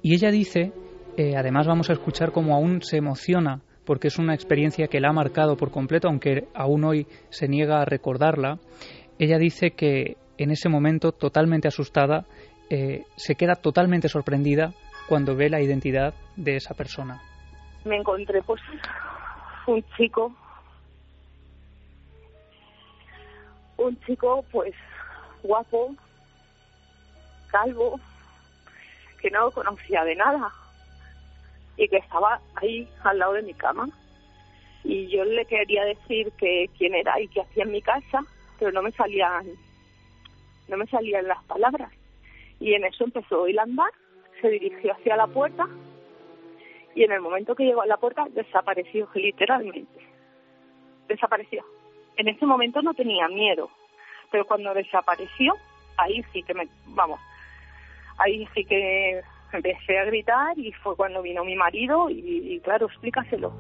Y 0.02 0.16
ella 0.16 0.32
dice, 0.32 0.72
eh, 1.18 1.36
además 1.38 1.68
vamos 1.68 1.90
a 1.90 1.94
escuchar 1.94 2.32
cómo 2.32 2.56
aún 2.56 2.82
se 2.82 2.98
emociona, 2.98 3.62
porque 3.86 4.08
es 4.08 4.18
una 4.18 4.34
experiencia 4.34 4.88
que 4.88 5.00
la 5.00 5.10
ha 5.10 5.14
marcado 5.14 5.58
por 5.58 5.72
completo, 5.72 6.08
aunque 6.08 6.48
aún 6.54 6.84
hoy 6.84 7.08
se 7.30 7.48
niega 7.48 7.82
a 7.82 7.86
recordarla. 7.86 8.58
Ella 9.20 9.38
dice 9.38 9.72
que 9.72 10.18
en 10.38 10.52
ese 10.52 10.70
momento, 10.70 11.12
totalmente 11.12 11.68
asustada, 11.68 12.26
eh, 12.70 13.04
se 13.16 13.36
queda 13.36 13.56
totalmente 13.56 14.08
sorprendida 14.08 14.74
cuando 15.08 15.36
ve 15.36 15.50
la 15.50 15.62
identidad 15.62 16.14
de 16.36 16.56
esa 16.56 16.74
persona. 16.74 17.22
Me 17.86 17.98
encontré 17.98 18.42
pues 18.44 18.62
un 19.68 19.84
chico 19.98 20.34
un 23.82 24.00
chico 24.02 24.46
pues 24.52 24.74
guapo, 25.44 25.96
calvo, 27.52 28.00
que 29.20 29.32
no 29.32 29.52
conocía 29.52 30.04
de 30.04 30.16
nada 30.16 30.52
y 31.78 31.88
que 31.88 31.98
estaba 31.98 32.40
ahí 32.56 32.88
al 33.04 33.20
lado 33.20 33.34
de 33.34 33.44
mi 33.44 33.54
cama. 33.54 33.88
Y 34.84 35.08
yo 35.08 35.24
le 35.26 35.46
quería 35.46 35.86
decir 35.86 36.32
que 36.34 36.70
quién 36.78 36.96
era 36.96 37.20
y 37.20 37.28
qué 37.28 37.42
hacía 37.42 37.64
en 37.64 37.72
mi 37.72 37.82
casa, 37.82 38.24
pero 38.58 38.72
no 38.72 38.82
me 38.82 38.92
salían, 38.92 39.46
no 40.68 40.78
me 40.78 40.88
salían 40.88 41.28
las 41.28 41.44
palabras. 41.44 41.92
Y 42.60 42.74
en 42.74 42.86
eso 42.86 43.04
empezó 43.04 43.46
a 43.46 43.64
andar, 43.64 43.92
se 44.42 44.50
dirigió 44.50 44.94
hacia 44.94 45.16
la 45.16 45.28
puerta 45.28 45.68
y 46.96 47.04
en 47.04 47.12
el 47.12 47.22
momento 47.22 47.56
que 47.56 47.64
llegó 47.66 47.82
a 47.82 47.88
la 47.88 47.98
puerta 47.98 48.28
desapareció 48.32 49.08
literalmente. 49.14 50.00
Desapareció 51.08 51.64
en 52.18 52.28
ese 52.28 52.46
momento 52.46 52.82
no 52.82 52.94
tenía 52.94 53.28
miedo, 53.28 53.70
pero 54.32 54.46
cuando 54.46 54.74
desapareció, 54.74 55.54
ahí 55.98 56.24
sí 56.32 56.44
que 56.44 56.54
me, 56.54 56.68
vamos, 56.88 57.20
ahí 58.18 58.48
sí 58.54 58.64
que 58.66 59.22
empecé 59.54 60.00
a 60.00 60.06
gritar 60.06 60.58
y 60.58 60.72
fue 60.72 60.96
cuando 60.96 61.22
vino 61.22 61.44
mi 61.44 61.56
marido 61.56 62.10
y, 62.10 62.60
claro, 62.64 62.88
explícaselo. 62.88 63.54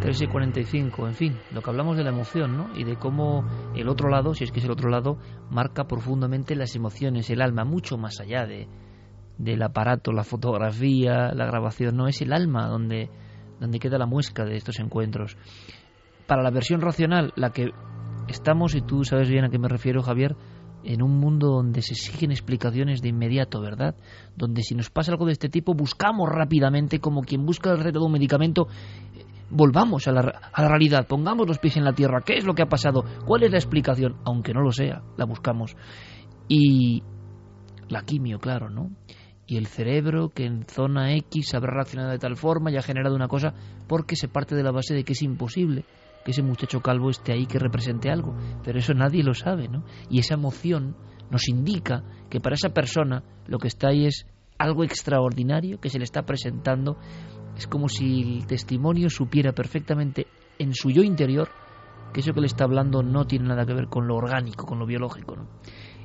3 0.00 0.22
y 0.22 0.26
45, 0.28 1.08
en 1.08 1.14
fin, 1.14 1.38
lo 1.52 1.60
que 1.60 1.70
hablamos 1.70 1.96
de 1.96 2.04
la 2.04 2.10
emoción, 2.10 2.56
¿no? 2.56 2.70
Y 2.74 2.84
de 2.84 2.96
cómo 2.96 3.44
el 3.76 3.86
otro 3.88 4.08
lado, 4.08 4.32
si 4.32 4.44
es 4.44 4.52
que 4.52 4.60
es 4.60 4.64
el 4.64 4.70
otro 4.70 4.88
lado, 4.88 5.18
marca 5.50 5.84
profundamente 5.84 6.56
las 6.56 6.74
emociones, 6.74 7.28
el 7.28 7.42
alma, 7.42 7.64
mucho 7.64 7.98
más 7.98 8.18
allá 8.18 8.46
de, 8.46 8.66
del 9.36 9.62
aparato, 9.62 10.12
la 10.12 10.24
fotografía, 10.24 11.32
la 11.34 11.44
grabación, 11.44 11.96
no, 11.96 12.08
es 12.08 12.22
el 12.22 12.32
alma 12.32 12.66
donde 12.68 13.10
donde 13.60 13.78
queda 13.78 13.98
la 13.98 14.06
muesca 14.06 14.44
de 14.44 14.56
estos 14.56 14.80
encuentros. 14.80 15.36
Para 16.26 16.42
la 16.42 16.50
versión 16.50 16.80
racional, 16.80 17.32
la 17.36 17.50
que 17.50 17.70
estamos, 18.28 18.74
y 18.74 18.80
tú 18.80 19.04
sabes 19.04 19.28
bien 19.28 19.44
a 19.44 19.50
qué 19.50 19.58
me 19.58 19.68
refiero, 19.68 20.02
Javier, 20.02 20.36
en 20.82 21.02
un 21.02 21.18
mundo 21.18 21.48
donde 21.48 21.82
se 21.82 21.92
exigen 21.92 22.30
explicaciones 22.30 23.02
de 23.02 23.08
inmediato, 23.08 23.60
¿verdad? 23.60 23.94
Donde 24.36 24.62
si 24.62 24.74
nos 24.74 24.90
pasa 24.90 25.12
algo 25.12 25.26
de 25.26 25.32
este 25.32 25.48
tipo, 25.48 25.74
buscamos 25.74 26.28
rápidamente, 26.28 27.00
como 27.00 27.22
quien 27.22 27.44
busca 27.44 27.70
el 27.70 27.78
reto 27.78 28.00
de 28.00 28.06
un 28.06 28.12
medicamento, 28.12 28.66
eh, 29.14 29.24
volvamos 29.50 30.08
a 30.08 30.12
la, 30.12 30.20
a 30.52 30.62
la 30.62 30.68
realidad, 30.68 31.06
pongamos 31.06 31.46
los 31.46 31.58
pies 31.58 31.76
en 31.76 31.84
la 31.84 31.92
tierra, 31.92 32.22
¿qué 32.24 32.38
es 32.38 32.44
lo 32.44 32.54
que 32.54 32.62
ha 32.62 32.68
pasado? 32.68 33.04
¿Cuál 33.26 33.42
es 33.42 33.50
la 33.50 33.58
explicación? 33.58 34.16
Aunque 34.24 34.54
no 34.54 34.62
lo 34.62 34.72
sea, 34.72 35.02
la 35.16 35.26
buscamos. 35.26 35.76
Y 36.48 37.02
la 37.88 38.02
quimio, 38.02 38.38
claro, 38.38 38.70
¿no? 38.70 38.90
Y 39.50 39.56
el 39.56 39.66
cerebro 39.66 40.28
que 40.28 40.44
en 40.44 40.64
zona 40.64 41.12
X 41.16 41.54
habrá 41.54 41.74
reaccionado 41.74 42.12
de 42.12 42.20
tal 42.20 42.36
forma 42.36 42.70
y 42.70 42.76
ha 42.76 42.82
generado 42.82 43.16
una 43.16 43.26
cosa 43.26 43.52
porque 43.88 44.14
se 44.14 44.28
parte 44.28 44.54
de 44.54 44.62
la 44.62 44.70
base 44.70 44.94
de 44.94 45.02
que 45.02 45.14
es 45.14 45.22
imposible 45.22 45.84
que 46.24 46.30
ese 46.30 46.42
muchacho 46.42 46.80
calvo 46.80 47.10
esté 47.10 47.32
ahí 47.32 47.46
que 47.46 47.58
represente 47.58 48.12
algo, 48.12 48.36
pero 48.62 48.78
eso 48.78 48.94
nadie 48.94 49.24
lo 49.24 49.34
sabe, 49.34 49.66
¿no? 49.66 49.82
Y 50.08 50.20
esa 50.20 50.34
emoción 50.34 50.94
nos 51.32 51.48
indica 51.48 52.04
que 52.28 52.38
para 52.38 52.54
esa 52.54 52.68
persona 52.68 53.24
lo 53.48 53.58
que 53.58 53.66
está 53.66 53.88
ahí 53.88 54.06
es 54.06 54.24
algo 54.56 54.84
extraordinario 54.84 55.80
que 55.80 55.88
se 55.88 55.98
le 55.98 56.04
está 56.04 56.22
presentando. 56.22 56.96
Es 57.56 57.66
como 57.66 57.88
si 57.88 58.22
el 58.22 58.46
testimonio 58.46 59.10
supiera 59.10 59.50
perfectamente 59.50 60.28
en 60.60 60.74
su 60.74 60.90
yo 60.92 61.02
interior 61.02 61.48
que 62.12 62.20
eso 62.20 62.32
que 62.32 62.40
le 62.40 62.46
está 62.46 62.64
hablando 62.64 63.02
no 63.02 63.26
tiene 63.26 63.48
nada 63.48 63.66
que 63.66 63.74
ver 63.74 63.88
con 63.88 64.06
lo 64.06 64.14
orgánico, 64.14 64.64
con 64.64 64.78
lo 64.78 64.86
biológico. 64.86 65.36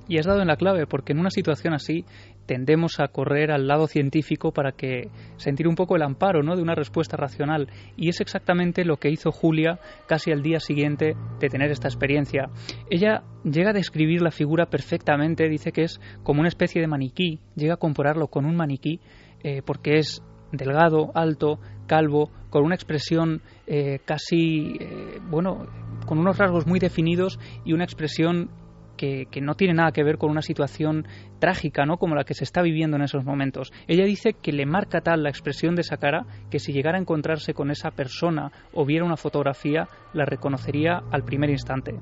Y 0.07 0.17
has 0.17 0.25
dado 0.25 0.41
en 0.41 0.47
la 0.47 0.57
clave, 0.57 0.85
porque 0.87 1.13
en 1.13 1.19
una 1.19 1.29
situación 1.29 1.73
así 1.73 2.05
tendemos 2.45 2.99
a 2.99 3.07
correr 3.07 3.51
al 3.51 3.67
lado 3.67 3.87
científico 3.87 4.51
para 4.51 4.71
que 4.71 5.09
sentir 5.37 5.67
un 5.67 5.75
poco 5.75 5.95
el 5.95 6.03
amparo 6.03 6.43
¿no? 6.43 6.55
de 6.55 6.61
una 6.61 6.75
respuesta 6.75 7.17
racional. 7.17 7.69
Y 7.97 8.09
es 8.09 8.21
exactamente 8.21 8.85
lo 8.85 8.97
que 8.97 9.09
hizo 9.09 9.31
Julia 9.31 9.79
casi 10.07 10.31
al 10.31 10.43
día 10.43 10.59
siguiente 10.59 11.15
de 11.39 11.49
tener 11.49 11.71
esta 11.71 11.87
experiencia. 11.87 12.49
Ella 12.89 13.23
llega 13.43 13.71
a 13.71 13.73
describir 13.73 14.21
la 14.21 14.31
figura 14.31 14.67
perfectamente, 14.67 15.49
dice 15.49 15.71
que 15.71 15.83
es 15.83 15.99
como 16.23 16.39
una 16.39 16.49
especie 16.49 16.81
de 16.81 16.87
maniquí, 16.87 17.39
llega 17.55 17.75
a 17.75 17.77
compararlo 17.77 18.27
con 18.27 18.45
un 18.45 18.55
maniquí 18.55 18.99
eh, 19.43 19.61
porque 19.65 19.97
es 19.97 20.23
delgado, 20.51 21.11
alto, 21.13 21.59
calvo, 21.87 22.31
con 22.49 22.63
una 22.63 22.75
expresión 22.75 23.41
eh, 23.67 23.99
casi, 24.05 24.77
eh, 24.79 25.19
bueno, 25.29 25.67
con 26.05 26.17
unos 26.17 26.37
rasgos 26.37 26.65
muy 26.65 26.79
definidos 26.79 27.39
y 27.63 27.73
una 27.73 27.83
expresión 27.83 28.49
que, 28.95 29.27
no 29.41 29.55
tiene 29.55 29.73
nada 29.73 29.91
que 29.91 30.03
ver 30.03 30.17
con 30.17 30.31
una 30.31 30.41
situación 30.41 31.07
trágica, 31.39 31.85
¿no? 31.85 31.97
Como 31.97 32.15
la 32.15 32.23
que 32.23 32.33
se 32.33 32.43
está 32.43 32.61
viviendo 32.61 32.97
en 32.97 33.03
esos 33.03 33.25
momentos. 33.25 33.71
Ella 33.87 34.05
dice 34.05 34.33
que 34.33 34.51
le 34.51 34.65
marca 34.65 35.01
tal 35.01 35.23
la 35.23 35.29
expresión 35.29 35.75
de 35.75 35.81
esa 35.81 35.97
cara 35.97 36.25
que 36.49 36.59
si 36.59 36.73
llegara 36.73 36.97
a 36.97 37.01
encontrarse 37.01 37.53
con 37.53 37.71
esa 37.71 37.91
persona 37.91 38.51
o 38.73 38.85
viera 38.85 39.05
una 39.05 39.17
fotografía, 39.17 39.87
la 40.13 40.25
reconocería 40.25 41.01
al 41.11 41.23
primer 41.23 41.49
instante. 41.49 41.95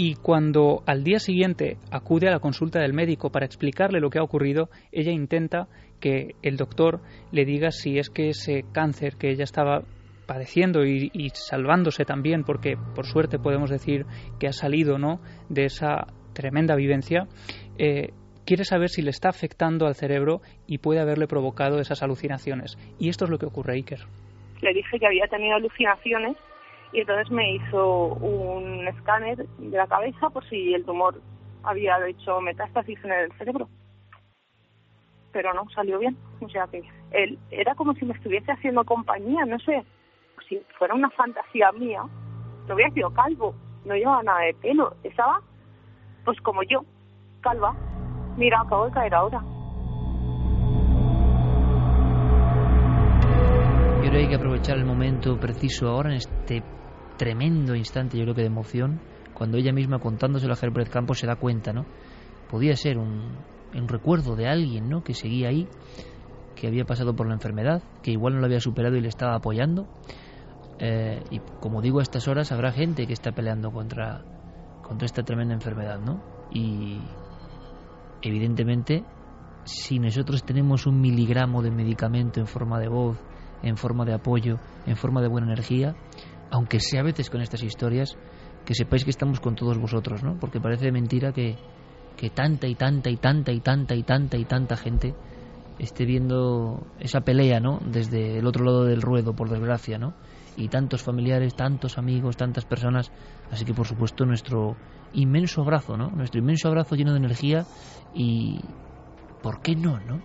Y 0.00 0.14
cuando 0.14 0.84
al 0.86 1.02
día 1.02 1.18
siguiente 1.18 1.76
acude 1.90 2.28
a 2.28 2.30
la 2.30 2.38
consulta 2.38 2.80
del 2.80 2.92
médico 2.92 3.30
para 3.30 3.46
explicarle 3.46 3.98
lo 3.98 4.10
que 4.10 4.20
ha 4.20 4.22
ocurrido, 4.22 4.70
ella 4.92 5.10
intenta 5.10 5.66
que 5.98 6.36
el 6.42 6.56
doctor 6.56 7.00
le 7.32 7.44
diga 7.44 7.72
si 7.72 7.98
es 7.98 8.08
que 8.08 8.28
ese 8.28 8.64
cáncer 8.72 9.16
que 9.16 9.30
ella 9.30 9.42
estaba 9.42 9.82
padeciendo 10.28 10.84
y, 10.84 11.30
salvándose 11.32 12.04
también, 12.04 12.44
porque 12.44 12.76
por 12.94 13.06
suerte 13.06 13.38
podemos 13.38 13.70
decir 13.70 14.04
que 14.38 14.46
ha 14.46 14.52
salido 14.52 14.98
¿no? 14.98 15.20
de 15.48 15.64
esa 15.64 16.06
tremenda 16.34 16.76
vivencia, 16.76 17.26
eh, 17.78 18.10
quiere 18.46 18.64
saber 18.64 18.90
si 18.90 19.02
le 19.02 19.10
está 19.10 19.30
afectando 19.30 19.86
al 19.86 19.94
cerebro 19.94 20.42
y 20.66 20.78
puede 20.78 21.00
haberle 21.00 21.26
provocado 21.26 21.80
esas 21.80 22.02
alucinaciones. 22.02 22.76
Y 22.98 23.08
esto 23.08 23.24
es 23.24 23.30
lo 23.30 23.38
que 23.38 23.46
ocurre, 23.46 23.72
Iker. 23.72 24.00
Le 24.60 24.74
dije 24.74 24.98
que 25.00 25.06
había 25.06 25.26
tenido 25.28 25.56
alucinaciones 25.56 26.36
y 26.92 27.00
entonces 27.00 27.30
me 27.30 27.54
hizo 27.54 28.14
un 28.14 28.86
escáner 28.86 29.38
de 29.38 29.76
la 29.76 29.86
cabeza 29.86 30.28
por 30.28 30.46
si 30.48 30.74
el 30.74 30.84
tumor 30.84 31.20
había 31.62 31.96
hecho 32.06 32.40
metástasis 32.42 33.02
en 33.02 33.12
el 33.12 33.32
cerebro. 33.38 33.68
Pero 35.32 35.54
no, 35.54 35.68
salió 35.70 35.98
bien. 35.98 36.16
O 36.40 36.48
sea 36.50 36.66
que 36.70 36.82
él 37.12 37.38
era 37.50 37.74
como 37.74 37.94
si 37.94 38.04
me 38.04 38.14
estuviese 38.14 38.52
haciendo 38.52 38.84
compañía, 38.84 39.44
no 39.46 39.58
sé, 39.60 39.84
si 40.48 40.60
fuera 40.78 40.94
una 40.94 41.10
fantasía 41.10 41.72
mía, 41.72 42.02
no 42.66 42.74
hubiera 42.74 42.92
sido 42.92 43.10
calvo, 43.10 43.54
no 43.84 43.94
llevaba 43.94 44.22
nada 44.22 44.40
de 44.40 44.54
pelo, 44.54 44.94
estaba 45.02 45.40
pues 46.24 46.38
como 46.42 46.62
yo, 46.62 46.80
calva. 47.40 47.74
Mira, 48.36 48.60
acabo 48.60 48.84
de 48.86 48.92
caer 48.92 49.14
ahora. 49.14 49.40
Yo 53.96 54.00
creo 54.00 54.12
que 54.12 54.18
hay 54.18 54.28
que 54.28 54.34
aprovechar 54.36 54.76
el 54.76 54.84
momento 54.84 55.38
preciso 55.40 55.88
ahora, 55.88 56.10
en 56.10 56.16
este 56.16 56.62
tremendo 57.16 57.74
instante, 57.74 58.16
yo 58.16 58.24
creo 58.24 58.34
que 58.34 58.42
de 58.42 58.48
emoción, 58.48 59.00
cuando 59.34 59.56
ella 59.56 59.72
misma 59.72 59.98
contándoselo 59.98 60.52
a 60.52 60.58
Herbert 60.60 60.92
Campos 60.92 61.18
se 61.18 61.26
da 61.26 61.36
cuenta, 61.36 61.72
¿no? 61.72 61.86
Podía 62.50 62.76
ser 62.76 62.98
un, 62.98 63.38
un 63.74 63.88
recuerdo 63.88 64.36
de 64.36 64.48
alguien, 64.48 64.88
¿no? 64.88 65.02
Que 65.02 65.14
seguía 65.14 65.48
ahí, 65.48 65.66
que 66.54 66.66
había 66.66 66.84
pasado 66.84 67.14
por 67.14 67.26
la 67.26 67.34
enfermedad, 67.34 67.82
que 68.02 68.10
igual 68.10 68.34
no 68.34 68.40
lo 68.40 68.46
había 68.46 68.60
superado 68.60 68.96
y 68.96 69.00
le 69.00 69.08
estaba 69.08 69.34
apoyando, 69.34 69.86
eh, 70.78 71.22
y 71.30 71.40
como 71.60 71.82
digo, 71.82 72.00
a 72.00 72.02
estas 72.02 72.28
horas 72.28 72.52
habrá 72.52 72.72
gente 72.72 73.06
que 73.06 73.12
está 73.12 73.32
peleando 73.32 73.72
contra, 73.72 74.24
contra 74.82 75.06
esta 75.06 75.22
tremenda 75.22 75.54
enfermedad, 75.54 75.98
¿no? 75.98 76.22
Y 76.52 77.00
evidentemente, 78.22 79.04
si 79.64 79.98
nosotros 79.98 80.44
tenemos 80.44 80.86
un 80.86 81.00
miligramo 81.00 81.62
de 81.62 81.70
medicamento 81.70 82.40
en 82.40 82.46
forma 82.46 82.78
de 82.78 82.88
voz, 82.88 83.18
en 83.62 83.76
forma 83.76 84.04
de 84.04 84.14
apoyo, 84.14 84.58
en 84.86 84.96
forma 84.96 85.20
de 85.20 85.28
buena 85.28 85.48
energía, 85.48 85.96
aunque 86.50 86.80
sea 86.80 87.00
a 87.00 87.04
veces 87.04 87.28
con 87.28 87.40
estas 87.40 87.62
historias, 87.62 88.16
que 88.64 88.74
sepáis 88.74 89.04
que 89.04 89.10
estamos 89.10 89.40
con 89.40 89.56
todos 89.56 89.78
vosotros, 89.78 90.22
¿no? 90.22 90.38
Porque 90.38 90.60
parece 90.60 90.92
mentira 90.92 91.32
que, 91.32 91.56
que 92.16 92.30
tanta 92.30 92.68
y 92.68 92.74
tanta 92.74 93.10
y 93.10 93.16
tanta 93.16 93.52
y 93.52 93.60
tanta 93.60 93.94
y 93.94 94.02
tanta 94.02 94.36
y 94.36 94.44
tanta 94.44 94.76
gente 94.76 95.14
esté 95.78 96.04
viendo 96.04 96.86
esa 96.98 97.20
pelea, 97.20 97.60
¿no? 97.60 97.80
Desde 97.84 98.38
el 98.38 98.46
otro 98.46 98.64
lado 98.64 98.84
del 98.84 99.02
ruedo, 99.02 99.34
por 99.34 99.48
desgracia, 99.48 99.98
¿no? 99.98 100.14
Y 100.58 100.68
tantos 100.68 101.02
familiares, 101.02 101.54
tantos 101.54 101.98
amigos, 101.98 102.36
tantas 102.36 102.64
personas. 102.64 103.12
Así 103.50 103.64
que, 103.64 103.72
por 103.72 103.86
supuesto, 103.86 104.26
nuestro 104.26 104.76
inmenso 105.12 105.62
abrazo, 105.62 105.96
¿no? 105.96 106.10
Nuestro 106.10 106.40
inmenso 106.40 106.68
abrazo 106.68 106.96
lleno 106.96 107.12
de 107.12 107.18
energía 107.18 107.64
y... 108.14 108.60
¿Por 109.42 109.62
qué 109.62 109.76
no, 109.76 110.00
no? 110.00 110.20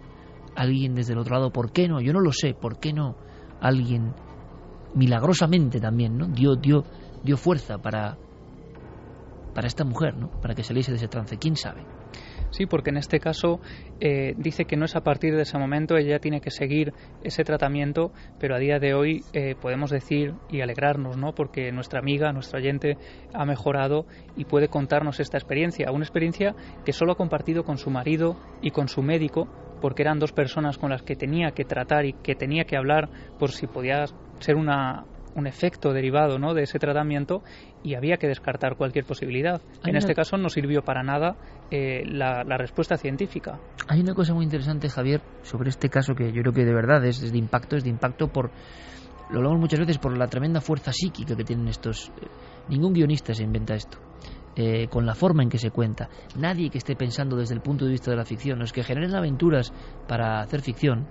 Alguien 0.56 0.96
desde 0.96 1.14
el 1.14 1.20
otro 1.20 1.36
lado, 1.36 1.52
¿por 1.52 1.72
qué 1.72 1.88
no? 1.88 2.02
Yo 2.02 2.14
no 2.14 2.20
lo 2.20 2.32
sé, 2.32 2.56
¿por 2.56 2.80
qué 2.80 2.94
no? 2.94 3.16
Alguien 3.62 4.16
milagrosamente 4.96 5.80
también, 5.80 6.18
¿no? 6.18 6.26
Dio, 6.26 6.56
dio, 6.56 6.84
dio 7.24 7.38
fuerza 7.38 7.78
para, 7.78 8.18
para 9.54 9.68
esta 9.68 9.86
mujer, 9.86 10.18
¿no? 10.18 10.32
Para 10.42 10.56
que 10.56 10.64
saliese 10.64 10.90
de 10.92 10.98
ese 10.98 11.08
trance, 11.08 11.38
quién 11.38 11.56
sabe. 11.56 11.86
Sí, 12.52 12.66
porque 12.66 12.92
en 12.92 12.98
este 12.98 13.20
caso 13.20 13.60
eh, 14.00 14.34
dice 14.38 14.66
que 14.66 14.78
no 14.78 14.86
es 14.86 14.96
a 14.96 15.02
partir 15.02 15.36
de 15.36 15.42
ese 15.42 15.58
momento, 15.58 15.98
ella 15.98 16.20
tiene 16.20 16.40
que 16.40 16.52
seguir 16.52 16.94
ese 17.24 17.44
tratamiento, 17.44 18.12
pero 18.40 18.56
a 18.56 18.60
día 18.60 18.80
de 18.80 18.94
hoy 18.94 19.24
eh, 19.34 19.56
podemos 19.60 19.90
decir 19.90 20.34
y 20.50 20.62
alegrarnos, 20.62 21.18
¿no? 21.18 21.34
Porque 21.34 21.72
nuestra 21.72 22.00
amiga, 22.00 22.32
nuestra 22.32 22.60
oyente 22.60 22.98
ha 23.34 23.46
mejorado 23.46 24.06
y 24.36 24.46
puede 24.46 24.68
contarnos 24.68 25.20
esta 25.20 25.38
experiencia, 25.38 25.92
una 25.92 26.04
experiencia 26.04 26.56
que 26.86 26.94
solo 26.94 27.14
ha 27.14 27.16
compartido 27.16 27.64
con 27.64 27.78
su 27.78 27.90
marido 27.90 28.38
y 28.62 28.72
con 28.72 28.88
su 28.88 29.02
médico, 29.02 29.48
porque 29.82 30.04
eran 30.04 30.20
dos 30.20 30.32
personas 30.32 30.78
con 30.78 30.92
las 30.92 31.02
que 31.02 31.16
tenía 31.16 31.52
que 31.52 31.66
tratar 31.66 32.06
y 32.06 32.14
que 32.14 32.36
tenía 32.36 32.66
que 32.66 32.78
hablar 32.78 33.10
por 33.40 33.52
si 33.52 33.68
podía 33.68 34.06
ser 34.40 34.56
una, 34.56 35.06
un 35.36 35.48
efecto 35.48 35.94
derivado 35.94 36.40
¿no? 36.40 36.54
de 36.54 36.64
ese 36.64 36.80
tratamiento 36.80 37.44
y 37.84 37.96
había 37.96 38.18
que 38.18 38.28
descartar 38.28 38.76
cualquier 38.76 39.06
posibilidad. 39.06 39.62
en 39.86 39.96
este 39.96 40.14
caso 40.14 40.38
no 40.38 40.50
sirvió 40.50 40.84
para 40.84 41.04
nada 41.04 41.36
eh, 41.72 42.04
la, 42.06 42.44
respuesta 42.58 42.98
científica. 42.98 43.60
Hay 43.88 44.02
una 44.02 44.14
cosa 44.14 44.34
muy 44.34 44.44
interesante, 44.44 44.90
Javier, 44.90 45.22
sobre 45.42 45.70
este 45.70 45.90
caso 45.90 46.14
que 46.14 46.32
yo 46.32 46.42
creo 46.42 46.54
que 46.54 46.66
de 46.66 46.74
verdad 46.74 47.04
es, 47.06 47.32
de 47.32 47.38
impacto, 47.38 47.76
es 47.76 47.84
de 47.84 47.90
impacto 47.90 48.28
por, 48.28 48.52
lo 49.30 49.38
hablamos 49.38 49.60
muchas 49.60 49.80
veces, 49.80 49.98
por 49.98 50.18
la 50.18 50.28
tremenda 50.28 50.62
fuerza 50.62 50.92
psíquica 50.94 51.36
que 51.36 51.44
tienen 51.44 51.68
estos. 51.68 52.12
Eh, 52.22 52.28
ningún 52.70 52.94
guionista 52.94 53.34
se 53.34 53.44
inventa 53.44 53.74
esto. 53.74 53.98
Eh, 54.56 54.88
con 54.88 55.08
la 55.08 55.16
forma 55.16 55.42
en 55.42 55.50
que 55.50 55.58
se 55.58 55.72
cuenta. 55.72 56.10
Nadie 56.38 56.70
que 56.70 56.78
esté 56.78 56.96
pensando 56.96 57.36
desde 57.36 57.56
el 57.56 57.62
punto 57.62 57.86
de 57.86 57.92
vista 57.92 58.12
de 58.12 58.18
la 58.18 58.24
ficción, 58.24 58.60
los 58.60 58.72
que 58.72 58.84
generen 58.84 59.16
aventuras 59.16 59.74
para 60.08 60.42
hacer 60.42 60.62
ficción, 60.62 61.08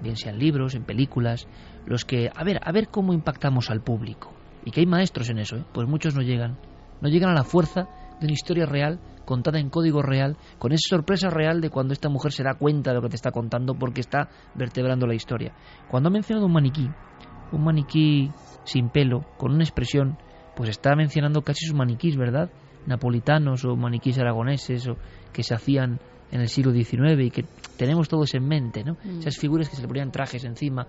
bien 0.00 0.16
sean 0.16 0.38
libros, 0.38 0.76
en 0.76 0.84
películas, 0.84 1.48
los 1.86 2.04
que, 2.04 2.30
a 2.34 2.44
ver, 2.44 2.60
a 2.62 2.72
ver 2.72 2.88
cómo 2.88 3.12
impactamos 3.12 3.70
al 3.70 3.80
público. 3.80 4.32
Y 4.64 4.70
que 4.70 4.80
hay 4.80 4.86
maestros 4.86 5.30
en 5.30 5.38
eso, 5.38 5.56
¿eh? 5.56 5.64
pues 5.72 5.88
muchos 5.88 6.14
no 6.14 6.22
llegan. 6.22 6.58
No 7.00 7.08
llegan 7.08 7.30
a 7.30 7.34
la 7.34 7.44
fuerza 7.44 7.88
de 8.20 8.26
una 8.26 8.32
historia 8.32 8.66
real, 8.66 8.98
contada 9.24 9.58
en 9.58 9.70
código 9.70 10.02
real, 10.02 10.36
con 10.58 10.72
esa 10.72 10.88
sorpresa 10.88 11.28
real 11.30 11.60
de 11.60 11.70
cuando 11.70 11.92
esta 11.92 12.08
mujer 12.08 12.32
se 12.32 12.42
da 12.42 12.54
cuenta 12.54 12.90
de 12.90 12.96
lo 12.96 13.02
que 13.02 13.10
te 13.10 13.16
está 13.16 13.30
contando 13.30 13.74
porque 13.74 14.00
está 14.00 14.28
vertebrando 14.54 15.06
la 15.06 15.14
historia. 15.14 15.52
Cuando 15.88 16.08
ha 16.08 16.12
mencionado 16.12 16.46
un 16.46 16.52
maniquí, 16.52 16.88
un 17.52 17.64
maniquí 17.64 18.30
sin 18.64 18.90
pelo, 18.90 19.24
con 19.36 19.52
una 19.52 19.62
expresión, 19.62 20.18
pues 20.56 20.70
está 20.70 20.94
mencionando 20.96 21.42
casi 21.42 21.66
sus 21.66 21.76
maniquís, 21.76 22.16
¿verdad? 22.16 22.50
Napolitanos 22.86 23.64
o 23.64 23.76
maniquís 23.76 24.18
aragoneses 24.18 24.88
o 24.88 24.96
que 25.32 25.42
se 25.42 25.54
hacían 25.54 26.00
en 26.30 26.40
el 26.40 26.48
siglo 26.48 26.72
XIX 26.72 27.20
y 27.20 27.30
que 27.30 27.44
tenemos 27.76 28.08
todos 28.08 28.34
en 28.34 28.46
mente, 28.46 28.84
¿no? 28.84 28.96
Mm. 29.02 29.20
Esas 29.20 29.38
figuras 29.38 29.68
que 29.68 29.76
se 29.76 29.82
le 29.82 29.88
ponían 29.88 30.10
trajes 30.10 30.44
encima. 30.44 30.86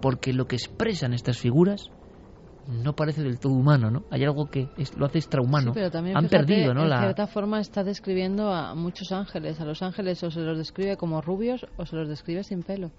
Porque 0.00 0.32
lo 0.32 0.46
que 0.46 0.56
expresan 0.56 1.12
estas 1.12 1.38
figuras 1.38 1.90
no 2.68 2.94
parece 2.94 3.22
del 3.22 3.38
todo 3.38 3.54
humano, 3.54 3.90
¿no? 3.90 4.04
Hay 4.10 4.22
algo 4.24 4.50
que 4.50 4.68
lo 4.96 5.06
hace 5.06 5.18
extrahumano. 5.18 5.72
Sí, 5.72 5.74
pero 5.74 5.90
también, 5.90 6.16
Han 6.16 6.28
fíjate, 6.28 6.46
perdido, 6.46 6.74
¿no? 6.74 6.82
En 6.82 6.90
La... 6.90 7.00
cierta 7.00 7.26
forma 7.26 7.60
está 7.60 7.82
describiendo 7.82 8.52
a 8.52 8.74
muchos 8.74 9.10
ángeles. 9.10 9.58
A 9.60 9.64
los 9.64 9.82
ángeles 9.82 10.22
o 10.22 10.30
se 10.30 10.40
los 10.40 10.58
describe 10.58 10.96
como 10.96 11.22
rubios 11.22 11.66
o 11.76 11.86
se 11.86 11.96
los 11.96 12.08
describe 12.08 12.44
sin 12.44 12.62
pelo. 12.62 12.90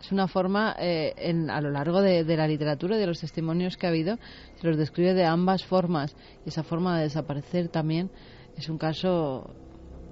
Es 0.00 0.12
una 0.12 0.28
forma, 0.28 0.74
eh, 0.78 1.12
en, 1.18 1.50
a 1.50 1.60
lo 1.60 1.70
largo 1.70 2.00
de, 2.00 2.24
de 2.24 2.36
la 2.38 2.48
literatura 2.48 2.96
y 2.96 3.00
de 3.00 3.06
los 3.06 3.20
testimonios 3.20 3.76
que 3.76 3.86
ha 3.86 3.90
habido, 3.90 4.16
se 4.56 4.66
los 4.66 4.78
describe 4.78 5.12
de 5.12 5.26
ambas 5.26 5.66
formas. 5.66 6.16
Y 6.46 6.48
esa 6.48 6.62
forma 6.62 6.96
de 6.96 7.02
desaparecer 7.02 7.68
también 7.68 8.10
es 8.56 8.70
un 8.70 8.78
caso 8.78 9.54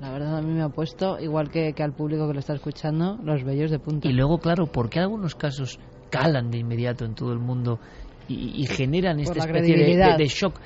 la 0.00 0.10
verdad 0.12 0.38
a 0.38 0.42
mí 0.42 0.52
me 0.52 0.62
ha 0.62 0.68
puesto, 0.68 1.18
igual 1.18 1.50
que, 1.50 1.72
que 1.74 1.82
al 1.82 1.92
público 1.92 2.26
que 2.28 2.34
lo 2.34 2.40
está 2.40 2.54
escuchando, 2.54 3.18
los 3.22 3.42
bellos 3.44 3.70
de 3.70 3.78
punta. 3.78 4.08
Y 4.08 4.12
luego, 4.12 4.38
claro, 4.38 4.66
¿por 4.66 4.88
qué 4.90 5.00
algunos 5.00 5.34
casos 5.34 5.78
calan 6.10 6.50
de 6.50 6.58
inmediato 6.58 7.04
en 7.04 7.14
todo 7.14 7.32
el 7.32 7.38
mundo 7.38 7.80
y, 8.28 8.62
y 8.62 8.66
generan 8.66 9.16
Por 9.16 9.36
esta 9.36 9.38
la 9.52 9.58
especie 9.58 9.76
de, 9.76 9.96
de- 9.96 10.16
de 10.16 10.26
shock? 10.26 10.60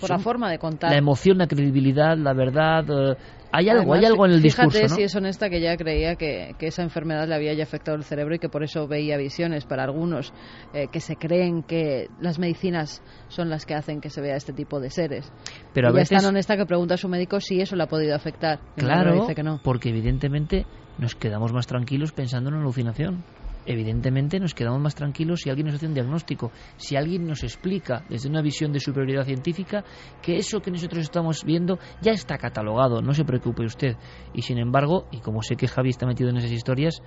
Por 0.00 0.10
la 0.10 0.16
Son 0.16 0.24
forma 0.24 0.50
de 0.50 0.58
contar. 0.58 0.90
La 0.92 0.96
emoción, 0.96 1.38
la 1.38 1.46
credibilidad, 1.48 2.16
la 2.16 2.32
verdad. 2.32 2.84
eh, 2.88 3.16
hay 3.50 3.68
algo, 3.68 3.82
Además, 3.82 3.98
hay 3.98 4.04
algo 4.04 4.26
en 4.26 4.32
el 4.32 4.42
fíjate 4.42 4.66
discurso, 4.68 4.88
¿no? 4.88 4.96
si 4.96 5.02
es 5.02 5.14
honesta 5.14 5.48
que 5.48 5.58
ella 5.58 5.76
creía 5.76 6.16
que, 6.16 6.54
que 6.58 6.66
esa 6.66 6.82
enfermedad 6.82 7.26
le 7.26 7.34
había 7.34 7.54
ya 7.54 7.62
afectado 7.62 7.96
el 7.96 8.04
cerebro 8.04 8.34
y 8.34 8.38
que 8.38 8.48
por 8.48 8.62
eso 8.62 8.86
veía 8.86 9.16
visiones 9.16 9.64
para 9.64 9.84
algunos 9.84 10.32
eh, 10.74 10.88
que 10.92 11.00
se 11.00 11.16
creen 11.16 11.62
que 11.62 12.08
las 12.20 12.38
medicinas 12.38 13.02
son 13.28 13.48
las 13.48 13.64
que 13.64 13.74
hacen 13.74 14.00
que 14.00 14.10
se 14.10 14.20
vea 14.20 14.36
este 14.36 14.52
tipo 14.52 14.80
de 14.80 14.90
seres. 14.90 15.32
Pero 15.72 15.88
a 15.88 15.90
ella 15.90 16.02
es 16.02 16.10
veces, 16.10 16.22
tan 16.22 16.28
honesta 16.28 16.56
que 16.56 16.66
pregunta 16.66 16.94
a 16.94 16.98
su 16.98 17.08
médico 17.08 17.40
si 17.40 17.60
eso 17.60 17.76
le 17.76 17.84
ha 17.84 17.88
podido 17.88 18.14
afectar. 18.14 18.60
Claro, 18.76 19.14
dice 19.14 19.34
que 19.34 19.42
no. 19.42 19.60
porque 19.62 19.88
evidentemente 19.90 20.66
nos 20.98 21.14
quedamos 21.14 21.52
más 21.52 21.66
tranquilos 21.66 22.12
pensando 22.12 22.50
en 22.50 22.56
una 22.56 22.64
alucinación. 22.64 23.24
Evidentemente 23.70 24.40
nos 24.40 24.54
quedamos 24.54 24.80
más 24.80 24.94
tranquilos 24.94 25.42
si 25.42 25.50
alguien 25.50 25.66
nos 25.66 25.76
hace 25.76 25.86
un 25.86 25.92
diagnóstico, 25.92 26.50
si 26.78 26.96
alguien 26.96 27.26
nos 27.26 27.42
explica 27.44 28.02
desde 28.08 28.30
una 28.30 28.40
visión 28.40 28.72
de 28.72 28.80
superioridad 28.80 29.26
científica 29.26 29.84
que 30.22 30.38
eso 30.38 30.60
que 30.60 30.70
nosotros 30.70 31.02
estamos 31.02 31.44
viendo 31.44 31.78
ya 32.00 32.12
está 32.12 32.38
catalogado, 32.38 33.02
no 33.02 33.12
se 33.12 33.26
preocupe 33.26 33.64
usted. 33.64 33.96
Y 34.32 34.40
sin 34.40 34.56
embargo, 34.56 35.06
y 35.12 35.20
como 35.20 35.42
sé 35.42 35.56
que 35.56 35.68
Javi 35.68 35.90
está 35.90 36.06
metido 36.06 36.30
en 36.30 36.38
esas 36.38 36.50
historias, 36.50 37.02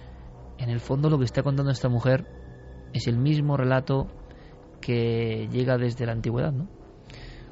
en 0.59 0.69
el 0.69 0.79
fondo 0.79 1.09
lo 1.09 1.17
que 1.17 1.25
está 1.25 1.41
contando 1.41 1.71
esta 1.71 1.89
mujer 1.89 2.27
es 2.93 3.07
el 3.07 3.17
mismo 3.17 3.57
relato 3.57 4.05
que 4.81 5.47
llega 5.51 5.79
desde 5.79 6.05
la 6.05 6.11
antigüedad, 6.11 6.51
¿no? 6.51 6.67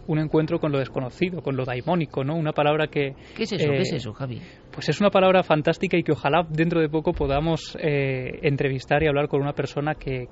Un 0.05 0.19
encuentro 0.19 0.59
con 0.59 0.71
lo 0.71 0.77
desconocido, 0.77 1.41
con 1.41 1.55
lo 1.55 1.65
daimónico, 1.65 2.23
¿no? 2.23 2.35
Una 2.35 2.51
palabra 2.51 2.87
que... 2.87 3.15
¿Qué 3.35 3.43
es 3.43 3.53
eso? 3.53 3.69
eh, 3.69 3.75
¿Qué 3.75 3.81
es 3.81 3.93
eso, 3.93 4.13
Javi? 4.13 4.39
Pues 4.79 4.87
es 4.87 5.01
una 5.01 5.09
palabra 5.09 5.43
fantástica 5.43 5.97
y 5.97 6.03
que 6.03 6.13
ojalá 6.13 6.47
dentro 6.49 6.79
de 6.79 6.87
poco 6.87 7.11
podamos 7.11 7.77
eh, 7.81 8.39
entrevistar 8.43 9.03
y 9.03 9.07
hablar 9.07 9.27
con 9.27 9.41
una 9.41 9.51
persona 9.51 9.95
que, 9.95 10.29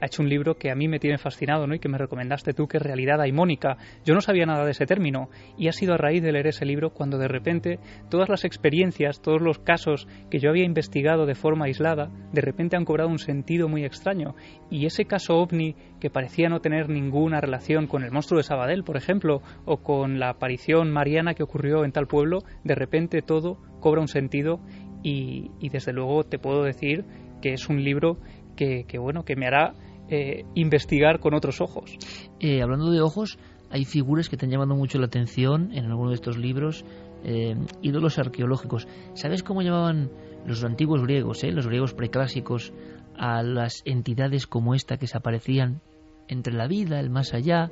ha 0.00 0.06
hecho 0.06 0.22
un 0.22 0.30
libro 0.30 0.54
que 0.54 0.70
a 0.70 0.74
mí 0.74 0.88
me 0.88 0.98
tiene 0.98 1.18
fascinado 1.18 1.66
¿no? 1.66 1.74
y 1.74 1.78
que 1.78 1.90
me 1.90 1.98
recomendaste 1.98 2.54
tú, 2.54 2.66
que 2.66 2.78
es 2.78 2.82
Realidad 2.82 3.18
Daimónica. 3.18 3.76
Yo 4.02 4.14
no 4.14 4.22
sabía 4.22 4.46
nada 4.46 4.64
de 4.64 4.70
ese 4.70 4.86
término 4.86 5.28
y 5.58 5.68
ha 5.68 5.72
sido 5.72 5.92
a 5.92 5.98
raíz 5.98 6.22
de 6.22 6.32
leer 6.32 6.46
ese 6.46 6.64
libro 6.64 6.94
cuando 6.94 7.18
de 7.18 7.28
repente 7.28 7.80
todas 8.08 8.30
las 8.30 8.46
experiencias, 8.46 9.20
todos 9.20 9.42
los 9.42 9.58
casos 9.58 10.08
que 10.30 10.38
yo 10.38 10.48
había 10.48 10.64
investigado 10.64 11.26
de 11.26 11.34
forma 11.34 11.66
aislada, 11.66 12.08
de 12.32 12.40
repente 12.40 12.78
han 12.78 12.86
cobrado 12.86 13.10
un 13.10 13.18
sentido 13.18 13.68
muy 13.68 13.84
extraño. 13.84 14.34
Y 14.70 14.86
ese 14.86 15.04
caso 15.04 15.34
ovni 15.34 15.76
que 16.00 16.08
parecía 16.08 16.48
no 16.48 16.60
tener 16.60 16.88
ninguna 16.88 17.42
relación 17.42 17.88
con 17.88 18.04
el 18.04 18.10
monstruo 18.10 18.38
de 18.38 18.44
Sabadell, 18.44 18.84
por 18.84 18.96
ejemplo, 18.96 19.42
o 19.66 19.82
con 19.82 20.18
la 20.18 20.30
aparición 20.30 20.90
mariana 20.90 21.34
que 21.34 21.42
ocurrió 21.42 21.84
en 21.84 21.92
tal 21.92 22.06
pueblo, 22.06 22.38
de 22.64 22.74
repente 22.74 23.20
todo 23.20 23.58
cobra 23.82 24.00
un 24.00 24.08
sentido 24.08 24.60
y, 25.02 25.50
desde 25.68 25.92
luego 25.92 26.24
te 26.24 26.38
puedo 26.38 26.62
decir 26.62 27.04
que 27.42 27.52
es 27.52 27.68
un 27.68 27.84
libro 27.84 28.16
que, 28.56 28.86
bueno 28.98 29.24
que 29.24 29.36
me 29.36 29.46
hará 29.46 29.74
eh, 30.08 30.44
investigar 30.54 31.18
con 31.18 31.34
otros 31.34 31.60
ojos. 31.60 31.98
Eh, 32.40 32.62
hablando 32.62 32.90
de 32.90 33.00
ojos, 33.00 33.38
hay 33.70 33.84
figuras 33.84 34.28
que 34.28 34.36
te 34.36 34.46
han 34.46 34.52
llamado 34.52 34.76
mucho 34.76 34.98
la 34.98 35.06
atención 35.06 35.72
en 35.72 35.86
alguno 35.86 36.10
de 36.10 36.14
estos 36.14 36.38
libros, 36.38 36.84
eh, 37.24 37.56
ídolos 37.82 38.18
arqueológicos. 38.18 38.86
¿Sabes 39.14 39.42
cómo 39.42 39.62
llamaban 39.62 40.10
los 40.46 40.64
antiguos 40.64 41.02
griegos, 41.02 41.42
los 41.42 41.66
griegos 41.66 41.92
preclásicos, 41.92 42.72
a 43.16 43.42
las 43.42 43.82
entidades 43.84 44.46
como 44.46 44.74
esta 44.74 44.96
que 44.96 45.06
se 45.06 45.18
aparecían 45.18 45.80
entre 46.28 46.54
la 46.54 46.66
vida, 46.66 47.00
el 47.00 47.10
más 47.10 47.34
allá, 47.34 47.70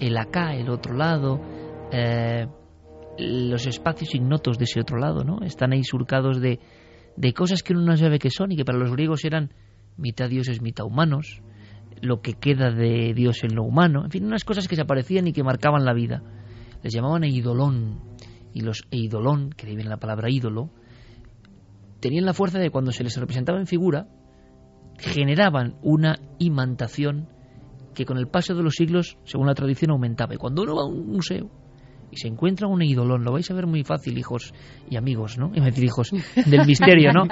el 0.00 0.16
acá, 0.18 0.54
el 0.54 0.68
otro 0.68 0.94
lado, 0.94 1.40
los 3.18 3.66
espacios 3.66 4.14
ignotos 4.14 4.58
de 4.58 4.64
ese 4.64 4.80
otro 4.80 4.98
lado, 4.98 5.24
¿no? 5.24 5.42
Están 5.42 5.72
ahí 5.72 5.84
surcados 5.84 6.40
de, 6.40 6.60
de 7.16 7.32
cosas 7.32 7.62
que 7.62 7.72
uno 7.72 7.82
no 7.82 7.96
sabe 7.96 8.18
qué 8.18 8.30
son 8.30 8.52
y 8.52 8.56
que 8.56 8.64
para 8.64 8.78
los 8.78 8.92
griegos 8.92 9.24
eran 9.24 9.52
mitad 9.96 10.28
dioses, 10.28 10.62
mitad 10.62 10.86
humanos, 10.86 11.42
lo 12.00 12.20
que 12.20 12.34
queda 12.34 12.70
de 12.70 13.12
Dios 13.14 13.44
en 13.44 13.54
lo 13.54 13.64
humano, 13.64 14.04
en 14.04 14.10
fin, 14.10 14.24
unas 14.24 14.44
cosas 14.44 14.66
que 14.66 14.76
se 14.76 14.82
aparecían 14.82 15.26
y 15.28 15.32
que 15.32 15.44
marcaban 15.44 15.84
la 15.84 15.92
vida. 15.92 16.22
Les 16.82 16.92
llamaban 16.92 17.22
eidolón, 17.24 18.00
y 18.52 18.60
los 18.62 18.82
eidolón, 18.90 19.50
que 19.50 19.66
de 19.66 19.74
viene 19.74 19.90
la 19.90 19.98
palabra 19.98 20.30
ídolo, 20.30 20.70
tenían 22.00 22.24
la 22.24 22.34
fuerza 22.34 22.58
de 22.58 22.70
cuando 22.70 22.92
se 22.92 23.04
les 23.04 23.16
representaba 23.16 23.58
en 23.58 23.66
figura, 23.66 24.08
generaban 24.98 25.76
una 25.82 26.18
imantación 26.38 27.28
que 27.94 28.04
con 28.04 28.18
el 28.18 28.26
paso 28.26 28.54
de 28.54 28.62
los 28.62 28.74
siglos, 28.74 29.18
según 29.24 29.46
la 29.46 29.54
tradición, 29.54 29.92
aumentaba. 29.92 30.34
Y 30.34 30.38
cuando 30.38 30.62
uno 30.62 30.76
va 30.76 30.82
a 30.82 30.86
un 30.86 31.06
museo 31.06 31.50
y 32.12 32.18
se 32.18 32.28
encuentra 32.28 32.68
un 32.68 32.82
eidolón, 32.82 33.24
lo 33.24 33.32
vais 33.32 33.50
a 33.50 33.54
ver 33.54 33.66
muy 33.66 33.84
fácil, 33.84 34.18
hijos 34.18 34.52
y 34.88 34.96
amigos, 34.96 35.38
¿no? 35.38 35.50
Iba 35.54 35.64
a 35.64 35.70
decir 35.70 35.84
hijos 35.84 36.10
del 36.46 36.66
misterio, 36.66 37.10
¿no? 37.12 37.24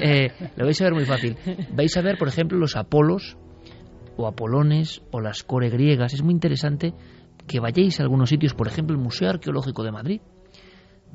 Eh, 0.00 0.28
lo 0.56 0.64
vais 0.64 0.80
a 0.80 0.84
ver 0.84 0.94
muy 0.94 1.04
fácil. 1.04 1.36
Vais 1.74 1.96
a 1.96 2.02
ver, 2.02 2.16
por 2.18 2.28
ejemplo, 2.28 2.56
los 2.56 2.76
Apolos 2.76 3.36
o 4.16 4.28
Apolones 4.28 5.02
o 5.10 5.20
las 5.20 5.42
core 5.42 5.70
griegas. 5.70 6.14
Es 6.14 6.22
muy 6.22 6.32
interesante 6.32 6.94
que 7.48 7.58
vayáis 7.58 7.98
a 7.98 8.04
algunos 8.04 8.28
sitios, 8.28 8.54
por 8.54 8.68
ejemplo, 8.68 8.94
el 8.94 9.02
Museo 9.02 9.28
Arqueológico 9.28 9.82
de 9.82 9.90
Madrid, 9.90 10.20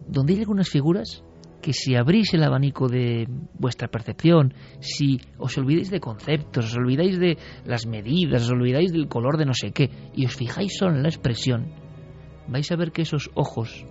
donde 0.07 0.33
hay 0.33 0.39
algunas 0.39 0.69
figuras 0.69 1.23
que 1.61 1.71
si 1.71 1.95
abrís 1.95 2.33
el 2.33 2.43
abanico 2.43 2.89
de 2.89 3.25
vuestra 3.57 3.87
percepción, 3.87 4.53
si 4.81 5.21
os 5.37 5.57
olvidáis 5.57 5.89
de 5.89 6.01
conceptos, 6.01 6.65
os 6.65 6.75
olvidáis 6.75 7.17
de 7.17 7.37
las 7.65 7.85
medidas, 7.85 8.43
os 8.43 8.51
olvidáis 8.51 8.91
del 8.91 9.07
color 9.07 9.37
de 9.37 9.45
no 9.45 9.53
sé 9.53 9.71
qué, 9.71 9.89
y 10.13 10.25
os 10.25 10.35
fijáis 10.35 10.75
solo 10.77 10.97
en 10.97 11.03
la 11.03 11.09
expresión, 11.09 11.82
vais 12.47 12.71
a 12.71 12.75
ver 12.75 12.91
que 12.91 13.03
esos 13.03 13.31
ojos, 13.35 13.85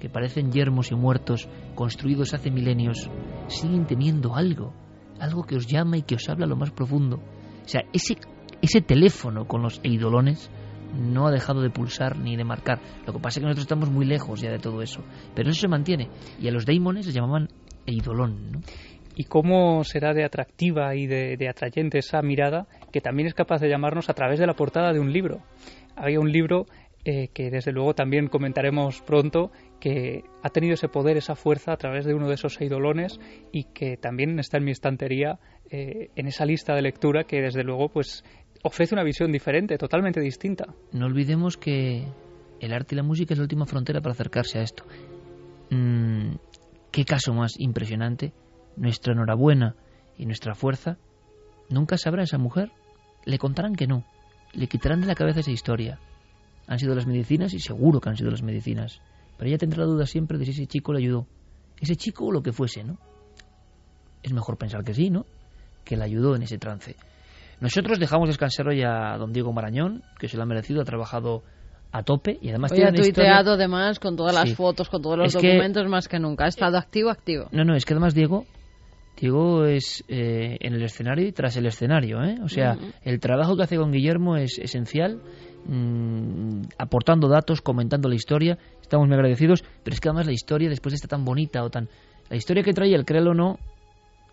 que 0.00 0.08
parecen 0.08 0.52
yermos 0.52 0.90
y 0.90 0.94
muertos, 0.94 1.48
construidos 1.74 2.34
hace 2.34 2.50
milenios, 2.50 3.10
siguen 3.48 3.86
teniendo 3.86 4.34
algo, 4.34 4.72
algo 5.20 5.44
que 5.44 5.56
os 5.56 5.66
llama 5.66 5.98
y 5.98 6.02
que 6.02 6.14
os 6.14 6.28
habla 6.28 6.46
a 6.46 6.48
lo 6.48 6.56
más 6.56 6.70
profundo. 6.70 7.16
O 7.16 7.68
sea, 7.68 7.82
ese, 7.92 8.16
ese 8.62 8.80
teléfono 8.80 9.46
con 9.46 9.62
los 9.62 9.80
eidolones 9.82 10.50
no 10.94 11.26
ha 11.26 11.30
dejado 11.30 11.60
de 11.60 11.70
pulsar 11.70 12.18
ni 12.18 12.36
de 12.36 12.44
marcar. 12.44 12.80
Lo 13.06 13.12
que 13.12 13.18
pasa 13.18 13.38
es 13.38 13.42
que 13.42 13.46
nosotros 13.46 13.64
estamos 13.64 13.90
muy 13.90 14.06
lejos 14.06 14.40
ya 14.40 14.50
de 14.50 14.58
todo 14.58 14.82
eso. 14.82 15.02
Pero 15.34 15.50
eso 15.50 15.60
se 15.60 15.68
mantiene. 15.68 16.08
Y 16.40 16.48
a 16.48 16.50
los 16.50 16.64
daimones 16.64 17.06
les 17.06 17.14
llamaban 17.14 17.48
eidolón. 17.86 18.62
y 19.16 19.24
cómo 19.24 19.82
será 19.82 20.14
de 20.14 20.24
atractiva 20.24 20.94
y 20.94 21.08
de, 21.08 21.36
de, 21.36 21.48
atrayente 21.48 21.98
esa 21.98 22.22
mirada 22.22 22.68
que 22.92 23.00
también 23.00 23.26
es 23.26 23.34
capaz 23.34 23.60
de 23.60 23.68
llamarnos 23.68 24.08
a 24.08 24.14
través 24.14 24.38
de 24.38 24.46
la 24.46 24.54
portada 24.54 24.92
de 24.92 25.00
un 25.00 25.12
libro. 25.12 25.40
Había 25.96 26.20
un 26.20 26.30
libro 26.30 26.66
eh, 27.10 27.30
que 27.32 27.50
desde 27.50 27.72
luego 27.72 27.94
también 27.94 28.26
comentaremos 28.26 29.00
pronto 29.00 29.50
que 29.80 30.24
ha 30.42 30.50
tenido 30.50 30.74
ese 30.74 30.90
poder, 30.90 31.16
esa 31.16 31.36
fuerza 31.36 31.72
a 31.72 31.78
través 31.78 32.04
de 32.04 32.12
uno 32.12 32.28
de 32.28 32.34
esos 32.34 32.60
eidolones 32.60 33.18
y 33.50 33.64
que 33.64 33.96
también 33.96 34.38
está 34.38 34.58
en 34.58 34.64
mi 34.64 34.72
estantería 34.72 35.38
eh, 35.70 36.10
en 36.16 36.26
esa 36.26 36.44
lista 36.44 36.74
de 36.74 36.82
lectura 36.82 37.24
que 37.24 37.40
desde 37.40 37.64
luego 37.64 37.88
pues 37.88 38.24
ofrece 38.62 38.94
una 38.94 39.04
visión 39.04 39.32
diferente, 39.32 39.78
totalmente 39.78 40.20
distinta. 40.20 40.74
No 40.92 41.06
olvidemos 41.06 41.56
que 41.56 42.04
el 42.60 42.74
arte 42.74 42.94
y 42.94 42.96
la 42.96 43.04
música 43.04 43.32
es 43.32 43.38
la 43.38 43.44
última 43.44 43.64
frontera 43.64 44.02
para 44.02 44.12
acercarse 44.12 44.58
a 44.58 44.62
esto. 44.64 44.84
Mm, 45.70 46.34
¿Qué 46.92 47.06
caso 47.06 47.32
más 47.32 47.58
impresionante? 47.58 48.34
Nuestra 48.76 49.14
enhorabuena 49.14 49.76
y 50.18 50.26
nuestra 50.26 50.54
fuerza. 50.54 50.98
Nunca 51.70 51.96
sabrá 51.96 52.24
esa 52.24 52.36
mujer. 52.36 52.70
Le 53.24 53.38
contarán 53.38 53.76
que 53.76 53.86
no. 53.86 54.04
Le 54.52 54.66
quitarán 54.66 55.00
de 55.00 55.06
la 55.06 55.14
cabeza 55.14 55.40
esa 55.40 55.52
historia. 55.52 55.98
Han 56.68 56.78
sido 56.78 56.94
las 56.94 57.06
medicinas 57.06 57.52
y 57.54 57.58
seguro 57.60 58.00
que 58.00 58.08
han 58.10 58.16
sido 58.16 58.30
las 58.30 58.42
medicinas. 58.42 59.00
Pero 59.36 59.48
ella 59.48 59.58
tendrá 59.58 59.80
la 59.80 59.86
duda 59.86 60.06
siempre 60.06 60.38
de 60.38 60.44
si 60.44 60.50
ese 60.52 60.66
chico 60.66 60.92
le 60.92 61.00
ayudó. 61.00 61.26
Ese 61.80 61.96
chico 61.96 62.26
o 62.26 62.32
lo 62.32 62.42
que 62.42 62.52
fuese, 62.52 62.84
¿no? 62.84 62.98
Es 64.22 64.32
mejor 64.32 64.56
pensar 64.58 64.84
que 64.84 64.94
sí, 64.94 65.10
¿no? 65.10 65.26
Que 65.84 65.96
le 65.96 66.04
ayudó 66.04 66.36
en 66.36 66.42
ese 66.42 66.58
trance. 66.58 66.96
Nosotros 67.60 67.98
dejamos 67.98 68.28
descansar 68.28 68.68
hoy 68.68 68.82
a 68.82 69.16
don 69.16 69.32
Diego 69.32 69.52
Marañón, 69.52 70.02
que 70.18 70.28
se 70.28 70.36
lo 70.36 70.42
ha 70.42 70.46
merecido, 70.46 70.80
ha 70.82 70.84
trabajado 70.84 71.42
a 71.90 72.02
tope 72.02 72.38
y 72.42 72.50
además 72.50 72.70
tiene 72.72 72.90
ha 72.90 72.92
tuiteado 72.92 73.40
historia... 73.40 73.54
además 73.54 73.98
con 73.98 74.14
todas 74.16 74.34
las 74.34 74.50
Sí. 74.50 74.54
fotos, 74.54 74.88
con 74.90 75.00
todos 75.02 75.16
los 75.16 75.34
Es 75.34 75.40
que- 75.40 75.48
documentos 75.48 75.88
más 75.88 76.06
que 76.06 76.18
nunca. 76.18 76.44
Ha 76.44 76.48
estado 76.48 76.76
activo, 76.76 77.08
activo. 77.10 77.48
No, 77.50 77.64
no, 77.64 77.74
es 77.74 77.84
que 77.86 77.94
además 77.94 78.14
Diego, 78.14 78.44
Diego 79.18 79.64
es 79.64 80.04
eh, 80.08 80.58
en 80.60 80.74
el 80.74 80.82
escenario 80.82 81.26
y 81.26 81.32
tras 81.32 81.56
el 81.56 81.66
escenario, 81.66 82.22
¿eh? 82.22 82.36
O 82.44 82.48
sea, 82.48 82.76
el 83.02 83.18
trabajo 83.20 83.56
que 83.56 83.62
hace 83.64 83.76
con 83.76 83.90
Guillermo 83.90 84.36
es 84.36 84.58
esencial, 84.58 85.20
mm, 85.68 86.62
aportando 86.78 87.28
datos, 87.28 87.60
comentando 87.62 88.08
la 88.08 88.16
historia, 88.16 88.58
estamos 88.80 89.06
muy 89.06 89.14
agradecidos, 89.14 89.62
pero 89.84 89.94
es 89.94 90.00
que 90.00 90.08
además 90.08 90.26
la 90.26 90.32
historia, 90.32 90.68
después 90.68 90.92
de 90.92 90.96
estar 90.96 91.10
tan 91.10 91.24
bonita 91.24 91.62
o 91.62 91.70
tan... 91.70 91.88
La 92.28 92.36
historia 92.36 92.62
que 92.62 92.72
trae, 92.72 92.94
el 92.94 93.04
créelo 93.04 93.32
no, 93.34 93.58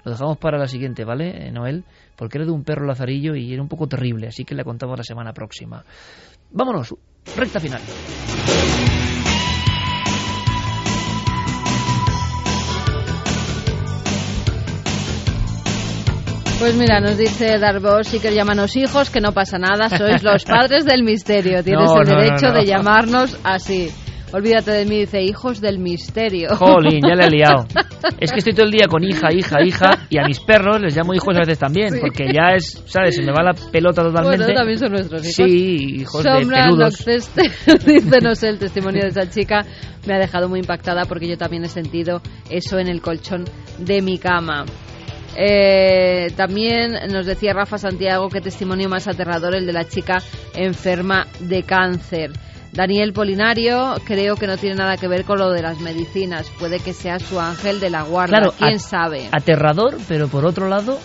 lo 0.04 0.12
dejamos 0.12 0.38
para 0.38 0.58
la 0.58 0.68
siguiente, 0.68 1.04
¿vale, 1.04 1.48
eh, 1.48 1.52
Noel? 1.52 1.84
Porque 2.16 2.38
era 2.38 2.46
de 2.46 2.52
un 2.52 2.64
perro 2.64 2.86
lazarillo 2.86 3.36
y 3.36 3.54
era 3.54 3.62
un 3.62 3.70
poco 3.70 3.88
terrible, 3.88 4.28
así 4.28 4.44
que 4.44 4.56
la 4.56 4.64
contamos 4.64 4.98
la 4.98 5.04
semana 5.04 5.34
próxima. 5.34 5.84
Vámonos, 6.52 6.96
recta 7.36 7.60
final. 7.60 7.82
Pues 16.60 16.76
mira, 16.78 16.99
nos 16.99 17.18
dice 17.18 17.60
Darbo 17.60 17.97
que 18.22 18.34
llámanos 18.34 18.76
hijos, 18.78 19.10
que 19.10 19.20
no 19.20 19.34
pasa 19.34 19.58
nada, 19.58 19.89
sois 19.89 20.24
los 20.24 20.43
padres 20.45 20.86
del 20.86 21.03
misterio, 21.03 21.64
tienes 21.64 21.86
No, 21.91 22.01
el 22.01 22.08
no, 22.10 22.16
derecho 22.22 22.47
no. 22.47 22.53
de 22.53 22.66
llamarnos 22.66 23.38
así. 23.43 23.89
Olvídate 24.32 24.72
de 24.72 24.86
mí, 24.86 24.99
dice 25.01 25.22
hijos 25.22 25.62
del 25.62 25.80
misterio. 25.80 26.49
Jolín, 26.56 26.99
ya 27.08 27.16
le 27.16 27.26
he 27.28 27.30
liado. 27.30 27.66
Es 28.20 28.32
que 28.32 28.38
estoy 28.39 28.53
todo 28.53 28.66
el 28.66 28.72
día 28.72 28.86
con 28.88 29.03
hija, 29.03 29.34
hija, 29.34 29.64
hija, 29.64 30.06
y 30.10 30.20
a 30.20 30.26
mis 30.28 30.39
perros 30.39 30.80
les 30.80 30.95
llamo 30.95 31.14
hijos 31.16 31.36
a 31.36 31.39
veces 31.39 31.58
también, 31.58 31.91
Sí. 31.91 31.99
porque 31.99 32.26
ya 32.32 32.53
es, 32.56 32.84
¿sabes? 32.86 33.16
Se 33.16 33.24
me 33.24 33.32
va 33.32 33.41
la 33.43 33.53
pelota 33.72 34.03
totalmente. 34.03 34.43
Bueno, 34.45 34.53
también 34.53 34.78
son 34.78 34.91
nuestros 34.91 35.22
hijos. 35.24 35.34
Sí, 35.36 36.01
hijos 36.01 36.24
de 36.24 36.45
peludos. 36.45 37.06
Dice 37.86 38.18
no 38.22 38.36
sé, 38.36 38.49
el 38.49 38.60
testimonio 38.60 39.01
de 39.01 39.08
esa 39.10 39.28
chica 39.30 39.66
me 40.08 40.16
ha 40.16 40.20
dejado 40.20 40.47
muy 40.49 40.60
impactada 40.60 41.03
porque 41.06 41.28
yo 41.28 41.36
también 41.38 41.64
he 41.64 41.68
sentido 41.70 42.22
eso 42.49 42.78
en 42.78 42.88
el 42.88 43.01
colchón 43.01 43.45
de 43.80 44.01
mi 44.03 44.18
cama. 44.20 44.66
Eh, 45.36 46.32
también 46.36 46.94
nos 47.12 47.26
decía 47.26 47.54
Rafa 47.54 47.78
Santiago 47.78 48.30
que 48.30 48.42
testimonio 48.42 48.90
más 48.90 49.08
aterrador 49.08 49.56
el 49.56 49.66
de 49.66 49.74
la 49.74 49.86
chica 49.86 50.18
enferma 50.54 51.28
de 51.40 51.64
cáncer. 51.64 52.32
Daniel 52.72 53.14
Polinario 53.14 53.96
creo 54.06 54.36
que 54.36 54.48
no 54.48 54.58
tiene 54.58 54.76
nada 54.76 54.98
que 54.98 55.08
ver 55.08 55.24
con 55.24 55.40
lo 55.40 55.50
de 55.52 55.62
las 55.62 55.80
medicinas. 55.80 56.50
Puede 56.60 56.80
que 56.80 56.94
sea 56.94 57.20
su 57.20 57.40
ángel 57.40 57.80
de 57.80 57.90
la 57.90 58.04
guarda. 58.04 58.38
Claro, 58.38 58.54
¿Quién 58.58 58.80
sabe? 58.80 59.30
Aterrador, 59.32 59.98
pero 60.10 60.28
por 60.28 60.46
otro 60.46 60.68
lado, 60.68 61.00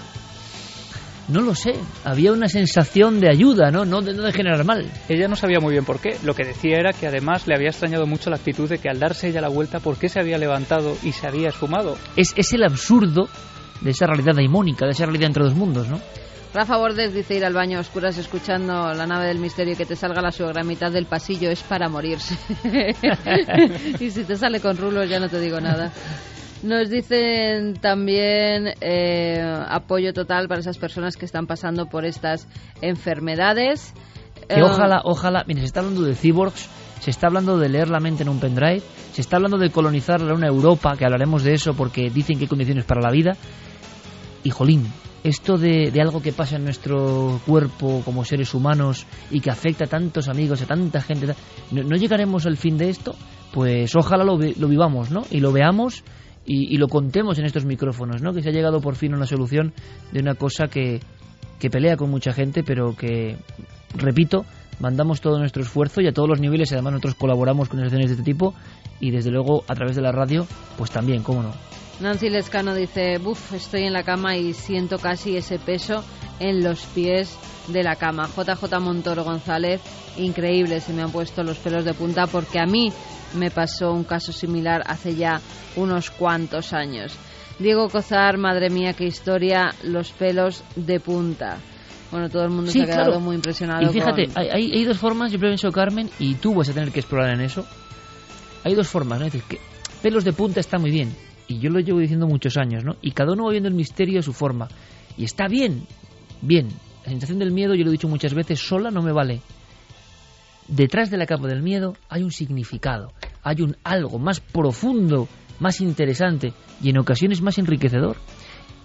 no 1.28 1.42
lo 1.42 1.54
sé. 1.54 1.74
Había 2.04 2.32
una 2.32 2.48
sensación 2.48 3.20
de 3.20 3.30
ayuda, 3.30 3.70
¿no? 3.70 3.84
No 3.84 4.00
de, 4.00 4.14
no 4.14 4.22
de 4.24 4.32
generar 4.32 4.64
mal. 4.64 4.90
Ella 5.08 5.28
no 5.28 5.36
sabía 5.36 5.60
muy 5.60 5.70
bien 5.70 5.84
por 5.84 6.00
qué. 6.00 6.16
Lo 6.24 6.34
que 6.34 6.44
decía 6.44 6.76
era 6.76 6.92
que 6.92 7.06
además 7.06 7.46
le 7.46 7.54
había 7.54 7.68
extrañado 7.68 8.04
mucho 8.04 8.30
la 8.30 8.36
actitud 8.36 8.68
de 8.68 8.78
que 8.78 8.88
al 8.88 8.98
darse 8.98 9.28
ella 9.28 9.40
la 9.40 9.48
vuelta, 9.48 9.78
¿por 9.78 9.96
qué 9.96 10.08
se 10.08 10.18
había 10.18 10.38
levantado 10.38 10.96
y 11.04 11.12
se 11.12 11.28
había 11.28 11.50
esfumado? 11.50 11.96
Es, 12.16 12.32
es 12.36 12.52
el 12.52 12.64
absurdo 12.64 13.28
de 13.80 13.90
esa 13.90 14.06
realidad 14.06 14.34
daimónica, 14.34 14.86
de 14.86 14.92
esa 14.92 15.06
realidad 15.06 15.28
entre 15.28 15.44
dos 15.44 15.54
mundos, 15.54 15.88
¿no? 15.88 16.00
Rafa 16.52 16.76
Bordes 16.78 17.14
dice 17.14 17.36
ir 17.36 17.44
al 17.44 17.54
baño 17.54 17.78
a 17.78 17.80
oscuras 17.80 18.18
escuchando 18.18 18.92
la 18.92 19.06
nave 19.06 19.26
del 19.26 19.38
misterio 19.38 19.74
y 19.74 19.76
que 19.76 19.86
te 19.86 19.94
salga 19.94 20.20
la 20.20 20.32
suegra 20.32 20.62
a 20.62 20.64
mitad 20.64 20.90
del 20.90 21.06
pasillo 21.06 21.48
es 21.48 21.62
para 21.62 21.88
morirse. 21.88 22.36
y 24.00 24.10
si 24.10 24.24
te 24.24 24.34
sale 24.36 24.60
con 24.60 24.76
rulos 24.76 25.08
ya 25.08 25.20
no 25.20 25.28
te 25.28 25.38
digo 25.38 25.60
nada. 25.60 25.92
Nos 26.62 26.90
dicen 26.90 27.74
también 27.74 28.74
eh, 28.80 29.40
apoyo 29.68 30.12
total 30.12 30.48
para 30.48 30.60
esas 30.60 30.76
personas 30.76 31.16
que 31.16 31.24
están 31.24 31.46
pasando 31.46 31.86
por 31.86 32.04
estas 32.04 32.48
enfermedades. 32.82 33.94
Que 34.48 34.56
Eh, 34.60 34.62
ojalá, 34.62 35.00
ojalá, 35.04 35.44
mire, 35.46 35.60
se 35.60 35.66
está 35.66 35.80
hablando 35.80 36.02
de 36.02 36.14
cyborgs, 36.14 36.68
se 37.00 37.10
está 37.10 37.28
hablando 37.28 37.58
de 37.58 37.68
leer 37.68 37.88
la 37.88 38.00
mente 38.00 38.24
en 38.24 38.28
un 38.28 38.40
pendrive, 38.40 38.82
se 39.12 39.20
está 39.20 39.36
hablando 39.36 39.56
de 39.56 39.70
colonizar 39.70 40.20
una 40.22 40.48
Europa, 40.48 40.96
que 40.98 41.04
hablaremos 41.04 41.44
de 41.44 41.54
eso 41.54 41.72
porque 41.74 42.10
dicen 42.10 42.36
que 42.36 42.44
hay 42.44 42.48
condiciones 42.48 42.84
para 42.84 43.00
la 43.00 43.10
vida. 43.10 43.36
Y 44.42 44.50
jolín, 44.50 44.86
esto 45.22 45.58
de, 45.58 45.90
de 45.90 46.00
algo 46.00 46.22
que 46.22 46.32
pasa 46.32 46.56
en 46.56 46.64
nuestro 46.64 47.40
cuerpo 47.46 48.02
como 48.04 48.24
seres 48.24 48.54
humanos 48.54 49.06
y 49.30 49.40
que 49.40 49.50
afecta 49.50 49.84
a 49.84 49.88
tantos 49.88 50.28
amigos, 50.28 50.62
a 50.62 50.66
tanta 50.66 51.02
gente, 51.02 51.34
¿no, 51.72 51.96
llegaremos 51.96 52.46
al 52.46 52.56
fin 52.56 52.78
de 52.78 52.88
esto? 52.88 53.14
Pues 53.52 53.94
ojalá 53.96 54.24
lo, 54.24 54.38
lo 54.38 54.68
vivamos, 54.68 55.10
¿no? 55.10 55.22
Y 55.30 55.40
lo 55.40 55.52
veamos 55.52 56.04
y, 56.46 56.74
y 56.74 56.78
lo 56.78 56.88
contemos 56.88 57.38
en 57.38 57.44
estos 57.44 57.64
micrófonos, 57.64 58.22
¿no? 58.22 58.32
Que 58.32 58.42
se 58.42 58.48
ha 58.48 58.52
llegado 58.52 58.80
por 58.80 58.96
fin 58.96 59.12
a 59.12 59.16
una 59.16 59.26
solución 59.26 59.74
de 60.12 60.20
una 60.20 60.34
cosa 60.34 60.68
que, 60.68 61.00
que 61.58 61.70
pelea 61.70 61.96
con 61.96 62.10
mucha 62.10 62.32
gente, 62.32 62.62
pero 62.64 62.96
que, 62.96 63.36
repito, 63.94 64.46
mandamos 64.80 65.20
todo 65.20 65.38
nuestro 65.38 65.62
esfuerzo 65.62 66.00
y 66.00 66.08
a 66.08 66.12
todos 66.12 66.28
los 66.28 66.40
niveles, 66.40 66.72
además 66.72 66.94
nosotros 66.94 67.14
colaboramos 67.14 67.68
con 67.68 67.78
asociaciones 67.78 68.08
de 68.08 68.14
este 68.14 68.24
tipo 68.24 68.54
y 68.98 69.10
desde 69.10 69.30
luego 69.30 69.64
a 69.68 69.74
través 69.74 69.94
de 69.94 70.02
la 70.02 70.12
radio, 70.12 70.46
pues 70.76 70.90
también, 70.90 71.22
cómo 71.22 71.42
no. 71.42 71.52
Nancy 72.00 72.30
Lescano 72.30 72.74
dice, 72.74 73.18
buf, 73.18 73.52
estoy 73.52 73.82
en 73.84 73.92
la 73.92 74.02
cama 74.02 74.36
y 74.36 74.54
siento 74.54 74.98
casi 74.98 75.36
ese 75.36 75.58
peso 75.58 76.02
en 76.38 76.62
los 76.64 76.86
pies 76.86 77.36
de 77.68 77.82
la 77.82 77.96
cama. 77.96 78.26
JJ 78.26 78.80
Montoro 78.80 79.22
González, 79.24 79.82
increíble, 80.16 80.80
se 80.80 80.94
me 80.94 81.02
han 81.02 81.12
puesto 81.12 81.42
los 81.42 81.58
pelos 81.58 81.84
de 81.84 81.92
punta 81.92 82.26
porque 82.26 82.58
a 82.58 82.64
mí 82.66 82.90
me 83.34 83.50
pasó 83.50 83.92
un 83.92 84.04
caso 84.04 84.32
similar 84.32 84.82
hace 84.86 85.14
ya 85.14 85.40
unos 85.76 86.10
cuantos 86.10 86.72
años. 86.72 87.12
Diego 87.58 87.88
Cozar, 87.90 88.38
madre 88.38 88.70
mía, 88.70 88.94
qué 88.94 89.04
historia, 89.04 89.74
los 89.84 90.12
pelos 90.12 90.64
de 90.76 91.00
punta. 91.00 91.58
Bueno, 92.10 92.30
todo 92.30 92.44
el 92.44 92.50
mundo 92.50 92.72
Sí, 92.72 92.78
se 92.78 92.84
ha 92.84 92.86
quedado 92.86 93.04
claro. 93.10 93.20
muy 93.20 93.36
impresionado. 93.36 93.82
Y 93.82 93.92
fíjate, 93.92 94.26
con- 94.28 94.38
hay, 94.38 94.48
hay- 94.48 94.72
hay 94.72 94.84
dos 94.84 94.96
formas, 94.98 95.30
yo 95.30 95.38
pienso, 95.38 95.70
Carmen, 95.70 96.08
y 96.18 96.36
tú 96.36 96.54
vas 96.54 96.70
a 96.70 96.72
tener 96.72 96.90
que 96.90 97.00
explorar 97.00 97.34
en 97.34 97.42
eso. 97.42 97.66
Hay 98.64 98.74
dos 98.74 98.88
formas, 98.88 99.20
¿no? 99.20 99.26
Es 99.26 99.32
decir, 99.34 99.46
que 99.46 99.60
pelos 100.02 100.24
de 100.24 100.32
punta 100.32 100.60
está 100.60 100.78
muy 100.78 100.90
bien, 100.90 101.14
y 101.50 101.58
yo 101.58 101.68
lo 101.68 101.80
llevo 101.80 101.98
diciendo 101.98 102.28
muchos 102.28 102.56
años, 102.56 102.84
¿no? 102.84 102.94
Y 103.02 103.10
cada 103.10 103.32
uno 103.32 103.46
va 103.46 103.50
viendo 103.50 103.68
el 103.68 103.74
misterio 103.74 104.20
a 104.20 104.22
su 104.22 104.32
forma. 104.32 104.68
Y 105.16 105.24
está 105.24 105.48
bien, 105.48 105.82
bien. 106.40 106.68
La 107.02 107.10
sensación 107.10 107.40
del 107.40 107.50
miedo, 107.50 107.74
yo 107.74 107.82
lo 107.82 107.90
he 107.90 107.92
dicho 107.92 108.06
muchas 108.06 108.34
veces, 108.34 108.60
sola 108.60 108.92
no 108.92 109.02
me 109.02 109.10
vale. 109.10 109.40
Detrás 110.68 111.10
de 111.10 111.16
la 111.16 111.26
capa 111.26 111.48
del 111.48 111.60
miedo 111.60 111.96
hay 112.08 112.22
un 112.22 112.30
significado, 112.30 113.12
hay 113.42 113.62
un 113.62 113.76
algo 113.82 114.20
más 114.20 114.38
profundo, 114.38 115.26
más 115.58 115.80
interesante 115.80 116.52
y 116.80 116.90
en 116.90 116.98
ocasiones 117.00 117.42
más 117.42 117.58
enriquecedor. 117.58 118.16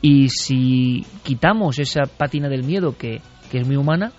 Y 0.02 0.30
si 0.30 1.06
quitamos 1.22 1.78
esa 1.78 2.06
pátina 2.18 2.50
del 2.50 2.64
miedo 2.64 2.98
que, 2.98 3.22
que 3.52 3.60
es 3.60 3.68
muy 3.68 3.76
humana, 3.76 4.12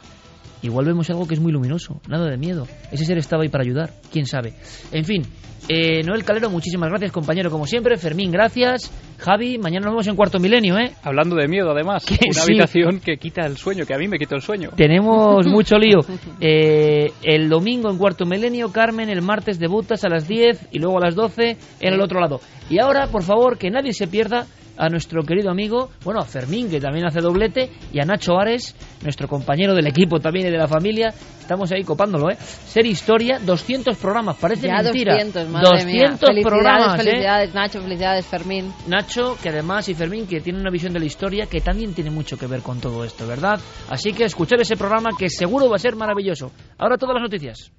igual 0.62 0.86
vemos 0.86 1.10
algo 1.10 1.26
que 1.26 1.34
es 1.34 1.40
muy 1.40 1.50
luminoso, 1.50 2.00
nada 2.08 2.30
de 2.30 2.36
miedo. 2.36 2.68
Ese 2.92 3.04
ser 3.04 3.18
estaba 3.18 3.42
ahí 3.42 3.48
para 3.48 3.64
ayudar, 3.64 3.94
quién 4.12 4.26
sabe. 4.26 4.54
En 4.92 5.04
fin, 5.04 5.24
eh, 5.68 6.02
Noel 6.04 6.24
Calero, 6.24 6.48
muchísimas 6.50 6.88
gracias, 6.90 7.12
compañero, 7.12 7.50
como 7.50 7.66
siempre. 7.66 7.96
Fermín, 7.96 8.30
gracias. 8.30 8.90
Javi, 9.18 9.58
mañana 9.58 9.86
nos 9.86 9.94
vemos 9.94 10.06
en 10.06 10.16
cuarto 10.16 10.38
milenio, 10.38 10.78
¿eh? 10.78 10.92
Hablando 11.02 11.36
de 11.36 11.48
miedo, 11.48 11.70
además, 11.70 12.04
una 12.08 12.32
sí. 12.32 12.40
habitación 12.40 13.00
que 13.00 13.16
quita 13.16 13.46
el 13.46 13.56
sueño, 13.56 13.84
que 13.84 13.94
a 13.94 13.98
mí 13.98 14.06
me 14.06 14.18
quitó 14.18 14.36
el 14.36 14.42
sueño. 14.42 14.70
Tenemos 14.76 15.46
mucho 15.48 15.76
lío. 15.76 16.00
Eh, 16.40 17.06
el 17.22 17.48
domingo 17.48 17.90
en 17.90 17.98
cuarto 17.98 18.26
milenio, 18.26 18.70
Carmen, 18.70 19.08
el 19.08 19.22
martes 19.22 19.58
debutas 19.58 20.04
a 20.04 20.08
las 20.08 20.28
10 20.28 20.68
y 20.70 20.78
luego 20.78 20.98
a 20.98 21.06
las 21.06 21.14
12 21.14 21.56
en 21.80 21.92
el 21.94 22.00
otro 22.00 22.20
lado. 22.20 22.40
Y 22.70 22.78
ahora, 22.78 23.08
por 23.08 23.22
favor, 23.22 23.58
que 23.58 23.70
nadie 23.70 23.92
se 23.92 24.06
pierda 24.06 24.46
a 24.76 24.88
nuestro 24.88 25.22
querido 25.22 25.50
amigo, 25.50 25.90
bueno, 26.04 26.20
a 26.20 26.24
Fermín, 26.24 26.70
que 26.70 26.80
también 26.80 27.06
hace 27.06 27.20
doblete, 27.20 27.70
y 27.92 28.00
a 28.00 28.04
Nacho 28.04 28.38
Ares, 28.38 28.74
nuestro 29.02 29.28
compañero 29.28 29.74
del 29.74 29.86
equipo 29.86 30.18
también 30.20 30.46
y 30.46 30.50
de 30.50 30.58
la 30.58 30.66
familia. 30.66 31.12
Estamos 31.40 31.70
ahí 31.70 31.84
copándolo, 31.84 32.30
¿eh? 32.30 32.36
Ser 32.36 32.86
Historia, 32.86 33.38
200 33.38 33.96
programas, 33.98 34.36
parece 34.36 34.66
ya 34.66 34.82
mentira. 34.82 35.12
200, 35.14 35.48
madre 35.48 35.68
200 35.68 35.86
mía. 35.86 36.16
Felicidades, 36.16 36.44
programas, 36.44 36.94
¿eh? 36.94 37.02
felicidades, 37.04 37.54
Nacho, 37.54 37.82
felicidades, 37.82 38.26
Fermín. 38.26 38.72
Nacho, 38.88 39.36
que 39.40 39.48
además, 39.50 39.88
y 39.88 39.94
Fermín, 39.94 40.26
que 40.26 40.40
tiene 40.40 40.60
una 40.60 40.70
visión 40.70 40.92
de 40.92 40.98
la 40.98 41.06
historia 41.06 41.46
que 41.46 41.60
también 41.60 41.94
tiene 41.94 42.10
mucho 42.10 42.36
que 42.36 42.46
ver 42.46 42.62
con 42.62 42.80
todo 42.80 43.04
esto, 43.04 43.26
¿verdad? 43.26 43.60
Así 43.88 44.12
que 44.12 44.24
escuchar 44.24 44.60
ese 44.60 44.76
programa 44.76 45.10
que 45.16 45.28
seguro 45.28 45.68
va 45.68 45.76
a 45.76 45.78
ser 45.78 45.94
maravilloso. 45.94 46.50
Ahora 46.78 46.98
todas 46.98 47.14
las 47.14 47.22
noticias. 47.22 47.70